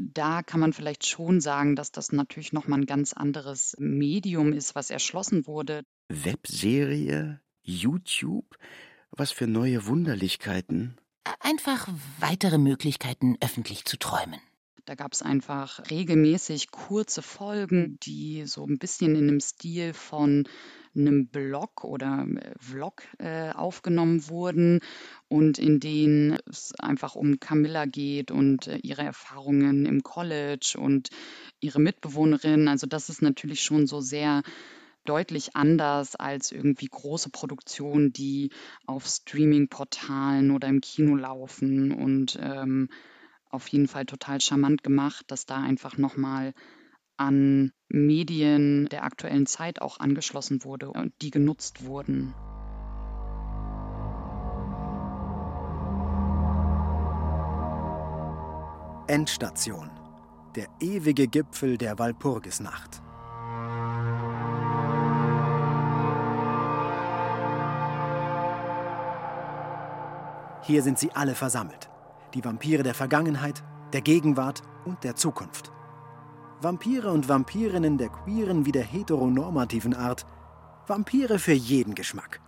da 0.00 0.42
kann 0.42 0.60
man 0.60 0.72
vielleicht 0.72 1.06
schon 1.06 1.40
sagen, 1.40 1.74
dass 1.74 1.90
das 1.90 2.12
natürlich 2.12 2.52
noch 2.52 2.68
mal 2.68 2.78
ein 2.78 2.86
ganz 2.86 3.12
anderes 3.12 3.74
Medium 3.78 4.52
ist, 4.52 4.74
was 4.74 4.90
erschlossen 4.90 5.46
wurde. 5.46 5.82
Webserie? 6.08 7.40
YouTube? 7.62 8.56
Was 9.10 9.32
für 9.32 9.46
neue 9.46 9.86
Wunderlichkeiten. 9.86 10.96
Einfach 11.40 11.88
weitere 12.20 12.58
Möglichkeiten, 12.58 13.36
öffentlich 13.40 13.84
zu 13.84 13.98
träumen. 13.98 14.40
Da 14.84 14.94
gab 14.94 15.12
es 15.12 15.20
einfach 15.20 15.90
regelmäßig 15.90 16.70
kurze 16.70 17.20
Folgen, 17.20 17.98
die 18.02 18.46
so 18.46 18.64
ein 18.64 18.78
bisschen 18.78 19.16
in 19.16 19.26
dem 19.26 19.40
Stil 19.40 19.92
von 19.92 20.48
einem 20.94 21.26
Blog 21.28 21.84
oder 21.84 22.26
äh, 22.28 22.52
Vlog 22.58 23.02
äh, 23.18 23.50
aufgenommen 23.50 24.28
wurden 24.28 24.80
und 25.28 25.58
in 25.58 25.80
denen 25.80 26.38
es 26.46 26.74
einfach 26.78 27.14
um 27.14 27.40
Camilla 27.40 27.86
geht 27.86 28.30
und 28.30 28.66
äh, 28.66 28.78
ihre 28.78 29.02
Erfahrungen 29.02 29.86
im 29.86 30.02
College 30.02 30.76
und 30.78 31.10
ihre 31.60 31.80
Mitbewohnerin. 31.80 32.68
Also 32.68 32.86
das 32.86 33.08
ist 33.08 33.22
natürlich 33.22 33.62
schon 33.62 33.86
so 33.86 34.00
sehr 34.00 34.42
deutlich 35.04 35.56
anders 35.56 36.16
als 36.16 36.52
irgendwie 36.52 36.86
große 36.86 37.30
Produktionen, 37.30 38.12
die 38.12 38.50
auf 38.86 39.06
Streaming-Portalen 39.06 40.50
oder 40.50 40.68
im 40.68 40.82
Kino 40.82 41.16
laufen 41.16 41.92
und 41.92 42.38
ähm, 42.42 42.90
auf 43.50 43.68
jeden 43.68 43.88
Fall 43.88 44.04
total 44.04 44.40
charmant 44.40 44.82
gemacht, 44.82 45.24
dass 45.28 45.46
da 45.46 45.62
einfach 45.62 45.96
nochmal 45.96 46.52
an 47.18 47.72
Medien 47.88 48.86
der 48.86 49.04
aktuellen 49.04 49.46
Zeit 49.46 49.82
auch 49.82 50.00
angeschlossen 50.00 50.64
wurde 50.64 50.90
und 50.90 51.12
die 51.22 51.30
genutzt 51.30 51.84
wurden. 51.84 52.34
Endstation. 59.06 59.90
Der 60.54 60.68
ewige 60.80 61.28
Gipfel 61.28 61.78
der 61.78 61.98
Walpurgisnacht. 61.98 63.02
Hier 70.62 70.82
sind 70.82 70.98
sie 70.98 71.12
alle 71.12 71.34
versammelt. 71.34 71.88
Die 72.34 72.44
Vampire 72.44 72.82
der 72.82 72.92
Vergangenheit, 72.92 73.62
der 73.94 74.02
Gegenwart 74.02 74.60
und 74.84 75.02
der 75.02 75.16
Zukunft. 75.16 75.72
Vampire 76.60 77.12
und 77.12 77.28
Vampirinnen 77.28 77.98
der 77.98 78.08
queeren 78.08 78.66
wie 78.66 78.72
der 78.72 78.82
heteronormativen 78.82 79.94
Art. 79.94 80.26
Vampire 80.88 81.38
für 81.38 81.52
jeden 81.52 81.94
Geschmack. 81.94 82.40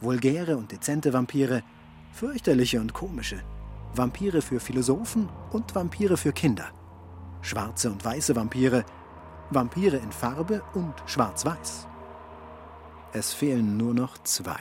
Vulgäre 0.00 0.58
und 0.58 0.70
dezente 0.70 1.14
Vampire, 1.14 1.62
fürchterliche 2.12 2.78
und 2.78 2.92
komische. 2.92 3.42
Vampire 3.94 4.42
für 4.42 4.60
Philosophen 4.60 5.30
und 5.50 5.74
Vampire 5.74 6.18
für 6.18 6.32
Kinder. 6.32 6.66
Schwarze 7.40 7.90
und 7.90 8.04
weiße 8.04 8.36
Vampire, 8.36 8.84
Vampire 9.48 9.96
in 9.96 10.12
Farbe 10.12 10.62
und 10.74 10.94
schwarz-weiß. 11.06 11.86
Es 13.14 13.32
fehlen 13.32 13.78
nur 13.78 13.94
noch 13.94 14.18
zwei. 14.24 14.60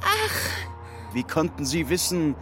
Ach! 0.00 1.12
Wie 1.12 1.24
konnten 1.24 1.66
Sie 1.66 1.90
wissen? 1.90 2.34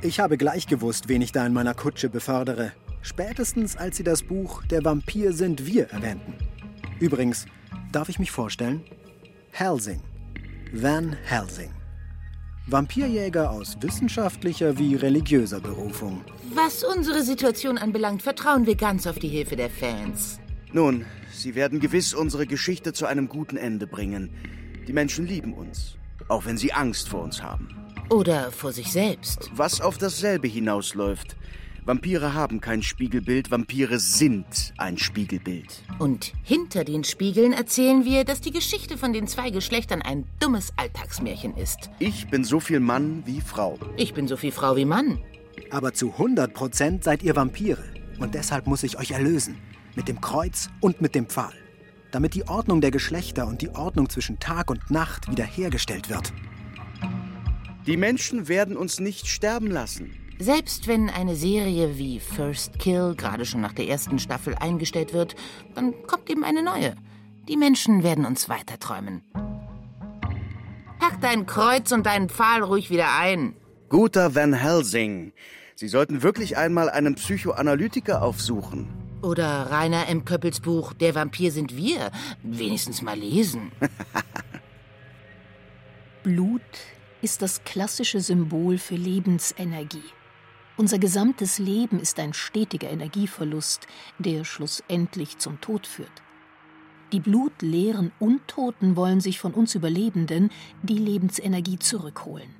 Ich 0.00 0.20
habe 0.20 0.36
gleich 0.36 0.68
gewusst, 0.68 1.08
wen 1.08 1.22
ich 1.22 1.32
da 1.32 1.44
in 1.44 1.54
meiner 1.54 1.74
Kutsche 1.74 2.08
befördere. 2.08 2.72
Spätestens 3.04 3.76
als 3.76 3.98
Sie 3.98 4.02
das 4.02 4.22
Buch 4.22 4.64
Der 4.64 4.82
Vampir 4.82 5.34
sind 5.34 5.66
wir 5.66 5.90
erwähnten. 5.90 6.34
Übrigens, 7.00 7.44
darf 7.92 8.08
ich 8.08 8.18
mich 8.18 8.30
vorstellen? 8.30 8.82
Helsing. 9.50 10.00
Van 10.72 11.14
Helsing. 11.24 11.70
Vampirjäger 12.66 13.50
aus 13.50 13.76
wissenschaftlicher 13.82 14.78
wie 14.78 14.94
religiöser 14.94 15.60
Berufung. 15.60 16.24
Was 16.54 16.82
unsere 16.82 17.22
Situation 17.22 17.76
anbelangt, 17.76 18.22
vertrauen 18.22 18.64
wir 18.64 18.74
ganz 18.74 19.06
auf 19.06 19.18
die 19.18 19.28
Hilfe 19.28 19.54
der 19.54 19.68
Fans. 19.68 20.40
Nun, 20.72 21.04
Sie 21.30 21.54
werden 21.54 21.80
gewiss 21.80 22.14
unsere 22.14 22.46
Geschichte 22.46 22.94
zu 22.94 23.04
einem 23.04 23.28
guten 23.28 23.58
Ende 23.58 23.86
bringen. 23.86 24.30
Die 24.88 24.94
Menschen 24.94 25.26
lieben 25.26 25.52
uns, 25.52 25.98
auch 26.28 26.46
wenn 26.46 26.56
sie 26.56 26.72
Angst 26.72 27.10
vor 27.10 27.22
uns 27.22 27.42
haben. 27.42 27.68
Oder 28.08 28.50
vor 28.50 28.72
sich 28.72 28.90
selbst. 28.90 29.50
Was 29.54 29.82
auf 29.82 29.98
dasselbe 29.98 30.48
hinausläuft. 30.48 31.36
Vampire 31.86 32.32
haben 32.32 32.62
kein 32.62 32.82
Spiegelbild, 32.82 33.50
Vampire 33.50 33.98
sind 33.98 34.72
ein 34.78 34.96
Spiegelbild. 34.96 35.82
Und 35.98 36.32
hinter 36.42 36.82
den 36.82 37.04
Spiegeln 37.04 37.52
erzählen 37.52 38.06
wir, 38.06 38.24
dass 38.24 38.40
die 38.40 38.52
Geschichte 38.52 38.96
von 38.96 39.12
den 39.12 39.26
zwei 39.26 39.50
Geschlechtern 39.50 40.00
ein 40.00 40.24
dummes 40.40 40.72
Alltagsmärchen 40.76 41.54
ist. 41.58 41.90
Ich 41.98 42.28
bin 42.28 42.42
so 42.42 42.58
viel 42.58 42.80
Mann 42.80 43.22
wie 43.26 43.42
Frau. 43.42 43.78
Ich 43.98 44.14
bin 44.14 44.26
so 44.26 44.38
viel 44.38 44.50
Frau 44.50 44.76
wie 44.76 44.86
Mann. 44.86 45.20
Aber 45.70 45.92
zu 45.92 46.12
100 46.12 46.54
Prozent 46.54 47.04
seid 47.04 47.22
ihr 47.22 47.36
Vampire. 47.36 47.84
Und 48.18 48.34
deshalb 48.34 48.66
muss 48.66 48.82
ich 48.82 48.98
euch 48.98 49.10
erlösen. 49.10 49.58
Mit 49.94 50.08
dem 50.08 50.22
Kreuz 50.22 50.70
und 50.80 51.02
mit 51.02 51.14
dem 51.14 51.26
Pfahl. 51.26 51.52
Damit 52.12 52.32
die 52.32 52.48
Ordnung 52.48 52.80
der 52.80 52.92
Geschlechter 52.92 53.46
und 53.46 53.60
die 53.60 53.68
Ordnung 53.68 54.08
zwischen 54.08 54.38
Tag 54.38 54.70
und 54.70 54.90
Nacht 54.90 55.30
wiederhergestellt 55.30 56.08
wird. 56.08 56.32
Die 57.86 57.98
Menschen 57.98 58.48
werden 58.48 58.78
uns 58.78 59.00
nicht 59.00 59.26
sterben 59.26 59.66
lassen. 59.66 60.23
Selbst 60.38 60.88
wenn 60.88 61.10
eine 61.10 61.36
Serie 61.36 61.96
wie 61.96 62.18
First 62.18 62.78
Kill 62.78 63.14
gerade 63.16 63.44
schon 63.44 63.60
nach 63.60 63.72
der 63.72 63.88
ersten 63.88 64.18
Staffel 64.18 64.54
eingestellt 64.56 65.12
wird, 65.12 65.36
dann 65.74 65.94
kommt 66.06 66.28
eben 66.28 66.44
eine 66.44 66.62
neue. 66.62 66.94
Die 67.48 67.56
Menschen 67.56 68.02
werden 68.02 68.24
uns 68.24 68.48
weiterträumen. 68.48 69.22
Pack 70.98 71.20
dein 71.20 71.46
Kreuz 71.46 71.92
und 71.92 72.06
deinen 72.06 72.28
Pfahl 72.28 72.62
ruhig 72.62 72.90
wieder 72.90 73.16
ein. 73.18 73.54
Guter 73.88 74.34
Van 74.34 74.54
Helsing, 74.54 75.32
Sie 75.76 75.88
sollten 75.88 76.22
wirklich 76.22 76.56
einmal 76.56 76.88
einen 76.88 77.16
Psychoanalytiker 77.16 78.22
aufsuchen. 78.22 78.88
Oder 79.22 79.70
Rainer 79.70 80.08
M. 80.08 80.24
Köppels 80.24 80.60
Buch 80.60 80.92
Der 80.92 81.14
Vampir 81.14 81.50
sind 81.50 81.76
wir. 81.76 82.10
Wenigstens 82.42 83.02
mal 83.02 83.18
lesen. 83.18 83.72
Blut 86.22 86.60
ist 87.22 87.42
das 87.42 87.64
klassische 87.64 88.20
Symbol 88.20 88.78
für 88.78 88.96
Lebensenergie. 88.96 90.04
Unser 90.76 90.98
gesamtes 90.98 91.60
Leben 91.60 92.00
ist 92.00 92.18
ein 92.18 92.34
stetiger 92.34 92.90
Energieverlust, 92.90 93.86
der 94.18 94.44
schlussendlich 94.44 95.38
zum 95.38 95.60
Tod 95.60 95.86
führt. 95.86 96.22
Die 97.12 97.20
blutleeren 97.20 98.10
Untoten 98.18 98.96
wollen 98.96 99.20
sich 99.20 99.38
von 99.38 99.54
uns 99.54 99.76
Überlebenden 99.76 100.50
die 100.82 100.98
Lebensenergie 100.98 101.78
zurückholen. 101.78 102.56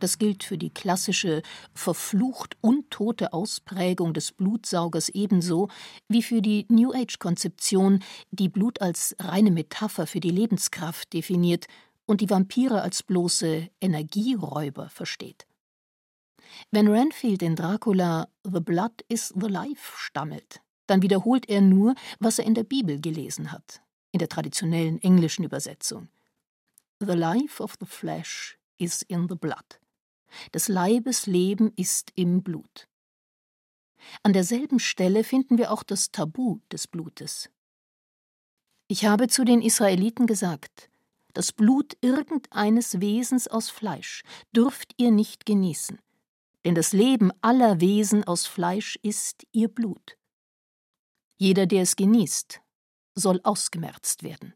Das 0.00 0.18
gilt 0.18 0.42
für 0.42 0.58
die 0.58 0.70
klassische, 0.70 1.42
verflucht 1.72 2.56
untote 2.62 3.32
Ausprägung 3.32 4.12
des 4.12 4.32
Blutsaugers 4.32 5.08
ebenso 5.10 5.68
wie 6.08 6.24
für 6.24 6.42
die 6.42 6.66
New 6.68 6.92
Age-Konzeption, 6.92 8.02
die 8.32 8.48
Blut 8.48 8.80
als 8.80 9.14
reine 9.20 9.52
Metapher 9.52 10.08
für 10.08 10.20
die 10.20 10.30
Lebenskraft 10.30 11.12
definiert 11.12 11.66
und 12.06 12.22
die 12.22 12.30
Vampire 12.30 12.82
als 12.82 13.04
bloße 13.04 13.68
Energieräuber 13.80 14.88
versteht. 14.88 15.46
Wenn 16.70 16.88
Renfield 16.88 17.42
in 17.42 17.56
Dracula 17.56 18.28
The 18.44 18.60
Blood 18.60 19.04
is 19.08 19.32
the 19.38 19.48
Life 19.48 19.92
stammelt, 19.96 20.60
dann 20.86 21.02
wiederholt 21.02 21.48
er 21.48 21.60
nur, 21.60 21.94
was 22.18 22.38
er 22.38 22.44
in 22.44 22.54
der 22.54 22.64
Bibel 22.64 23.00
gelesen 23.00 23.52
hat, 23.52 23.80
in 24.12 24.18
der 24.18 24.28
traditionellen 24.28 25.00
englischen 25.02 25.44
Übersetzung. 25.44 26.08
The 26.98 27.12
life 27.12 27.62
of 27.62 27.76
the 27.80 27.86
flesh 27.86 28.58
is 28.78 29.02
in 29.02 29.28
the 29.28 29.36
blood. 29.36 29.80
Des 30.52 30.68
Leibes 30.68 31.26
Leben 31.26 31.72
ist 31.76 32.12
im 32.14 32.42
Blut. 32.42 32.88
An 34.22 34.32
derselben 34.32 34.78
Stelle 34.78 35.24
finden 35.24 35.58
wir 35.58 35.72
auch 35.72 35.82
das 35.82 36.10
Tabu 36.10 36.60
des 36.72 36.86
Blutes. 36.86 37.50
Ich 38.88 39.04
habe 39.04 39.28
zu 39.28 39.44
den 39.44 39.62
Israeliten 39.62 40.26
gesagt, 40.26 40.90
das 41.32 41.52
Blut 41.52 41.96
irgendeines 42.00 43.00
Wesens 43.00 43.46
aus 43.46 43.70
Fleisch 43.70 44.24
dürft 44.54 44.94
ihr 44.96 45.12
nicht 45.12 45.46
genießen, 45.46 46.00
denn 46.64 46.74
das 46.74 46.92
Leben 46.92 47.30
aller 47.40 47.80
Wesen 47.80 48.24
aus 48.24 48.46
Fleisch 48.46 48.98
ist 49.02 49.46
ihr 49.52 49.68
Blut. 49.68 50.16
Jeder, 51.38 51.66
der 51.66 51.82
es 51.82 51.96
genießt, 51.96 52.60
soll 53.14 53.40
ausgemerzt 53.44 54.22
werden. 54.22 54.54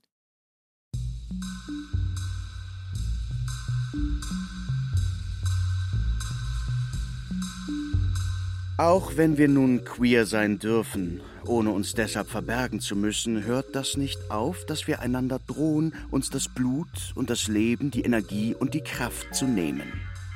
Auch 8.76 9.16
wenn 9.16 9.38
wir 9.38 9.48
nun 9.48 9.84
queer 9.84 10.26
sein 10.26 10.58
dürfen, 10.58 11.20
ohne 11.46 11.70
uns 11.70 11.94
deshalb 11.94 12.28
verbergen 12.28 12.80
zu 12.80 12.96
müssen, 12.96 13.44
hört 13.44 13.76
das 13.76 13.96
nicht 13.96 14.32
auf, 14.32 14.66
dass 14.66 14.88
wir 14.88 15.00
einander 15.00 15.38
drohen, 15.38 15.94
uns 16.10 16.28
das 16.28 16.48
Blut 16.52 17.12
und 17.14 17.30
das 17.30 17.46
Leben, 17.46 17.92
die 17.92 18.02
Energie 18.02 18.52
und 18.52 18.74
die 18.74 18.82
Kraft 18.82 19.32
zu 19.32 19.46
nehmen. 19.46 19.92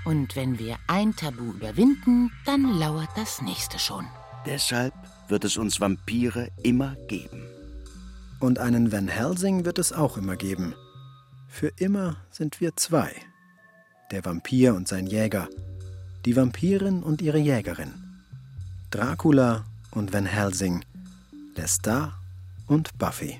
Und 0.08 0.36
wenn 0.36 0.58
wir 0.58 0.78
ein 0.86 1.14
Tabu 1.14 1.52
überwinden, 1.52 2.32
dann 2.46 2.78
lauert 2.78 3.10
das 3.14 3.42
nächste 3.42 3.78
schon. 3.78 4.06
Deshalb 4.46 4.94
wird 5.28 5.44
es 5.44 5.58
uns 5.58 5.82
Vampire 5.82 6.48
immer 6.62 6.96
geben. 7.08 7.42
Und 8.40 8.58
einen 8.58 8.90
Van 8.90 9.08
Helsing 9.08 9.66
wird 9.66 9.78
es 9.78 9.92
auch 9.92 10.16
immer 10.16 10.36
geben. 10.36 10.74
Für 11.46 11.70
immer 11.76 12.16
sind 12.30 12.58
wir 12.58 12.74
zwei. 12.74 13.12
Der 14.10 14.24
Vampir 14.24 14.74
und 14.74 14.88
sein 14.88 15.06
Jäger. 15.06 15.46
Die 16.24 16.36
Vampirin 16.36 17.02
und 17.02 17.20
ihre 17.20 17.38
Jägerin. 17.38 17.92
Dracula 18.90 19.66
und 19.90 20.14
Van 20.14 20.24
Helsing, 20.24 20.86
Lestat 21.54 22.14
und 22.66 22.96
Buffy. 22.96 23.38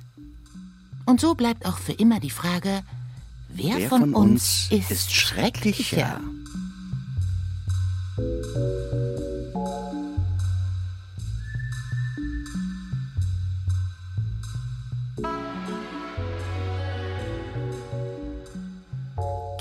Und 1.07 1.19
so 1.19 1.35
bleibt 1.35 1.65
auch 1.65 1.79
für 1.79 1.93
immer 1.93 2.21
die 2.21 2.29
Frage, 2.29 2.83
wer, 3.49 3.79
Wer 3.79 3.89
von, 3.89 4.01
von 4.01 4.15
uns 4.15 4.69
uns 4.71 4.83
ist, 4.83 4.91
ist 4.91 5.15
schrecklicher? 5.15 6.21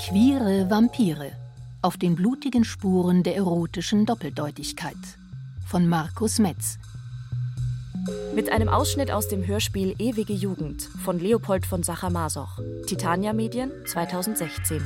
Queere 0.00 0.68
Vampire 0.68 1.30
auf 1.82 1.96
den 1.98 2.16
blutigen 2.16 2.64
Spuren 2.64 3.22
der 3.22 3.36
erotischen 3.36 4.06
Doppeldeutigkeit 4.06 4.96
von 5.64 5.88
Markus 5.88 6.40
Metz. 6.40 6.78
Mit 8.34 8.50
einem 8.50 8.68
Ausschnitt 8.68 9.12
aus 9.12 9.28
dem 9.28 9.46
Hörspiel 9.46 9.94
Ewige 10.00 10.32
Jugend 10.32 10.82
von 10.82 11.20
Leopold 11.20 11.64
von 11.64 11.84
Sacher-Masoch, 11.84 12.58
Titania 12.86 13.32
Medien 13.32 13.70
2016. 13.86 14.82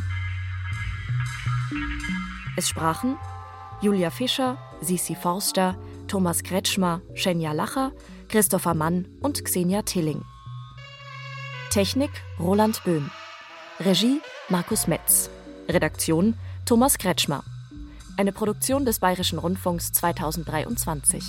Es 2.57 2.68
sprachen 2.68 3.16
Julia 3.83 4.11
Fischer, 4.11 4.59
Sisi 4.80 5.16
Forster, 5.16 5.76
Thomas 6.07 6.45
Kretschmer, 6.45 7.03
Schenja 7.14 7.51
Lacher, 7.51 7.91
Christopher 8.28 8.74
Mann 8.74 9.09
und 9.20 9.45
Xenia 9.45 9.83
Tilling. 9.83 10.22
Technik 11.70 12.12
Roland 12.39 12.85
Böhm. 12.85 13.11
Regie 13.80 14.20
Markus 14.49 14.87
Metz. 14.87 15.30
Redaktion 15.68 16.35
Thomas 16.64 16.97
Kretschmer. 16.97 17.43
Eine 18.16 18.30
Produktion 18.30 18.85
des 18.85 19.01
Bayerischen 19.01 19.41
Rundfunks 19.41 19.91
2023. 19.91 21.24